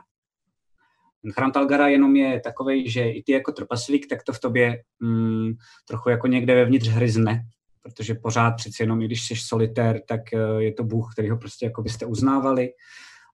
[1.22, 4.84] Ten chrám Talgara jenom je takový, že i ty jako trpaslík, tak to v tobě
[5.00, 5.52] mm,
[5.88, 7.44] trochu jako někde vevnitř hryzne,
[7.82, 11.38] protože pořád přeci jenom, i když jsi solitér, tak uh, je to bůh, který ho
[11.38, 12.70] prostě jako byste uznávali.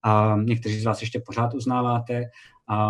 [0.04, 2.24] A někteří z vás ještě pořád uznáváte.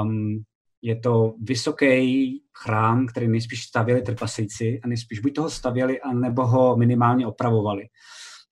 [0.02, 0.44] Um,
[0.82, 6.78] je to vysoký chrám, který nejspíš stavěli trpaslíci a nejspíš buď toho stavěli, anebo ho
[6.78, 7.84] minimálně opravovali.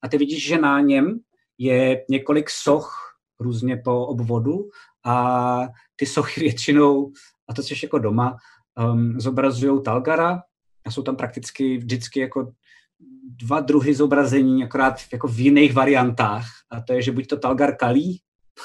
[0.02, 1.18] A ty vidíš, že na něm
[1.58, 4.68] je několik soch různě po obvodu
[5.04, 7.12] a ty sochy většinou,
[7.48, 8.36] a to což jako doma,
[8.92, 10.42] um, zobrazují Talgara
[10.86, 12.52] a jsou tam prakticky vždycky jako
[13.26, 16.46] dva druhy zobrazení, akorát jako v jiných variantách.
[16.70, 18.20] A to je, že buď to Talgar kalí,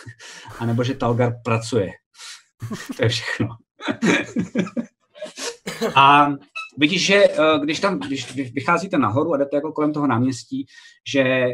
[0.60, 1.92] anebo že Talgar pracuje.
[2.98, 3.48] to je všechno.
[5.96, 6.32] a
[6.78, 10.66] vidíš, že eh, když tam, když vycházíte nahoru a jdete jako kolem toho náměstí,
[11.12, 11.50] že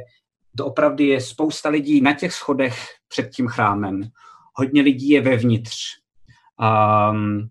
[0.57, 4.03] to opravdu je spousta lidí na těch schodech před tím chrámem.
[4.53, 5.77] Hodně lidí je vevnitř.
[7.11, 7.49] Um,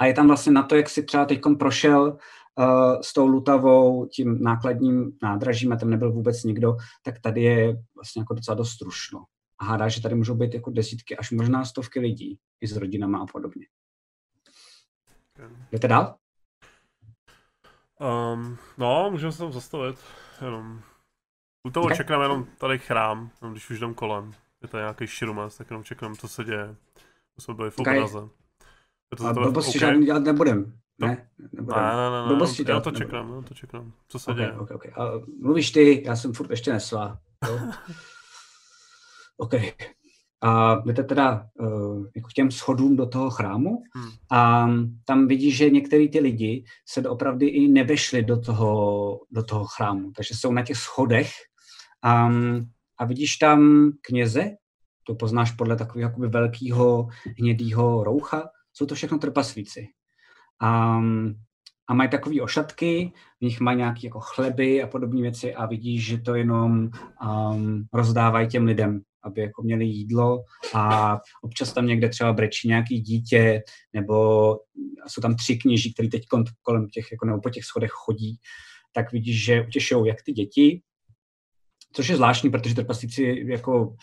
[0.00, 2.18] a je tam vlastně na to, jak si třeba teď prošel
[2.58, 7.76] uh, s tou Lutavou, tím nákladním nádražím a tam nebyl vůbec nikdo, tak tady je
[7.94, 9.24] vlastně jako docela dost strušno
[9.62, 13.18] a hádá, že tady můžou být jako desítky až možná stovky lidí i s rodinama
[13.18, 13.66] a podobně.
[15.72, 16.16] Jdete dál?
[18.00, 19.98] Um, no, můžeme se tam zastavit,
[20.44, 20.80] jenom.
[21.68, 21.96] U toho okay.
[21.96, 24.32] čekám jenom tady chrám, jenom když už jdem kolem.
[24.62, 26.76] Je to nějaký širumec, tak jenom čekám, co se děje.
[27.34, 28.18] To jsme byli v obraze.
[28.18, 28.30] Okay.
[29.12, 29.88] Je to a blbosti okay.
[29.88, 30.78] žádný dělat nebudem.
[30.98, 31.82] Ne, nebudem.
[31.82, 33.92] ne, ne, ne, ne blbosti já to čekám, já to čekám.
[34.08, 34.58] Co se okay, děje?
[34.58, 34.92] Okay, okay.
[34.96, 35.10] A
[35.40, 37.20] mluvíš ty, já jsem furt ještě nesla.
[39.36, 39.54] OK.
[40.44, 44.10] A jdete teda uh, jako k těm schodům do toho chrámu hmm.
[44.32, 44.68] a
[45.04, 50.12] tam vidíš, že některý ty lidi se opravdu i nevešli do toho, do toho chrámu,
[50.16, 51.30] takže jsou na těch schodech
[52.04, 54.50] um, a vidíš tam kněze,
[55.06, 59.86] to poznáš podle takového jakoby velkého hnědého roucha, jsou to všechno trpaslíci.
[60.62, 61.34] Um,
[61.88, 66.06] a mají takové ošatky, v nich mají nějaké jako chleby a podobné věci a vidíš,
[66.06, 66.90] že to jenom
[67.26, 70.44] um, rozdávají těm lidem, aby jako měli jídlo
[70.74, 73.62] a občas tam někde třeba brečí nějaký dítě,
[73.92, 74.14] nebo
[75.08, 76.22] jsou tam tři kněží, kteří teď
[76.62, 78.38] kolem těch, jako nebo po těch schodech chodí,
[78.92, 80.82] tak vidíš, že utěšují jak ty děti,
[81.92, 83.96] Což je zvláštní, protože trpaslíci, jako,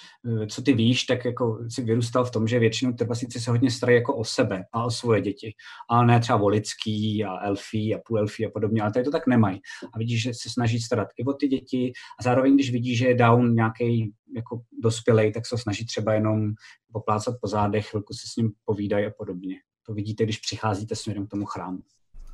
[0.44, 3.72] eh, co ty víš, tak jako si vyrůstal v tom, že většinou trpaslíci se hodně
[3.72, 5.54] starají jako o sebe a o svoje děti.
[5.90, 9.28] A ne třeba o lidský a elfí a půlelfí a podobně, ale tady to tak
[9.28, 9.60] nemají.
[9.94, 13.08] A vidíš, že se snaží starat i o ty děti a zároveň, když vidíš, že
[13.08, 16.54] je down nějaký jako dospělej, tak se snaží třeba jenom
[16.92, 19.56] poplácat po zádech, chvilku se s ním povídají a podobně.
[19.86, 21.80] To vidíte, když přicházíte směrem k tomu chrámu.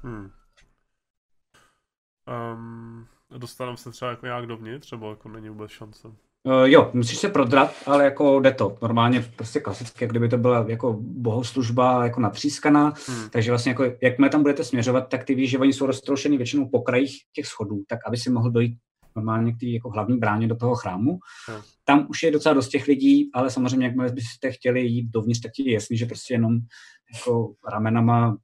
[0.03, 0.29] Hmm.
[2.27, 3.07] Um,
[3.37, 6.07] dostaneme se třeba jako nějak dovnitř, nebo jako není vůbec šance?
[6.07, 8.77] Uh, jo, musíš se prodrat, ale jako jde to.
[8.81, 13.29] Normálně prostě klasicky, jak kdyby to byla jako bohoslužba jako natřískaná, hmm.
[13.29, 16.69] takže vlastně jako, jakmile tam budete směřovat, tak ty víš, že oni jsou roztroušeny většinou
[16.69, 18.77] po krajích těch schodů, tak aby si mohl dojít
[19.15, 21.19] normálně k té jako hlavní bráně do toho chrámu.
[21.49, 21.61] Hmm.
[21.83, 25.51] Tam už je docela dost těch lidí, ale samozřejmě, jakmile byste chtěli jít dovnitř, tak
[25.51, 26.57] ti je jasný, že prostě jenom
[27.13, 28.37] jako ramenama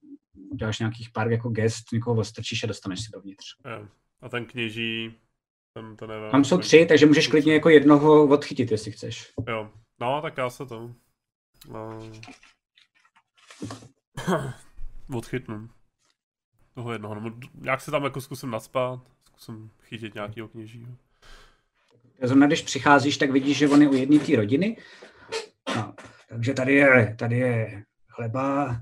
[0.51, 3.45] uděláš nějakých pár jako gest, někoho ostrčíš a dostaneš se dovnitř.
[3.65, 3.87] Hmm.
[4.21, 5.17] A ten kněží,
[5.73, 6.31] ten to nevím.
[6.31, 9.33] Tam jsou tři, takže můžeš klidně jako jednoho odchytit, jestli chceš.
[9.47, 9.69] Jo,
[9.99, 10.95] no tak já se to
[11.69, 11.99] no.
[15.17, 15.69] odchytnu.
[16.73, 20.87] Toho jednoho, nebo nějak se tam jako zkusím naspat, zkusím chytit nějakého kněží.
[22.21, 24.77] Zrovna když přicházíš, tak vidíš, že on je u jedné té rodiny.
[25.75, 25.93] No,
[26.29, 28.81] takže tady je, tady je chleba,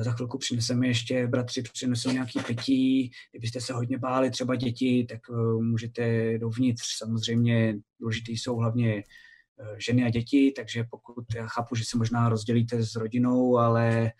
[0.00, 5.20] za chvilku přineseme ještě, bratři přinesou nějaký pití, kdybyste se hodně báli, třeba děti, tak
[5.28, 6.82] uh, můžete dovnitř.
[6.96, 12.28] Samozřejmě důležitý jsou hlavně uh, ženy a děti, takže pokud já chápu, že se možná
[12.28, 14.12] rozdělíte s rodinou, ale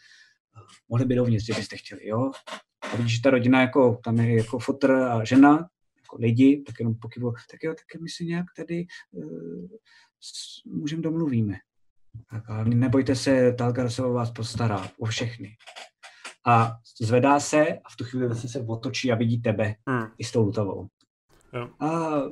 [0.89, 2.31] mohli by dovnitř, kdybyste chtěli, jo.
[2.93, 6.75] A vidíš, že ta rodina, jako, tam je jako fotr a žena, jako lidi, tak
[6.79, 9.69] jenom pokyvo, tak jo, tak my si nějak tady uh,
[10.67, 11.57] můžeme domluvíme.
[12.31, 15.57] Tak nebojte se, Talgar se o vás postará, o všechny.
[16.47, 20.07] A zvedá se a v tu chvíli vlastně se otočí a vidí tebe hmm.
[20.19, 20.89] i s tou lutovou.
[21.53, 21.71] Jo.
[21.81, 22.23] A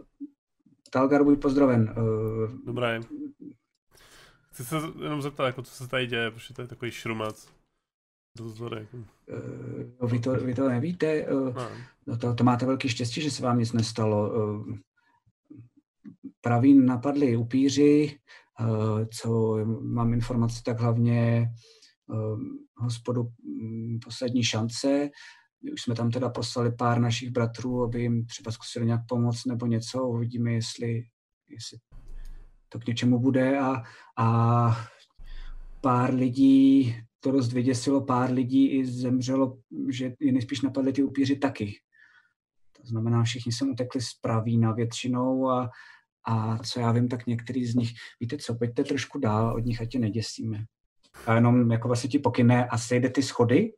[0.90, 1.94] Talgar, buď pozdraven.
[1.98, 3.00] Uh, Dobré.
[4.52, 7.36] Chci se jenom zeptat, jako, co se tady děje, protože to je takový jako.
[10.02, 11.26] uh, vy, to, vy to nevíte?
[11.26, 11.56] Uh,
[12.06, 12.18] no.
[12.18, 14.30] to, to máte velký štěstí, že se vám nic nestalo.
[14.30, 14.76] Uh,
[16.40, 18.47] praví napadli upíři, Eh,
[19.20, 21.46] co mám informace, tak hlavně
[22.12, 22.36] eh,
[22.76, 25.10] hospodu mm, poslední šance.
[25.64, 29.46] My už jsme tam teda poslali pár našich bratrů, aby jim třeba zkusili nějak pomoct
[29.46, 30.08] nebo něco.
[30.08, 31.02] Uvidíme, jestli,
[31.48, 31.78] jestli
[32.68, 33.58] to k něčemu bude.
[33.58, 33.82] A,
[34.16, 34.76] a
[35.80, 39.58] pár lidí, to dost vyděsilo, pár lidí i zemřelo,
[39.90, 41.74] že je nejspíš napadly ty upíři taky.
[42.80, 45.70] To znamená, všichni se utekli z pravína většinou a
[46.28, 47.90] a co já vím, tak některý z nich,
[48.20, 50.64] víte co, pojďte trošku dál od nich, ať tě neděsíme.
[51.26, 53.72] A jenom jako vlastně ti pokyne a sejde ty schody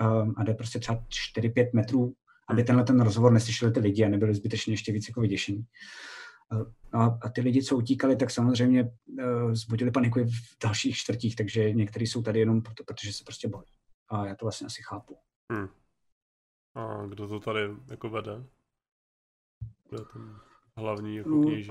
[0.00, 1.04] um, a jde prostě třeba
[1.36, 2.14] 4-5 metrů,
[2.48, 5.64] aby tenhle ten rozhovor neslyšeli ty lidi a nebyli zbytečně ještě víc jako vyděšení.
[6.52, 10.96] Uh, a, a ty lidi, co utíkali, tak samozřejmě uh, zbudili paniku i v dalších
[10.96, 13.66] čtvrtích, takže někteří jsou tady jenom proto, protože se prostě bojí.
[14.08, 15.16] A já to vlastně asi chápu.
[15.52, 15.68] Hmm.
[16.74, 17.60] A kdo to tady
[17.90, 18.44] jako vede?
[19.88, 21.70] Kdo je ten hlavní jako no, kněží?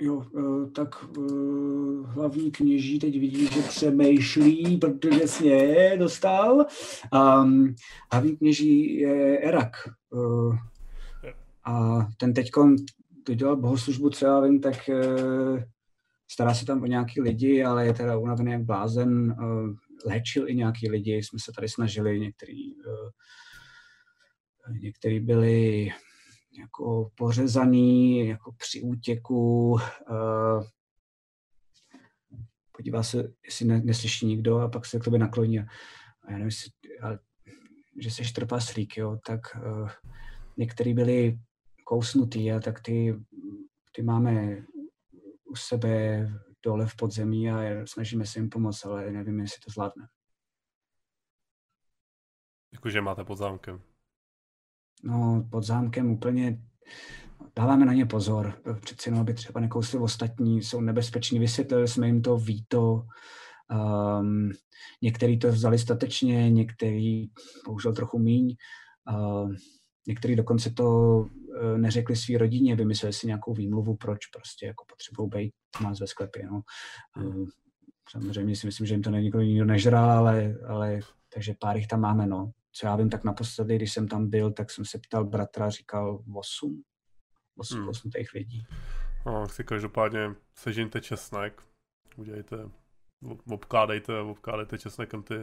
[0.00, 6.66] Jo, eh, tak uh, hlavní kněží teď vidí, že přemýšlí, protože sně dostal.
[7.42, 7.74] Um,
[8.12, 9.72] hlavní kněží je Erak.
[10.10, 10.56] Uh,
[11.64, 12.50] a ten teď
[13.34, 14.90] dělal bohoslužbu, třeba vím, tak
[16.30, 19.36] stará se tam o nějaký lidi, ale je teda unavený jak blázen.
[20.06, 22.74] Léčil i nějaký lidi, jsme se tady snažili, některý,
[24.82, 25.88] některý byli
[26.58, 29.70] jako pořezaný, jako při útěku.
[30.10, 30.64] Uh,
[32.72, 35.58] podívá se, jestli ne, neslyší nikdo a pak se k tobě nakloní.
[35.58, 35.64] A,
[36.24, 36.70] já nevím, jestli,
[37.02, 37.18] ale,
[38.00, 39.90] že jsi trpaslík, jo, tak uh,
[40.56, 41.38] některý byli
[41.84, 43.14] kousnutý a tak ty,
[43.92, 44.64] ty máme
[45.44, 46.26] u sebe
[46.62, 50.08] dole v podzemí a snažíme se jim pomoct, ale nevím, jestli to zvládne.
[52.72, 53.82] Jakože máte pod zámkem
[55.02, 56.58] no, pod zámkem úplně
[57.56, 58.54] dáváme na ně pozor.
[58.80, 61.38] Přeci jenom, aby třeba nekousli ostatní, jsou nebezpeční.
[61.38, 63.02] Vysvětlili jsme jim to, ví to.
[64.20, 64.52] Um,
[65.02, 67.26] některý to vzali statečně, některý
[67.66, 68.56] bohužel trochu míň.
[69.10, 69.52] Uh,
[70.06, 75.28] někteří dokonce to uh, neřekli svý rodině, vymysleli si nějakou výmluvu, proč prostě jako potřebují
[75.30, 76.46] být u nás ve sklepě.
[76.46, 76.62] No.
[77.16, 77.46] Uh,
[78.10, 81.00] samozřejmě si myslím, že jim to nikdo nikdo nežral, ale, ale
[81.34, 82.50] takže pár jich tam máme, no.
[82.78, 86.22] Co já vím, tak naposledy, když jsem tam byl, tak jsem se ptal bratra, říkal
[86.34, 86.82] 8,
[87.56, 87.88] 8, hmm.
[87.88, 88.66] 8 těch lidí.
[89.26, 91.62] No, si každopádně sežeňte česnek,
[92.16, 92.56] udělejte,
[93.50, 95.34] obkládejte, obkládejte česnekem ty,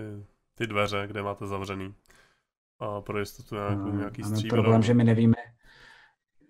[0.58, 1.96] ty dveře, kde máte zavřený.
[2.80, 4.62] A pro jistotu nějakou, no, nějaký stříbro.
[4.62, 5.36] problém, že my nevíme,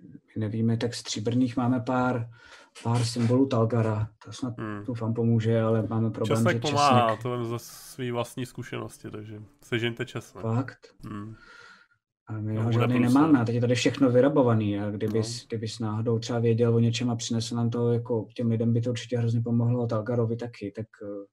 [0.04, 2.30] my nevíme, tak stříbrných máme pár,
[2.84, 4.10] pár symbolů Talgara.
[4.26, 4.84] To snad hmm.
[4.86, 7.24] doufám pomůže, ale máme problém, česnek že pomáhá, česnek...
[7.24, 10.42] to vím ze svý vlastní zkušenosti, takže sežeňte česnek.
[10.42, 10.96] Fakt?
[11.06, 11.36] Hmm.
[12.28, 15.46] A my ho žádný nemáme, a teď je tady všechno vyrabovaný a kdybys, no.
[15.48, 18.90] kdybys náhodou třeba věděl o něčem a přinesl nám to, jako těm lidem by to
[18.90, 21.26] určitě hrozně pomohlo a Talgarovi taky, tak uh,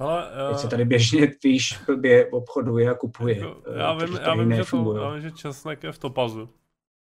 [0.00, 3.38] ale, uh, teď se tady běžně víš, blbě obchoduje a kupuje.
[3.38, 6.48] Jako, já vím, já vím, že to, já vím, že česnek je v topazu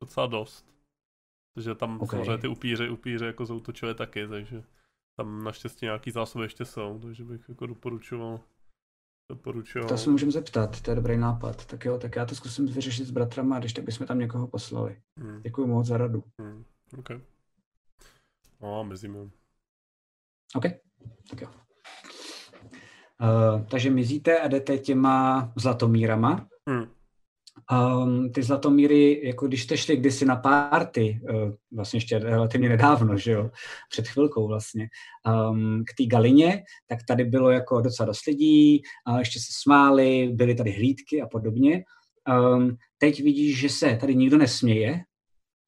[0.03, 0.67] docela dost.
[1.55, 2.09] Takže tam okay.
[2.09, 4.63] samozřejmě ty upíře, upíře jako zautočili taky, takže
[5.17, 8.41] tam naštěstí nějaký zásoby ještě jsou, takže bych jako doporučoval
[9.31, 9.87] Doporučuji.
[9.87, 11.67] To se můžeme zeptat, to je dobrý nápad.
[11.67, 15.03] Tak jo, tak já to zkusím vyřešit s bratrama, když tak bychom tam někoho poslali.
[15.19, 15.43] Hmm.
[15.43, 16.25] Děkuji moc za radu.
[16.41, 16.65] Hmm.
[16.99, 17.09] OK.
[18.61, 19.19] No, mizíme.
[20.55, 20.65] OK,
[21.31, 21.49] tak jo.
[23.23, 26.49] Uh, takže mizíte a jdete těma zlatomírama.
[26.69, 26.85] Hmm.
[27.73, 33.19] Um, ty zlatomíry, jako když jste šli kdysi na párty, uh, vlastně ještě relativně nedávno,
[33.19, 33.51] že jo,
[33.91, 34.89] před chvilkou vlastně,
[35.51, 40.29] um, k té galině, tak tady bylo jako docela dost lidí, a ještě se smáli,
[40.33, 41.85] byly tady hlídky a podobně.
[42.55, 45.01] Um, teď vidíš, že se tady nikdo nesměje,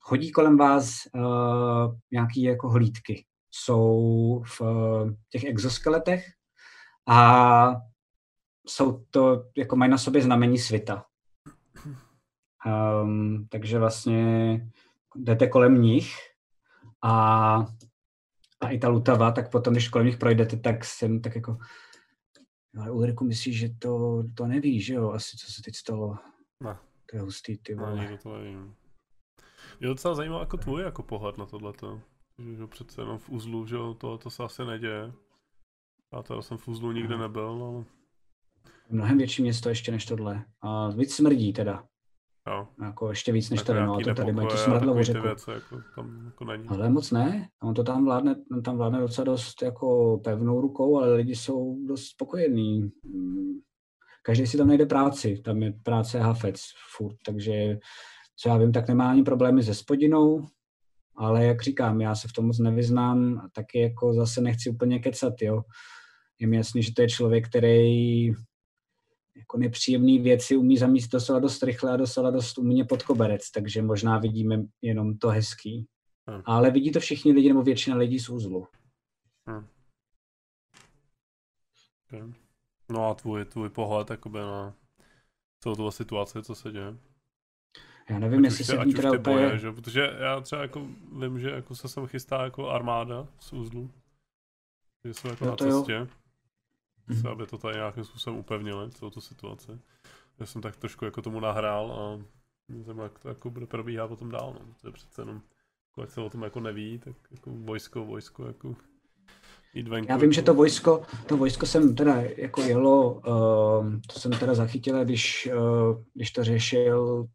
[0.00, 3.24] chodí kolem vás uh, nějaký jako hlídky.
[3.50, 6.24] Jsou v uh, těch exoskeletech
[7.08, 7.70] a
[8.66, 11.04] jsou to, jako mají na sobě znamení svita.
[13.02, 14.60] Um, takže vlastně
[15.16, 16.14] jdete kolem nich
[17.02, 17.56] a,
[18.60, 21.58] a i ta lutava, tak potom, když kolem nich projdete, tak jsem tak jako
[22.78, 26.16] ale Ulriku myslíš, že to, to neví, že jo, asi co se teď stalo.
[26.64, 26.78] Ne.
[27.10, 27.96] To je hustý, ty vole.
[27.96, 28.74] Ne, to nevím.
[29.80, 32.00] Je docela zajímavé jako tvůj jako pohled na tohleto.
[32.38, 35.12] Že, že přece jenom v uzlu, že jo, to, to se asi neděje.
[36.12, 37.84] Já teda jsem v uzlu nikde nebyl, ale...
[38.90, 40.44] Mnohem větší město ještě než tohle.
[40.60, 41.84] A víc smrdí teda.
[42.48, 42.68] Jo.
[42.82, 45.22] Jako ještě víc než tady, no, to tady mají tu smradlovou řeku.
[45.22, 46.68] Věci, jako tam jako není.
[46.68, 50.98] Ale moc ne, on to tam vládne, on tam vládne docela dost jako pevnou rukou,
[50.98, 52.90] ale lidi jsou dost spokojení.
[54.22, 56.60] Každý si tam najde práci, tam je práce hafec
[56.96, 57.78] furt, takže
[58.36, 60.46] co já vím, tak nemá ani problémy se spodinou,
[61.16, 65.42] ale jak říkám, já se v tom moc nevyznám, taky jako zase nechci úplně kecat,
[65.42, 65.62] jo.
[66.38, 68.26] Je mi jasný, že to je člověk, který
[69.36, 73.82] jako nepříjemné věci umí zamíst docela dost rychle a docela dost umně pod koberec, takže
[73.82, 75.86] možná vidíme jenom to hezký.
[76.28, 76.42] Hmm.
[76.44, 78.66] Ale vidí to všichni lidi, nebo většina lidí z úzlu.
[79.46, 79.66] Hmm.
[82.06, 82.32] Okay.
[82.88, 84.74] No a tvůj, tvůj pohled jakoby na
[85.62, 86.96] celou tu situaci, co se děje?
[88.10, 89.36] Já nevím, jestli se tím teda úplně...
[89.36, 89.72] Boje, že?
[89.72, 90.86] Protože já třeba jako
[91.20, 93.90] vím, že jako se sem chystá jako armáda z úzlu.
[95.04, 95.92] Že jsou jako no na cestě.
[95.92, 96.06] Jo
[97.08, 97.30] mm-hmm.
[97.30, 99.72] aby to tady nějakým způsobem upevnili, celou tu situaci.
[100.38, 102.24] Já jsem tak trošku jako tomu nahrál a
[102.68, 104.74] nevím, jak to jako bude probíhat potom dál, no.
[104.80, 105.40] To je přece jenom,
[105.90, 108.76] jako jak se o tom jako neví, tak jako vojsko, vojsko, jako
[109.74, 110.12] jít venku.
[110.12, 110.32] Já vím, jako...
[110.32, 115.48] že to vojsko, to vojsko jsem teda jako jelo, uh, to jsem teda zachytil, když,
[115.56, 117.26] uh, když to řešil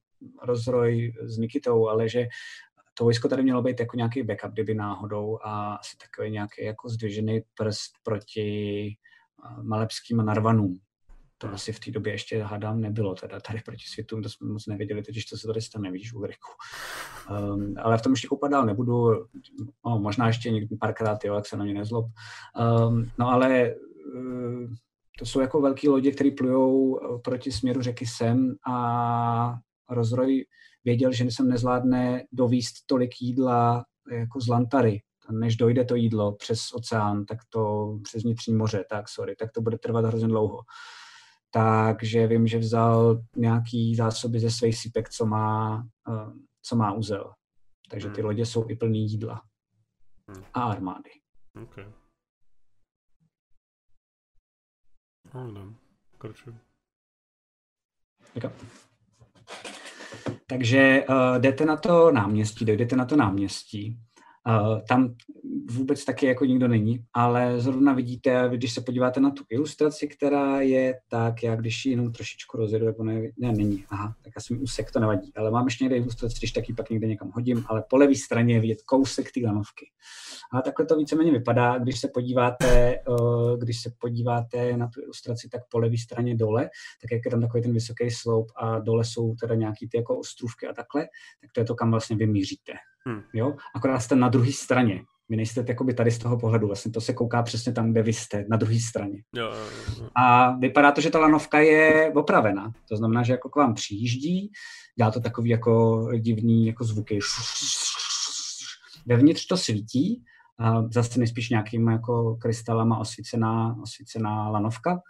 [0.41, 2.27] rozroj s Nikitou, ale že
[2.93, 6.89] to vojsko tady mělo být jako nějaký backup, kdyby náhodou a asi takový nějaký jako
[6.89, 8.97] zdvižený prst proti
[9.61, 10.79] malepským narvanům.
[11.37, 14.67] To asi v té době ještě hádám nebylo, teda tady proti světům, to jsme moc
[14.67, 16.49] nevěděli, totiž co se tady stane, vidíš, Ulriku.
[17.29, 19.11] Um, ale v tom ještě koupat dál nebudu,
[19.85, 22.05] no, možná ještě někdy párkrát, jo, jak se na mě nezlob.
[22.85, 23.75] Um, no ale
[24.15, 24.73] uh,
[25.19, 29.55] to jsou jako velké lodě, které plujou proti směru řeky sem a
[29.89, 30.45] rozroj
[30.85, 35.01] věděl, že jsem nezvládne dovíst tolik jídla jako z Lantary,
[35.31, 39.61] než dojde to jídlo přes oceán, tak to přes vnitřní moře, tak sorry, tak to
[39.61, 40.59] bude trvat hrozně dlouho.
[41.51, 47.33] Takže vím, že vzal nějaký zásoby ze svých sípek, co má, uh, co má uzel.
[47.89, 48.25] Takže ty hmm.
[48.25, 49.41] lodě jsou i plný jídla.
[50.27, 50.43] Hmm.
[50.53, 51.11] A armády.
[51.63, 51.85] Okay.
[55.33, 55.51] No,
[60.47, 63.99] Takže uh, jdete na to náměstí, dojdete na to náměstí
[64.87, 65.15] tam
[65.71, 70.61] vůbec taky jako nikdo není, ale zrovna vidíte, když se podíváte na tu ilustraci, která
[70.61, 74.53] je tak, já když ji jenom trošičku rozjedu, jako ne, ne, není, aha, tak asi
[74.53, 77.65] mi úsek to nevadí, ale mám ještě někde ilustraci, když taky pak někde někam hodím,
[77.67, 79.85] ale po levé straně je vidět kousek té lanovky.
[80.53, 82.99] A takhle to víceméně vypadá, když se podíváte,
[83.57, 86.69] když se podíváte na tu ilustraci, tak po levé straně dole,
[87.01, 90.17] tak jak je tam takový ten vysoký sloup a dole jsou teda nějaký ty jako
[90.19, 91.07] ostrůvky a takhle,
[91.41, 92.73] tak to je to, kam vlastně vy míříte.
[93.07, 93.21] Hmm.
[93.33, 93.55] Jo?
[93.75, 95.03] Akorát jste na druhé straně.
[95.29, 98.13] Vy nejste jakoby tady z toho pohledu, vlastně to se kouká přesně tam, kde vy
[98.13, 99.23] jste, na druhé straně.
[99.35, 99.65] Jo, jo,
[99.99, 100.09] jo.
[100.15, 102.71] A vypadá to, že ta lanovka je opravena.
[102.89, 104.51] To znamená, že jako k vám přijíždí,
[104.97, 107.19] dělá to takový jako divný jako zvuky.
[109.05, 110.23] Vevnitř to svítí,
[110.59, 115.01] a zase nejspíš nějakým jako krystalama osvícená, osvícená lanovka.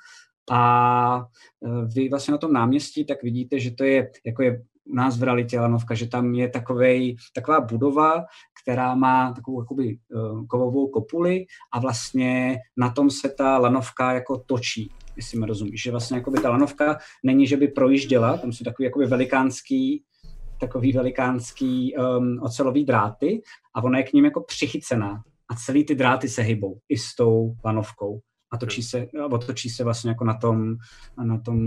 [0.51, 1.25] A
[1.65, 5.19] e, vy vlastně na tom náměstí tak vidíte, že to je, jako je u nás
[5.19, 8.25] v realitě lanovka, že tam je takovej, taková budova,
[8.63, 14.37] která má takovou jakoby, uh, kovovou kopuli a vlastně na tom se ta lanovka jako
[14.37, 15.81] točí, jestli mi rozumíš.
[15.81, 20.03] Že vlastně jakoby ta lanovka není, že by projížděla, tam jsou takový jakoby velikánský
[20.59, 23.41] takový velikánský um, ocelový dráty
[23.75, 27.15] a ona je k ním jako přichycená a celý ty dráty se hybou i s
[27.15, 28.19] tou lanovkou
[28.53, 30.75] a točí se, otočí se vlastně jako na tom,
[31.23, 31.57] na tom,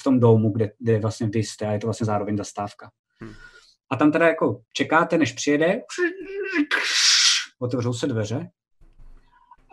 [0.00, 2.90] v tom domu, kde, kde vlastně vy jste a je to vlastně zároveň zastávka.
[3.20, 3.32] Hmm.
[3.90, 5.80] A tam teda jako čekáte, než přijede,
[7.58, 8.50] otevřou se dveře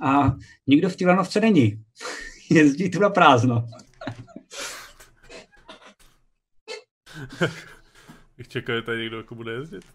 [0.03, 0.35] a
[0.67, 1.85] nikdo v té lanovce není.
[2.49, 3.67] Jezdí tu na prázdno.
[8.47, 9.85] Čekají tady někdo, jako bude jezdit?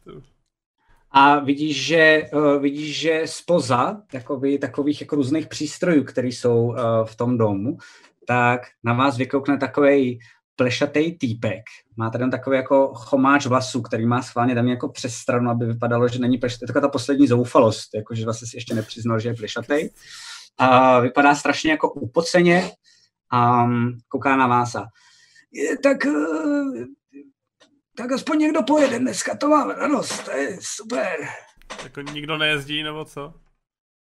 [1.12, 6.76] A vidíš, že, uh, vidíš, že spoza takový, takových jako různých přístrojů, které jsou uh,
[7.04, 7.76] v tom domu,
[8.26, 10.18] tak na vás vykoukne takový
[10.56, 11.62] plešatý týpek.
[11.96, 16.08] Má tady takový jako chomáč vlasů, který má schválně tam jako přes stranu, aby vypadalo,
[16.08, 16.66] že není plešatý.
[16.66, 19.88] Taková ta poslední zoufalost, jako že vlastně si ještě nepřiznal, že je plešatý.
[20.58, 22.70] A vypadá strašně jako upoceně
[23.30, 24.86] a um, kouká na vás a
[25.82, 26.84] tak uh,
[27.96, 31.28] tak aspoň někdo pojede dneska, to mám radost, to je super.
[31.82, 33.34] Jako nikdo nejezdí, nebo co?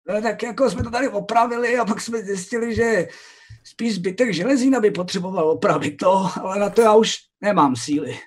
[0.08, 3.08] No, tak jako jsme to tady opravili a pak jsme zjistili, že
[3.64, 8.20] spíš zbytek železína by potřeboval opravit to, ale na to já už nemám síly.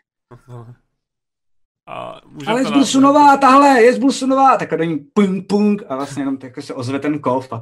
[1.91, 6.37] A Ale je zbulsunová, tahle, je zbulsunová, tak do ní pung, pung a vlastně jenom
[6.37, 7.53] tak se ozve ten kov.
[7.53, 7.61] A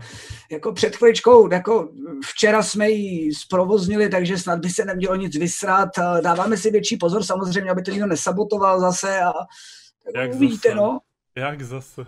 [0.50, 1.88] jako před chviličkou, jako
[2.26, 5.88] včera jsme ji zprovoznili, takže snad by se nemělo nic vysrat.
[6.20, 9.32] Dáváme si větší pozor samozřejmě, aby to nikdo nesabotoval zase a
[10.14, 10.80] Jak uvidíte, zase?
[10.80, 10.98] no.
[11.36, 12.04] Jak zase?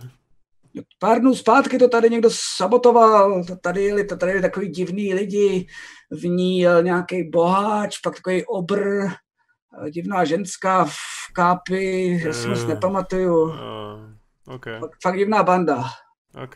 [0.99, 5.67] Pár dnů zpátky to tady někdo sabotoval, to tady jeli, tady jeli takový divný lidi,
[6.11, 9.07] v ní nějaký boháč, pak takový obr,
[9.89, 10.89] divná ženská
[11.29, 12.67] v kápi, já si moc Eh.
[12.67, 13.41] nepamatuju.
[13.43, 13.55] Uh,
[14.55, 15.83] OK, Fakt, fakt divná banda.
[16.43, 16.55] OK.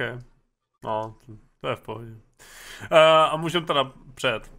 [0.84, 1.16] No,
[1.62, 2.12] to je v pohodě.
[2.12, 4.52] Uh, a můžeme teda přejet.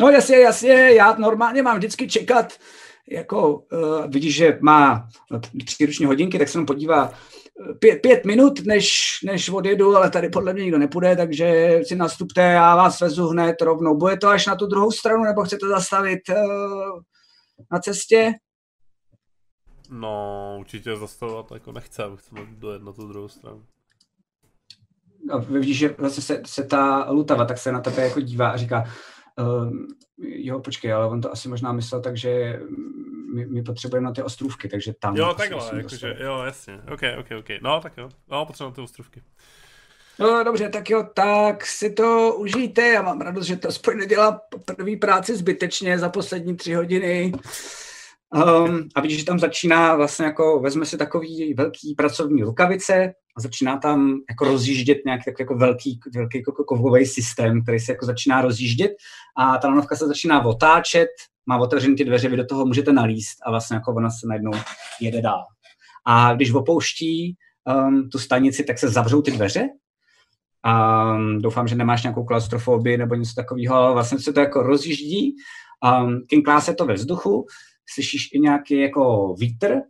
[0.00, 2.52] No jasně, jasně, já normálně mám vždycky čekat,
[3.10, 5.08] jako uh, vidíš, že má
[5.64, 7.12] příruční hodinky, tak se nám podívá
[7.78, 12.40] pět, pět minut, než, než odjedu, ale tady podle mě nikdo nepůjde, takže si nastupte,
[12.40, 13.96] já vás vezu hned rovnou.
[13.96, 16.36] Bude to až na tu druhou stranu, nebo chcete zastavit uh,
[17.72, 18.32] na cestě?
[19.92, 23.62] No, určitě zastavovat jako nechceme, chceme dojet na tu druhou stranu.
[25.30, 28.56] A vidíš, že zase se, se ta lutava tak se na tebe jako dívá a
[28.56, 28.84] říká,
[29.38, 29.86] um,
[30.18, 32.60] jo, počkej, ale on to asi možná myslel tak, že
[33.34, 35.16] my, my potřebujeme na ty ostrůvky, takže tam...
[35.16, 36.80] Jo, takhle, jakože, jo, jasně.
[36.92, 37.48] OK, OK, OK.
[37.62, 38.08] No, tak jo.
[38.30, 39.22] No, potřebujeme ty ostrovky.
[40.18, 42.88] No dobře, tak jo, tak si to užijte.
[42.88, 44.40] Já mám radost, že to aspoň nedělá
[44.76, 47.32] první práci zbytečně za poslední tři hodiny.
[48.34, 53.40] Um, a vidíš, že tam začíná vlastně jako, vezme si takový velký pracovní rukavice a
[53.40, 58.06] začíná tam jako rozjíždět nějaký takový jako velký, velký jako kovový systém, který se jako
[58.06, 58.92] začíná rozjíždět
[59.38, 61.08] a ta lanovka se začíná otáčet,
[61.46, 64.52] má otevřený ty dveře, vy do toho můžete nalíst a vlastně jako ona se najednou
[65.00, 65.44] jede dál.
[66.06, 67.36] A když opouští
[67.86, 69.68] um, tu stanici, tak se zavřou ty dveře
[70.66, 75.34] Um, doufám, že nemáš nějakou klaustrofobii nebo něco takového, ale vlastně se to jako rozjíždí.
[76.02, 77.46] Um, kinklá se to ve vzduchu,
[77.94, 79.80] slyšíš i nějaký jako vítr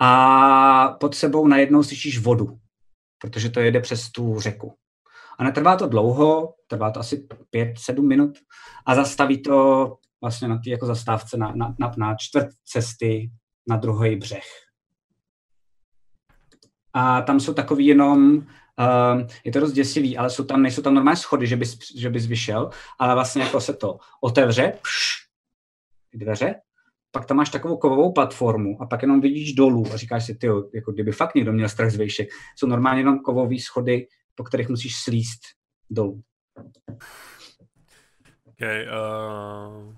[0.00, 2.58] a pod sebou najednou slyšíš vodu,
[3.18, 4.74] protože to jede přes tu řeku.
[5.38, 8.38] A netrvá to dlouho, trvá to asi 5-7 minut
[8.86, 9.86] a zastaví to
[10.22, 13.30] vlastně na té jako zastávce na, na, na, na čtvrt cesty
[13.68, 14.46] na druhý břeh.
[16.92, 18.46] A tam jsou takový jenom
[18.78, 22.10] Um, je to dost děsivý, ale jsou tam, nejsou tam normální schody, že bys, že
[22.10, 25.23] bys vyšel, ale vlastně jako se to otevře, pš,
[26.14, 26.54] ty dveře,
[27.10, 30.46] pak tam máš takovou kovovou platformu a pak jenom vidíš dolů a říkáš si, ty,
[30.74, 32.28] jako kdyby fakt někdo měl strach z výšek,
[32.58, 35.40] jsou normálně jenom kovové schody, po kterých musíš slíst
[35.90, 36.22] dolů.
[38.44, 39.94] Okay, uh,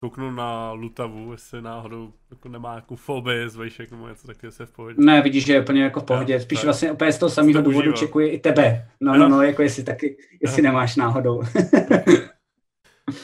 [0.00, 4.66] kouknu na Lutavu, jestli náhodou jako nemá jako fobii z vejšek nebo něco taky se
[4.66, 4.96] v pohodě.
[4.98, 6.40] Ne, vidíš, že je úplně jako v pohodě.
[6.40, 6.64] Spíš ne.
[6.64, 8.88] vlastně úplně z toho samého důvodu čekuje i tebe.
[9.00, 11.42] No, no, no, jako jestli taky, jestli nemáš náhodou.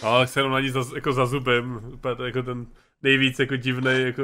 [0.02, 1.80] ale se jenom na ní za, jako za zubem,
[2.24, 2.66] jako ten
[3.02, 4.22] nejvíc jako divný jako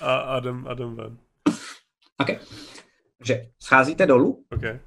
[0.00, 1.18] a Adam, Adam ven.
[2.18, 2.28] OK.
[3.18, 4.44] Takže scházíte dolů.
[4.50, 4.80] Okay.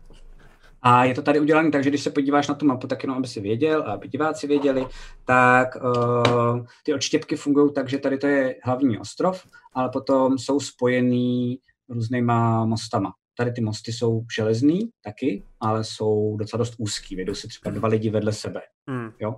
[0.82, 3.18] A je to tady udělané tak, že když se podíváš na tu mapu, tak jenom
[3.18, 4.86] aby si věděl a aby diváci věděli,
[5.26, 10.60] tak uh, ty odštěpky fungují tak, že tady to je hlavní ostrov, ale potom jsou
[10.60, 11.60] spojený
[11.90, 13.14] různýma mostama.
[13.38, 17.16] Tady ty mosty jsou železný taky, ale jsou docela dost úzký.
[17.16, 18.62] Vedou si třeba dva lidi vedle sebe.
[18.90, 19.12] Hmm.
[19.20, 19.36] Jo?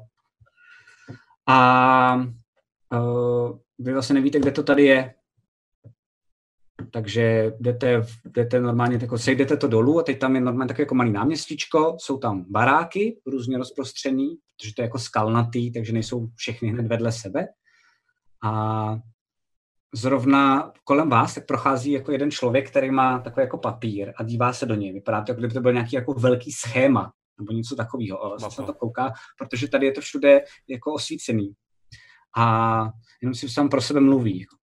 [1.49, 2.15] A
[2.93, 5.13] uh, vy vlastně nevíte, kde to tady je,
[6.91, 10.95] takže jdete, jdete normálně, jako sejdete to dolů a teď tam je normálně takové jako
[10.95, 16.69] malý náměstíčko, jsou tam baráky různě rozprostřený, protože to je jako skalnatý, takže nejsou všechny
[16.69, 17.47] hned vedle sebe.
[18.43, 18.99] A
[19.93, 24.53] zrovna kolem vás tak prochází jako jeden člověk, který má takový jako papír a dívá
[24.53, 24.93] se do něj.
[24.93, 28.23] Vypadá to, jako kdyby to byl nějaký jako velký schéma nebo něco takového.
[28.23, 31.53] Ale se na to kouká, protože tady je to všude jako osvícený.
[32.37, 32.85] A
[33.21, 34.39] jenom si sám pro sebe mluví.
[34.39, 34.55] Jako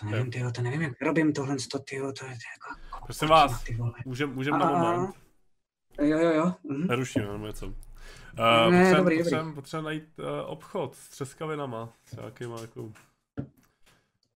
[0.00, 2.80] to nevím, tyjo, to nevím, jak robím tohle, to, tyjo, to je jako...
[3.04, 3.64] Prosím vás,
[4.06, 5.14] můžem, můžem na moment.
[6.02, 6.54] Jo, jo, jo.
[6.64, 6.86] Mhm.
[6.86, 7.66] Neruším, jenom něco.
[7.66, 7.72] Uh,
[8.70, 12.92] ne, potřebuji, dobrý, potřebuji, potřebuji najít uh, obchod s třeskavinama, s nějakýma jako...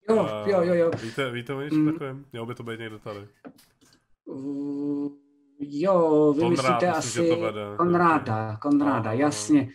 [0.09, 0.91] Jo, uh, jo, jo, jo.
[1.03, 1.93] Víte, víte o něčem mm.
[1.93, 2.25] takovém?
[2.33, 3.21] Mělo by to být někdo tady.
[4.25, 5.13] Uh,
[5.59, 9.69] jo, vy Konrád, myslíte myslím, asi vede, Konráda, Konráda, jasně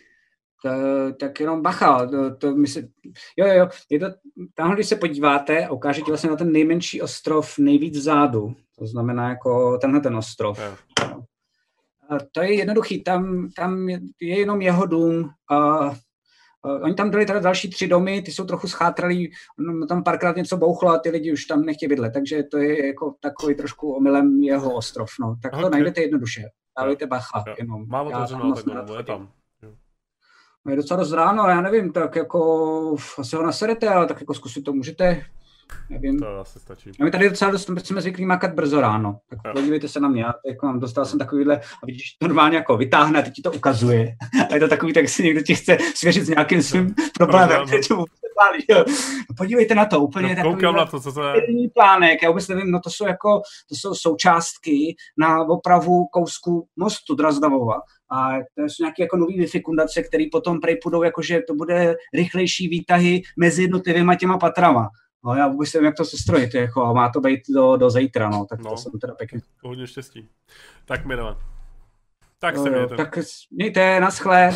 [1.20, 2.88] tak jenom bacha, to, to myslím,
[3.36, 4.06] jo, jo, jo, je to,
[4.54, 9.28] tamhle, když se podíváte, ukáže ti vlastně na ten nejmenší ostrov nejvíc vzadu, to znamená
[9.28, 10.58] jako tenhle ten ostrov.
[10.58, 10.78] Yeah.
[12.08, 15.90] A to je jednoduchý, tam, tam je, je jenom jeho dům, a
[16.82, 19.32] oni tam dali teda další tři domy, ty jsou trochu schátralí,
[19.88, 23.14] tam párkrát něco bouchlo a ty lidi už tam nechtějí bydlet, takže to je jako
[23.20, 25.36] takový trošku omylem jeho ostrov, no.
[25.42, 25.70] Tak to okay.
[25.70, 26.42] najdete jednoduše.
[26.78, 27.58] Dávejte bacha, yeah.
[27.58, 27.88] jenom.
[27.88, 28.64] Mám otevřenou, tak
[28.98, 29.28] je tam
[30.70, 34.62] je docela dost ráno, já nevím, tak jako asi ho naserete, ale tak jako zkusit
[34.62, 35.22] to můžete.
[35.90, 36.18] Nevím.
[36.18, 36.90] To asi stačí.
[37.00, 39.18] A my tady docela dost jsme zvyklí makat brzo ráno.
[39.30, 39.52] Tak jo.
[39.52, 40.22] podívejte se na mě.
[40.22, 43.42] Já jako mám, dostal jsem takovýhle, a vidíš, to normálně jako vytáhne a teď ti
[43.42, 44.14] to ukazuje.
[44.50, 47.64] A je to takový, tak si někdo ti chce svěřit s nějakým svým problémem.
[47.90, 48.04] No,
[49.36, 51.34] Podívejte na to, úplně no, takový na to, co to je.
[51.74, 57.14] plánek, já vůbec nevím, no to jsou jako, to jsou součástky na opravu kousku mostu
[57.14, 57.74] Drazdavova
[58.12, 62.68] a to jsou nějaké jako nové vyfikundace, které potom prej půjdou, jakože to bude rychlejší
[62.68, 64.88] výtahy mezi jednotlivými těma patrama.
[65.24, 67.90] No já vůbec nevím, jak to se strojit, jako, a má to být do, do
[67.90, 69.40] zítra, no, tak no, to jsem teda pěkně.
[69.62, 70.28] Hodně štěstí.
[70.84, 71.16] Tak mi
[72.38, 72.96] Tak se mějte.
[72.96, 73.18] Tak
[73.50, 74.50] mějte, naschle.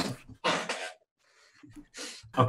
[2.39, 2.49] OK.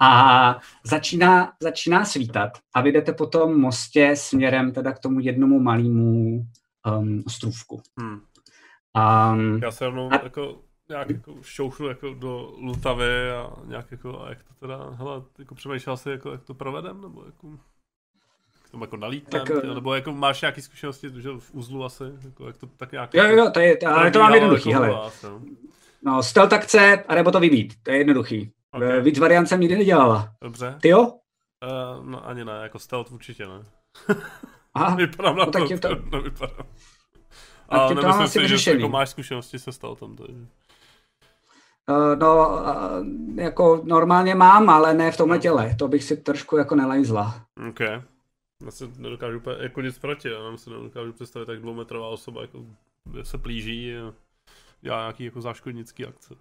[0.00, 5.60] A začíná, začíná svítat a vy jdete po tom mostě směrem teda k tomu jednomu
[5.60, 6.46] malému
[6.98, 7.82] um, ostrůvku.
[8.00, 8.20] Hmm.
[9.32, 10.20] Um, Já se rovnou a...
[10.22, 15.22] jako nějak jako šouchnu jako do Lutavy a nějak jako, a jak to teda, hele,
[15.38, 17.48] jako přemýšlel jsi, jako, jak to provedem, nebo jako,
[18.54, 22.04] jak to jako nalítnem, tak, tě, nebo jako máš nějaké zkušenosti, že v uzlu asi,
[22.24, 23.14] jako, jak to tak nějak...
[23.14, 24.94] Jo, jo, to je, ale to mám jednoduchý, jako hele.
[24.94, 25.42] Vás, no.
[26.02, 28.52] no, stealth akce, anebo to vybít, to je jednoduchý.
[28.72, 29.00] Okay.
[29.00, 30.32] Víc variant jsem nikdy nedělala.
[30.42, 30.78] Dobře.
[30.80, 31.02] Ty jo?
[31.02, 33.62] Uh, no ani ne, jako stealth určitě ne.
[34.74, 36.16] Aha, vypadám na no, to, tak to...
[36.16, 36.66] nevypadám.
[37.68, 40.46] A nemyslím to si, že jako máš zkušenosti se stealthem, takže...
[41.88, 45.42] Uh, no, uh, jako normálně mám, ale ne v tomhle no.
[45.42, 45.74] těle.
[45.78, 47.46] To bych si trošku jako nelajzla.
[47.68, 47.80] OK.
[48.64, 52.64] Já si nedokážu úplně jako nic proti, já si nedokážu představit, tak dvoumetrová osoba jako
[53.22, 54.14] se plíží a
[54.80, 56.34] dělá nějaký jako záškodnický akce.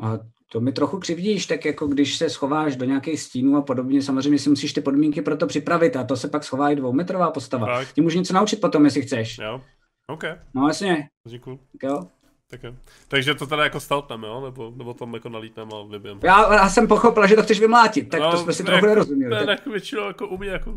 [0.00, 0.18] A
[0.52, 4.38] to mi trochu křivdíš, tak jako když se schováš do nějakých stínů a podobně, samozřejmě
[4.38, 7.66] si musíš ty podmínky pro to připravit a to se pak schová i dvoumetrová postava.
[7.66, 7.92] Tak.
[7.92, 9.38] Ty můžeš něco naučit potom, jestli chceš.
[9.38, 9.60] Jo.
[10.06, 10.24] OK.
[10.54, 11.08] No jasně.
[11.28, 11.60] Děkuji.
[11.82, 12.06] Jo.
[12.50, 12.60] Tak.
[13.08, 14.40] Takže to teda jako staltnem, jo?
[14.44, 16.20] Nebo, nebo tam jako nalítnem a vybijem.
[16.22, 19.34] Já, já jsem pochopil, že to chceš vymlátit, tak no, to jsme si trochu nerozuměli.
[19.34, 20.74] Ne, tak většinou jako u mě jako,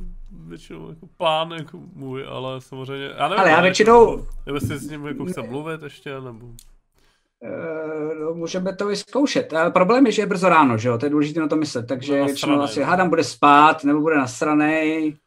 [0.47, 3.39] většinou jako plán jako můj, ale samozřejmě, já nevím.
[3.39, 4.15] Ale já většinou...
[4.15, 6.45] Nebo, nebo si s ním jako chce mluvit ještě, nebo...
[6.45, 9.53] Uh, no, můžeme to vyzkoušet.
[9.53, 10.97] Ale problém je, že je brzo ráno, že jo?
[10.97, 11.87] To je důležité na to myslet.
[11.87, 15.17] Takže no, většinou asi hádám bude spát, nebo bude nasranej.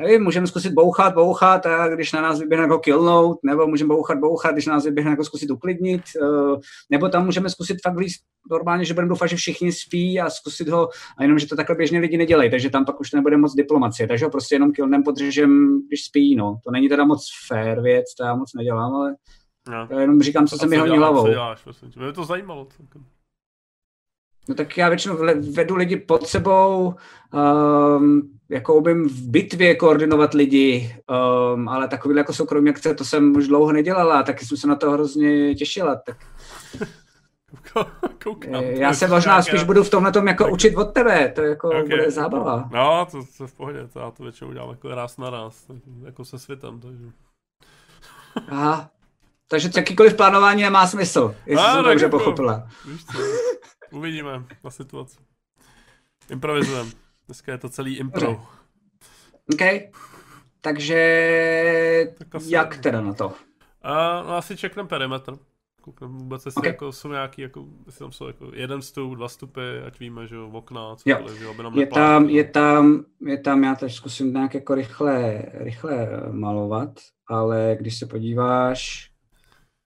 [0.00, 4.18] Nevím, můžeme zkusit bouchat, bouchat a když na nás vyběhne jako killnout, nebo můžeme bouchat,
[4.18, 8.12] bouchat, když na nás vyběhne jako zkusit uklidnit, uh, nebo tam můžeme zkusit fakt víc
[8.50, 10.88] normálně, že budeme doufat, že všichni spí a zkusit ho,
[11.18, 13.54] a jenom, že to takhle běžně lidi nedělají, takže tam pak už to nebude moc
[13.54, 16.58] diplomacie, takže ho prostě jenom killnem podržem, když spí, no.
[16.64, 19.14] To není teda moc fair věc, to já moc nedělám, ale
[19.68, 20.00] no.
[20.00, 21.22] jenom říkám, co se mi honí hlavou.
[21.22, 21.64] Co děláš,
[21.96, 22.66] mě to zajímalo.
[22.76, 23.04] Celkem.
[24.48, 25.18] No tak já většinou
[25.54, 26.94] vedu lidi pod sebou,
[27.98, 30.96] um, jako umím v bitvě koordinovat lidi,
[31.54, 34.76] um, ale takový jako soukromí akce, to jsem už dlouho nedělala, taky jsem se na
[34.76, 35.96] to hrozně těšila.
[35.96, 36.16] Tak...
[38.24, 41.68] Koukám, já se možná spíš budu v tomhle tom jako učit od tebe, to jako
[41.68, 41.82] okay.
[41.82, 42.68] bude zábava.
[42.72, 45.66] No, to, to v pohodě, to já to většinou dělám jako raz na raz,
[46.04, 47.04] jako se světem, takže...
[48.48, 48.90] Aha,
[49.48, 52.68] takže jakýkoliv plánování nemá smysl, jestli no, jsem dobře jako, pochopila.
[52.88, 53.18] Víš co,
[53.92, 55.16] uvidíme na situaci.
[56.30, 56.90] Improvizujeme.
[57.26, 58.46] Dneska je to celý impro.
[59.52, 59.92] OK.
[60.60, 63.32] Takže tak jak teda na to?
[63.82, 65.38] A, no asi čekneme perimetr.
[65.80, 66.70] Koukneme vůbec, jestli okay.
[66.70, 70.38] jako jsou nějaký, jako, jestli tam jsou jako jeden stůl, dva stupy, ať víme, že
[70.38, 71.50] okna, cokoliv, jo.
[71.50, 76.08] aby nám je tam, je tam, je tam, já teď zkusím nějak jako rychle, rychle
[76.32, 76.90] malovat,
[77.26, 79.10] ale když se podíváš,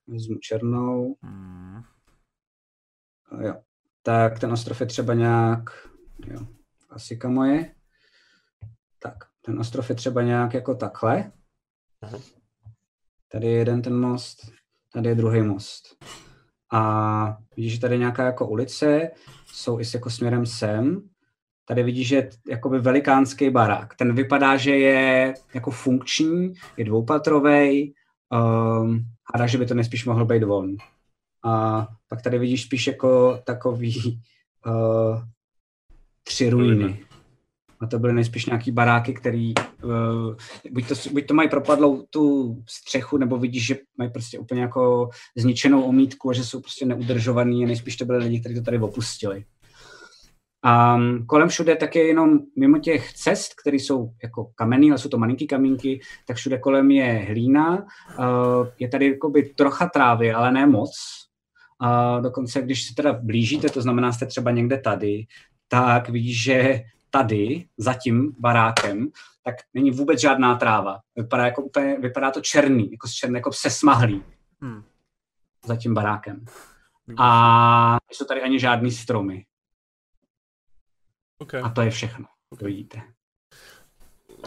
[0.06, 1.82] vezmu černou, hmm.
[3.40, 3.54] jo,
[4.06, 5.70] tak ten ostrov je třeba nějak,
[6.26, 6.40] jo,
[6.88, 7.74] klasika moje.
[8.98, 11.32] Tak, ten ostrov je třeba nějak jako takhle.
[12.02, 12.18] Aha.
[13.32, 14.52] Tady je jeden ten most,
[14.92, 15.82] tady je druhý most.
[16.72, 19.10] A vidíš, že tady je nějaká jako ulice,
[19.46, 21.08] jsou i jako směrem sem.
[21.64, 23.94] Tady vidíš, že je jakoby velikánský barák.
[23.94, 27.94] Ten vypadá, že je jako funkční, je dvoupatrový,
[28.32, 29.04] um,
[29.34, 30.76] a že by to nespíš mohl být von.
[31.46, 34.20] A pak tady vidíš spíš jako takový
[34.66, 35.22] uh,
[36.22, 37.00] tři ruiny.
[37.80, 40.34] A to byly nejspíš nějaký baráky, který uh,
[40.70, 45.10] buď, to, buď to mají propadlou tu střechu, nebo vidíš, že mají prostě úplně jako
[45.36, 48.78] zničenou omítku a že jsou prostě neudržovaný a nejspíš to byly lidi, kteří to tady
[48.78, 49.44] opustili.
[50.64, 55.18] A kolem všude také jenom mimo těch cest, které jsou jako kamenný, ale jsou to
[55.18, 57.86] malinký kamínky, tak všude kolem je hlína.
[58.18, 60.90] Uh, je tady jakoby trocha trávy, ale ne moc.
[61.80, 65.26] A dokonce, když se teda blížíte, to znamená, jste třeba někde tady,
[65.68, 69.08] tak vidíš, že tady, za tím barákem,
[69.42, 70.98] tak není vůbec žádná tráva.
[71.16, 74.24] Vypadá, jako úplně, vypadá to černý, jako, černý, jako sesmahlý.
[74.60, 74.82] Hmm.
[75.66, 76.44] Za tím barákem.
[77.18, 79.44] A jsou tady ani žádný stromy.
[81.38, 81.62] Okay.
[81.62, 82.26] A to je všechno,
[82.58, 83.02] to vidíte.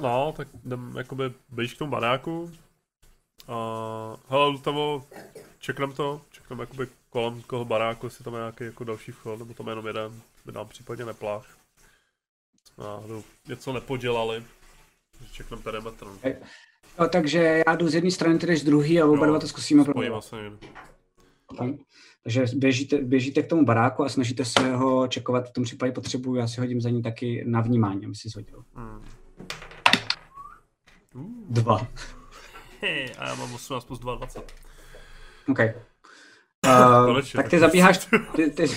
[0.02, 2.52] No, tak jdem jakoby blíž k tomu baráku.
[3.50, 5.06] Uh, hele, Lutavo,
[5.60, 9.54] čekneme to, čekneme jakoby kolem toho baráku, jestli tam je nějaký jako další vchod, nebo
[9.54, 11.46] tam je jenom jeden, by nám případně nepláš.
[12.78, 14.44] Náhodou něco nepodělali,
[15.32, 16.08] čekneme perimetr.
[17.00, 19.84] No, takže já jdu z jedné strany, tedy z druhé a oba dva to zkusíme
[19.84, 20.34] probovat.
[22.24, 26.36] Takže běžíte, běžíte k tomu baráku a snažíte se ho čekovat, v tom případě potřebuji,
[26.36, 28.64] já si hodím za ní taky na vnímání, aby si shodil.
[28.74, 29.02] Hmm.
[31.16, 31.24] Uh.
[31.50, 31.88] Dva.
[33.18, 34.44] A já mám 18 plus 22.
[35.50, 35.60] OK.
[36.68, 38.68] Uh, tak ty zabíháš, ty, ty,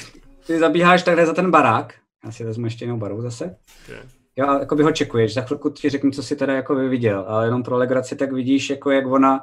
[0.46, 1.94] ty zabíháš takhle za ten barák.
[2.24, 3.56] Já si vezmu ještě jinou barvu zase.
[3.84, 4.02] Okay.
[4.36, 5.34] Jo, jako by ho čekuješ.
[5.34, 8.70] Za chvilku ti řeknu, co si teda jako viděl, ale jenom pro legraci tak vidíš,
[8.70, 9.40] jako jak ona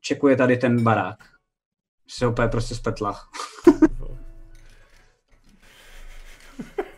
[0.00, 1.18] čekuje tady ten barák.
[2.08, 3.20] Se úplně prostě spetla.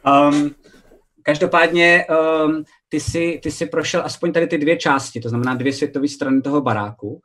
[0.06, 0.54] um,
[1.22, 2.06] každopádně
[2.44, 6.08] um, ty, jsi, ty jsi prošel aspoň tady ty dvě části, to znamená dvě světové
[6.08, 7.20] strany toho baráku.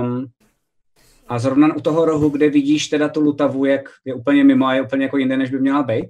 [0.00, 0.26] Um,
[1.28, 4.74] a zrovna u toho rohu, kde vidíš teda tu lutavu, jak je úplně mimo a
[4.74, 6.06] je úplně jako jinde, než by měla být,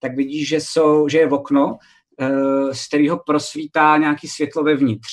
[0.00, 1.78] tak vidíš, že, jsou, že je v okno,
[2.20, 5.08] uh, z kterého prosvítá nějaký světlo vevnitř,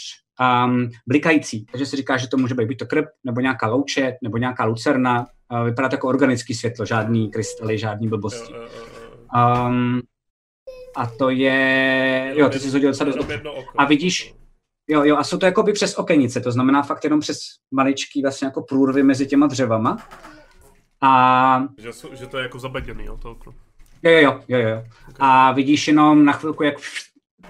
[0.65, 1.65] um, blikající.
[1.65, 4.65] Takže si říká, že to může být buď to krb, nebo nějaká louče, nebo nějaká
[4.65, 5.27] lucerna.
[5.51, 8.53] Uh, vypadá to jako organický světlo, žádný krystaly, žádný blbosti.
[9.35, 10.01] Um,
[10.95, 12.33] a to je...
[12.35, 13.13] Jo, ty jsi zhodil se do...
[13.77, 14.33] A vidíš,
[14.89, 17.37] Jo, jo, a jsou to jako by přes okenice, to znamená fakt jenom přes
[17.71, 19.97] maličký vlastně jako průrvy mezi těma dřevama.
[21.01, 21.63] A...
[21.77, 23.53] Že, že to je jako zabeděný, jo, to okno.
[24.03, 24.77] Jo, jo, jo, jo.
[24.79, 25.15] Okay.
[25.19, 26.75] A vidíš jenom na chvilku, jak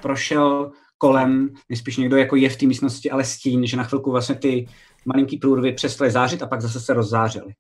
[0.02, 4.36] prošel kolem, nejspíš někdo jako je v té místnosti, ale stín, že na chvilku vlastně
[4.36, 4.68] ty
[5.06, 7.54] malinký průrvy přestaly zářit a pak zase se rozzářily.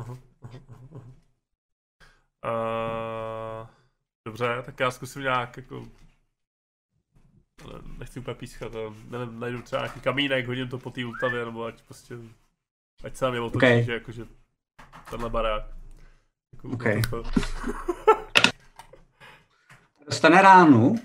[2.45, 3.12] Uh,
[4.25, 5.87] dobře, tak já zkusím nějak jako
[7.97, 8.71] nechci úplně pískat,
[9.09, 12.15] nevím, najdu třeba nějaký kamínek, hodím to po té útavě, nebo ať prostě,
[13.03, 13.83] ať se nám je otočí, okay.
[13.83, 14.25] že jakože
[15.09, 15.63] tenhle barák.
[16.53, 17.01] Jako okay.
[20.05, 20.95] Dostane ránu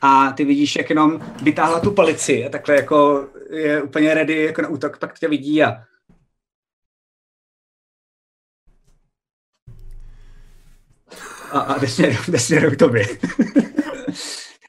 [0.00, 4.62] a ty vidíš, jak jenom vytáhla tu palici a takhle jako je úplně ready jako
[4.62, 5.84] na útok, pak tě vidí a
[11.52, 13.04] a, a jde směrem, jde směrem k tobě.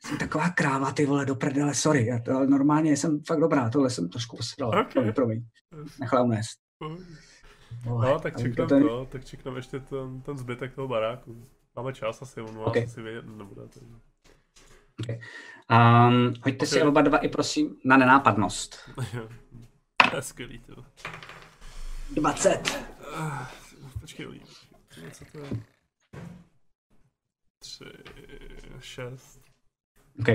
[0.06, 2.06] jsem taková kráva, ty vole, do prdele, sorry.
[2.06, 4.70] Já to, normálně jsem fakt dobrá, tohle jsem trošku posedal.
[4.70, 4.84] Okay.
[4.84, 5.44] Promiň, promiň.
[6.00, 6.60] Nechala unést.
[7.86, 11.44] No, tak čekneme to, to, tak čekneme ještě ten, ten zbytek toho baráku.
[11.76, 12.84] Máme čas asi, on vás okay.
[12.84, 13.62] asi vědět nebude.
[13.62, 13.96] Takže.
[15.00, 15.20] Okay.
[15.72, 16.68] Um, hoďte okay.
[16.68, 18.90] si oba dva i prosím na nenápadnost.
[20.20, 20.86] Skvělý to.
[22.12, 22.86] 20.
[23.18, 23.46] Uh,
[24.02, 24.28] počkej,
[25.12, 25.46] co to je?
[27.64, 27.86] 3,
[28.80, 29.40] 6.
[30.20, 30.28] OK.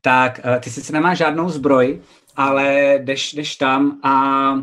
[0.00, 2.00] Tak uh, ty sice nemáš žádnou zbroj,
[2.36, 4.62] ale jdeš, jdeš tam a uh,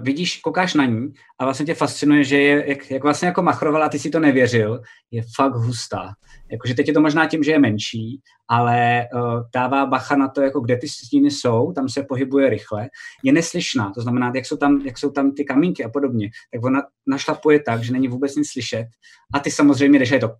[0.00, 3.88] vidíš, koukáš na ní a vlastně tě fascinuje, že je, jak, jak vlastně jako machrovala,
[3.88, 4.80] ty si to nevěřil,
[5.10, 6.12] je fakt hustá.
[6.52, 10.42] Jakože teď je to možná tím, že je menší, ale uh, dává bacha na to,
[10.42, 12.88] jako kde ty stíny jsou, tam se pohybuje rychle.
[13.22, 16.64] Je neslyšná, to znamená, jak jsou tam, jak jsou tam ty kamínky a podobně, tak
[16.64, 18.86] ona našlapuje tak, že není vůbec nic slyšet.
[19.34, 20.30] A ty samozřejmě a je to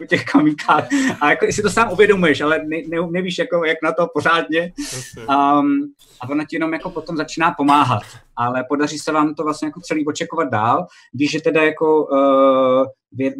[0.00, 0.88] u těch kamínkách.
[1.20, 4.72] A jako si to sám uvědomuješ, ale ne, ne, nevíš, jako, jak na to pořádně.
[5.18, 8.02] Um, a ona ti jenom jako potom začíná pomáhat.
[8.36, 10.86] Ale podaří se vám to vlastně jako celý očekovat dál.
[11.14, 12.86] Víš, že teda jako uh,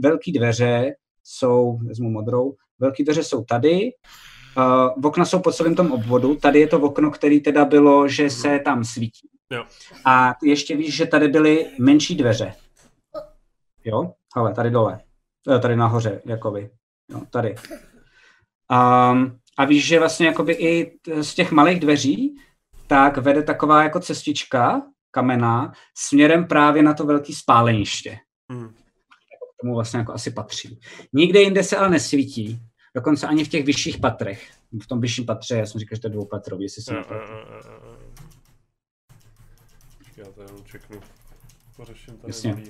[0.02, 3.90] velký dveře jsou, vezmu modrou, velký dveře jsou tady,
[4.56, 8.30] uh, okna jsou po celém tom obvodu, tady je to okno, který teda bylo, že
[8.30, 9.28] se tam svítí.
[9.52, 9.64] Jo.
[10.04, 12.54] A ještě víš, že tady byly menší dveře.
[13.84, 14.12] Jo?
[14.34, 15.00] Ale tady dole.
[15.50, 16.70] Eh, tady nahoře, jakoby.
[17.10, 17.54] No, tady.
[18.70, 22.36] Um, a víš, že vlastně jakoby i z těch malých dveří
[22.86, 28.18] tak vede taková jako cestička kamená směrem právě na to velké spáleniště.
[28.50, 28.68] Hmm.
[28.68, 30.80] K tomu vlastně jako asi patří.
[31.12, 32.60] Nikde jinde se ale nesvítí,
[32.94, 34.50] dokonce ani v těch vyšších patrech.
[34.82, 36.96] V tom vyšším patře, já jsem říkal, že to je dvoupatrový, jestli jsem.
[40.16, 41.00] Já to jenom čeknu.
[41.76, 42.64] Pořeším tady Jasně.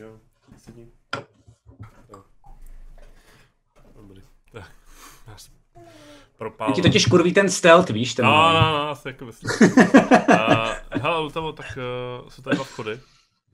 [6.39, 6.73] Propál.
[6.73, 8.15] Ti totiž kurví ten stealth, víš?
[8.15, 9.51] Ten no, no, no, asi jako myslím.
[9.71, 10.69] uh,
[11.03, 11.79] hele, u toho, tak
[12.23, 13.01] uh, jsou tady dva vchody.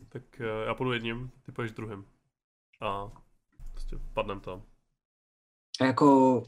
[0.08, 2.04] Tak uh, já půjdu jedním, ty půjdeš druhým.
[2.80, 3.10] A
[3.72, 4.62] prostě padnem tam.
[5.80, 6.42] A jako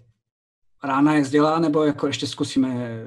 [0.84, 3.00] rána je zdělá, nebo jako ještě zkusíme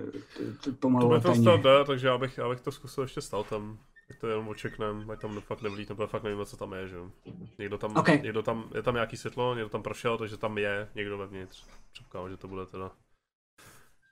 [0.80, 3.78] pomalu To to stát jde, takže já bych, já bych to zkusil ještě stál tam.
[4.10, 6.96] Jak to jenom očeknem, ať tam fakt nevlít, nebo fakt nevím, co tam je, že
[6.96, 7.12] jo.
[7.58, 8.22] Někdo tam, okay.
[8.22, 11.66] někdo tam, je tam nějaký světlo, někdo tam prošel, takže tam je někdo vevnitř.
[11.92, 12.92] Předpokládám, že to bude teda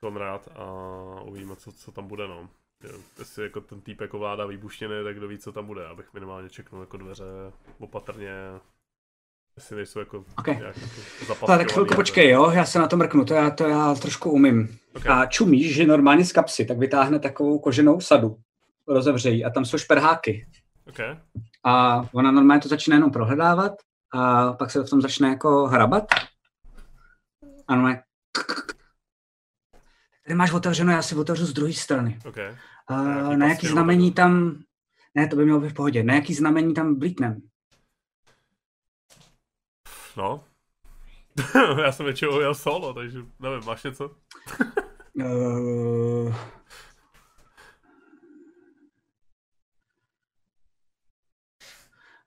[0.00, 0.64] Konrad a
[1.22, 2.48] uvidíme, co, co tam bude, no.
[3.18, 6.50] Jestli jako ten týp jako vláda výbuštěný, tak kdo ví, co tam bude, abych minimálně
[6.50, 7.24] čeknul jako dveře
[7.78, 8.32] opatrně,
[9.56, 10.56] jestli nejsou jako okay.
[10.56, 10.76] nějak
[11.28, 14.30] jako Tak chvilku počkej, jo, já se na to mrknu, to já, to já trošku
[14.30, 14.78] umím.
[14.96, 15.12] Okay.
[15.12, 18.40] A čumíš, že normálně z kapsy, tak vytáhne takovou koženou sadu,
[18.88, 20.46] rozevřejí a tam jsou šperháky.
[20.88, 21.18] Okay.
[21.64, 23.72] A ona normálně to začne jenom prohledávat
[24.12, 26.04] a pak se v tom začne jako hrabat.
[27.68, 28.02] A normálně
[30.28, 32.18] Tady máš otevřeno, já si otevřu z druhé strany.
[32.24, 32.56] Okay.
[32.90, 34.62] Uh, na jaký znamení tam...
[35.14, 36.02] Ne, to by mělo být v pohodě.
[36.02, 37.42] Na jaký znamení tam blítnem?
[40.16, 40.44] No.
[41.82, 44.10] já jsem většinou jel solo, takže nevím, máš něco?
[45.14, 46.34] uh...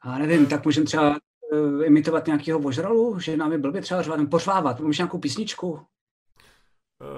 [0.02, 4.20] A nevím, tak můžeme třeba uh, imitovat nějakého vožralu, že nám je blbě třeba řvat,
[4.30, 4.80] pořvávat.
[4.80, 5.80] Můžeš nějakou písničku?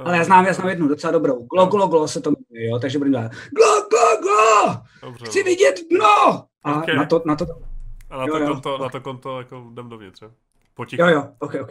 [0.06, 1.48] Ale já znám, já znám jednu docela dobrou.
[1.54, 5.40] Glo, glo, glo se to jmenuje, jo, takže budeme dělat glo, glo, glo, Dobře, chci
[5.40, 5.46] no.
[5.46, 6.46] vidět dno.
[6.64, 6.96] A okay.
[6.96, 7.46] na to, na to,
[8.10, 8.78] a na to, jo, konto, jo.
[8.78, 10.32] na to konto jako jdem dovnitř, jo?
[10.74, 11.02] Potichu.
[11.02, 11.70] Jo, jo, ok, ok.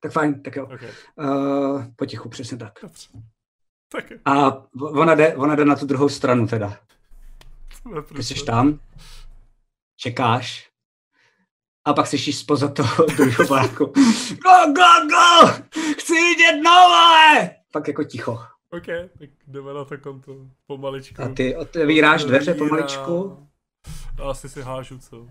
[0.00, 0.64] Tak fajn, tak jo.
[0.64, 0.88] Okay.
[1.18, 2.72] Uh, potichu, přesně tak.
[2.82, 3.08] Dobře.
[3.92, 6.76] Tak A ona jde, ona jde na tu druhou stranu teda.
[8.16, 8.78] Ty jsi tam,
[9.96, 10.74] čekáš,
[11.84, 13.84] a pak slyšíš spoza toho druhého baráku.
[13.84, 15.48] Go, go, go!
[15.98, 17.50] Chci vidět nové!
[17.72, 18.38] Pak jako ticho.
[18.70, 18.86] OK,
[19.18, 20.32] tak jdeme na to konto
[20.66, 21.22] pomaličku.
[21.22, 23.46] A ty otevíráš dveře pomaličku.
[24.22, 25.26] A asi si hážu, co?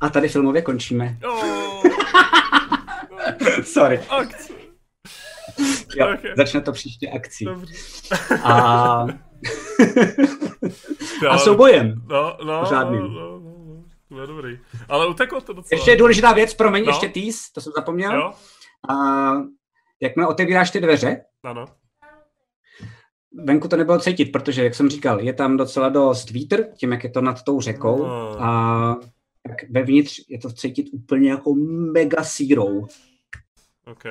[0.00, 1.18] A tady filmově končíme.
[1.26, 1.82] Oh.
[3.64, 4.00] Sorry.
[4.08, 4.52] Akce.
[5.96, 6.32] Jo, okay.
[6.36, 7.44] začne to příště akcí.
[7.44, 7.74] Dobře.
[8.42, 8.52] A...
[11.30, 12.02] a soubojem.
[12.06, 13.00] No, no, Pořádným.
[13.00, 13.63] no, no,
[14.10, 14.18] no.
[14.18, 14.58] No dobrý.
[14.88, 15.78] Ale uteklo to docela.
[15.78, 16.90] Ještě je důležitá věc, promiň, no.
[16.90, 18.14] ještě týs, to jsem zapomněl.
[18.14, 18.32] Jo.
[18.90, 18.96] A
[20.00, 21.66] jakmile otevíráš ty dveře, ano.
[23.44, 27.04] venku to nebylo cítit, protože, jak jsem říkal, je tam docela dost vítr, tím, jak
[27.04, 28.06] je to nad tou řekou.
[28.06, 28.42] No.
[28.42, 28.96] A
[29.48, 31.54] tak vevnitř je to cítit úplně jako
[31.92, 32.86] mega sírou.
[33.86, 34.04] OK.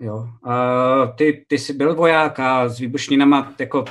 [0.00, 0.28] Jo.
[0.46, 3.84] Uh, ty, ty jsi byl voják a s výbušninama jako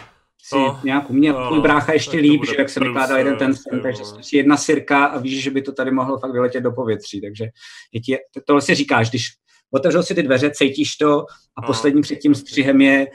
[0.47, 1.33] si oh, nějak uměl.
[1.33, 4.57] No, Tvůj brácha ještě líp, že jak se vykládal jeden ten sen, takže si jedna
[4.57, 7.21] sirka a víš, že by to tady mohlo fakt vyletět do povětří.
[7.21, 7.45] Takže
[7.91, 9.27] je ti, tohle si říkáš, když
[9.71, 11.25] otevřel si ty dveře, cítíš to
[11.57, 13.07] a no, posledním před tím střihem je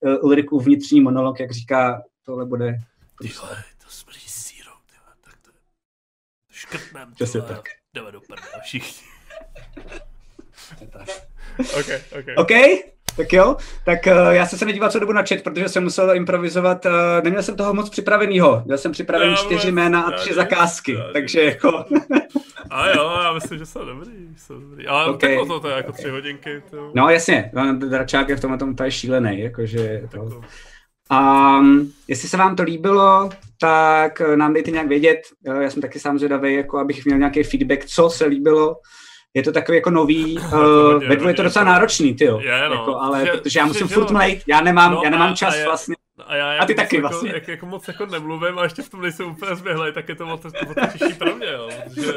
[0.00, 2.74] uh, Ulrikův vnitřní monolog, jak říká, tohle bude...
[3.20, 5.50] Tyhle, to smrdí sírou, tyhle, tak to
[6.50, 7.68] škrtnem, tyhle, tak.
[7.94, 9.06] jdeme do prdele, všichni.
[11.78, 12.26] OK, OK.
[12.36, 12.50] OK?
[13.16, 16.16] Tak jo, tak uh, já jsem se nedíval co dobu na chat, protože jsem musel
[16.16, 16.92] improvizovat, uh,
[17.24, 20.92] neměl jsem toho moc připravenýho, měl jsem připraven já, čtyři jména a tři já, zakázky,
[20.92, 21.68] já, takže jako...
[22.70, 25.36] a jo, já myslím, že jsou dobrý, jsou dobrý, ale okay.
[25.38, 26.62] tak to, to je jako tři hodinky.
[26.70, 26.90] To...
[26.94, 30.40] No jasně, Dračák je v tomhle tom úplně šílený, jakože to...
[31.10, 33.30] Um, jestli se vám to líbilo,
[33.60, 35.18] tak nám dejte nějak vědět.
[35.62, 38.76] Já jsem taky sám zvědavý, jako abych měl nějaký feedback, co se líbilo
[39.36, 42.40] je to takový jako nový, uh, ve dvou je to docela náročný, ty jo.
[42.68, 42.74] No.
[42.74, 45.54] jako, ale že, protože já musím že, furt mlejt, já nemám, no, já nemám čas
[45.54, 45.96] a je, vlastně.
[46.26, 47.30] A, já, a ty taky jako, vlastně.
[47.34, 50.26] Jak, jako moc jako nemluvím a ještě v tom nejsem úplně zběhlej, tak je to
[50.26, 50.42] moc,
[50.92, 51.68] těžší pro mě, jo.
[51.84, 52.12] Protože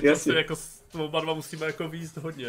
[0.00, 2.48] ty si jako s oba dva musíme jako výjist hodně.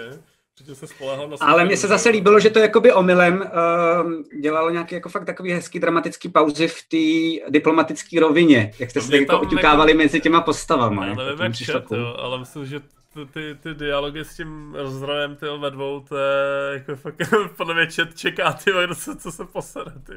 [0.73, 5.09] Se na Ale mně se zase líbilo, že to jakoby omylem uh, dělalo nějaké jako
[5.09, 9.97] fakt takový hezký dramatický pauzy v té diplomatické rovině, jak jste se jako oťukávali jako...
[10.03, 11.05] mezi těma postavama.
[11.05, 12.79] Já nevím, jak jo, ale myslím, že
[13.25, 17.15] ty, ty dialogy s tím rozdrojem ty ve dvou, to je jako fakt,
[17.57, 20.13] podle mě čet čeká, ty kdo se, co se posere, ty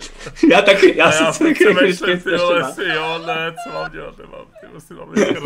[0.51, 4.19] Já taky, já, já si taky přemýšlím, ty vole, jestli jo, ne, co mám dělat,
[4.19, 5.37] nemám, ty musím mám nějak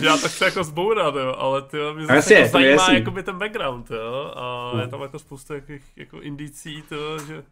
[0.00, 3.38] já to chci jako zbourat, jo, ale ty mě zase jasně, jako zajímá jakoby ten
[3.38, 4.80] background, jo, a no.
[4.80, 7.42] je tam jako spousta jakých, jako indicí, to, že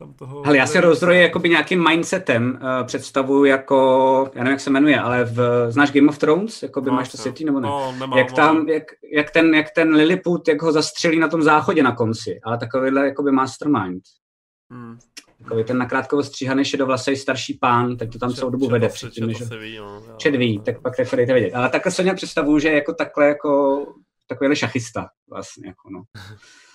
[0.00, 0.42] tam toho...
[0.42, 5.00] Hele, já si rozdroji jakoby nějakým mindsetem uh, představuju jako, já nevím, jak se jmenuje,
[5.00, 6.62] ale v, znáš Game of Thrones?
[6.62, 7.68] Jakoby no, máš to světý nebo ne?
[7.68, 11.42] No, nemám, jak tam, jak, jak, ten, jak ten Lilliput, jak ho zastřelí na tom
[11.42, 14.02] záchodě na konci, ale takovýhle jakoby mastermind.
[14.70, 14.98] Hmm.
[15.42, 19.42] Takový ten nakrátko ostříhaný šedovlasej starší pán, tak to tam celou dobu vede předtím, než...
[20.16, 21.54] Čet ví, tak pak tak dejte vědět.
[21.54, 23.86] Ale takhle se nějak představuju, že jako takhle jako
[24.28, 26.02] takovýhle šachista vlastně, jako no.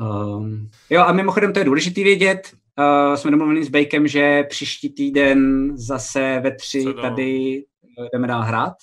[0.00, 4.90] Um, jo a mimochodem to je důležité vědět, uh, jsme domluvili s Bakem, že příští
[4.90, 7.62] týden zase ve tři tady
[7.98, 8.74] uh, jdeme dál hrát.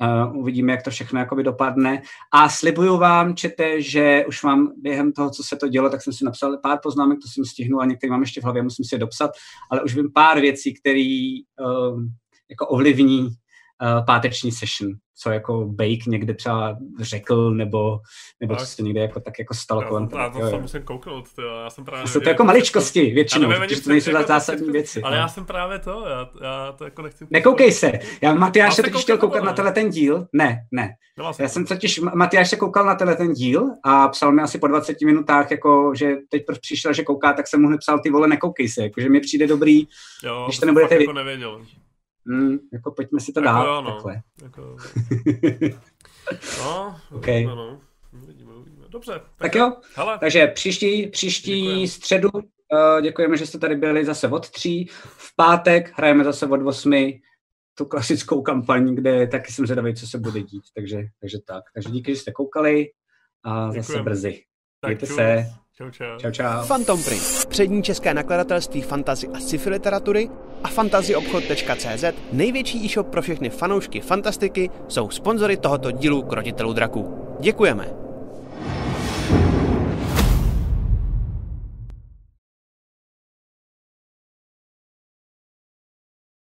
[0.00, 2.02] Uh, uvidíme, jak to všechno jakoby dopadne.
[2.32, 6.12] A slibuju vám, čete, že už mám během toho, co se to dělo, tak jsem
[6.12, 8.94] si napsal pár poznámek, to jsem stihnul a některý mám ještě v hlavě, musím si
[8.94, 9.30] je dopsat,
[9.70, 12.02] ale už vím pár věcí, které uh,
[12.50, 13.30] jako ovlivní uh,
[14.06, 17.98] páteční session co jako Bake někde třeba řekl, nebo,
[18.40, 18.60] nebo tak.
[18.60, 20.22] co se někde jako tak jako stalo já, kolem toho.
[20.22, 21.48] Já to jo, musím kouknout, tyjo.
[21.48, 22.06] já jsem právě...
[22.06, 25.02] Jsou to jako maličkosti většinou, protože to nejsou jako zásadní věci.
[25.02, 25.22] Ale no.
[25.22, 27.26] já jsem právě to, já, já to jako nechci...
[27.30, 30.94] Nekoukej se, já Matyáš se totiž chtěl koukat na tenhle ten díl, ne, ne.
[31.38, 34.66] Já jsem totiž, Matyáš se koukal na tenhle ten díl a psal mi asi po
[34.66, 38.10] 20 minutách, jako, že teď proč přišel, že kouká, tak jsem mu hned psal, ty
[38.10, 39.86] vole, nekoukej se, jako, že mi přijde dobrý,
[40.24, 40.94] jo, když to nebudete...
[40.94, 41.60] Jako nevěděl
[42.26, 43.92] mm, jako pojďme si to jako dát, jo, no.
[43.92, 44.22] takhle.
[44.42, 44.76] Jako...
[46.58, 47.44] no, okay.
[47.44, 47.80] no, no.
[48.22, 48.86] Uvidíme, uvidíme.
[48.88, 49.12] Dobře.
[49.12, 50.18] Tak, tak jo, hele.
[50.18, 51.88] takže příští, příští Děkujem.
[51.88, 54.88] středu uh, děkujeme, že jste tady byli zase od tří.
[55.02, 57.20] V pátek hrajeme zase od osmi
[57.78, 60.64] tu klasickou kampaň, kde taky jsem zvědavý, co se bude dít.
[60.74, 61.64] Takže, takže tak.
[61.74, 62.86] Takže díky, že jste koukali
[63.44, 63.82] a Děkujem.
[63.82, 64.42] zase brzy.
[64.86, 65.46] Mějte se.
[65.78, 66.18] Čau, čau.
[66.18, 66.66] Čau, čau.
[66.66, 70.30] Phantom Print, přední české nakladatelství fantazy a sci-fi literatury
[70.64, 77.26] a fantazyobchod.cz, největší e-shop pro všechny fanoušky fantastiky, jsou sponzory tohoto dílu Krotitelů draků.
[77.40, 78.05] Děkujeme.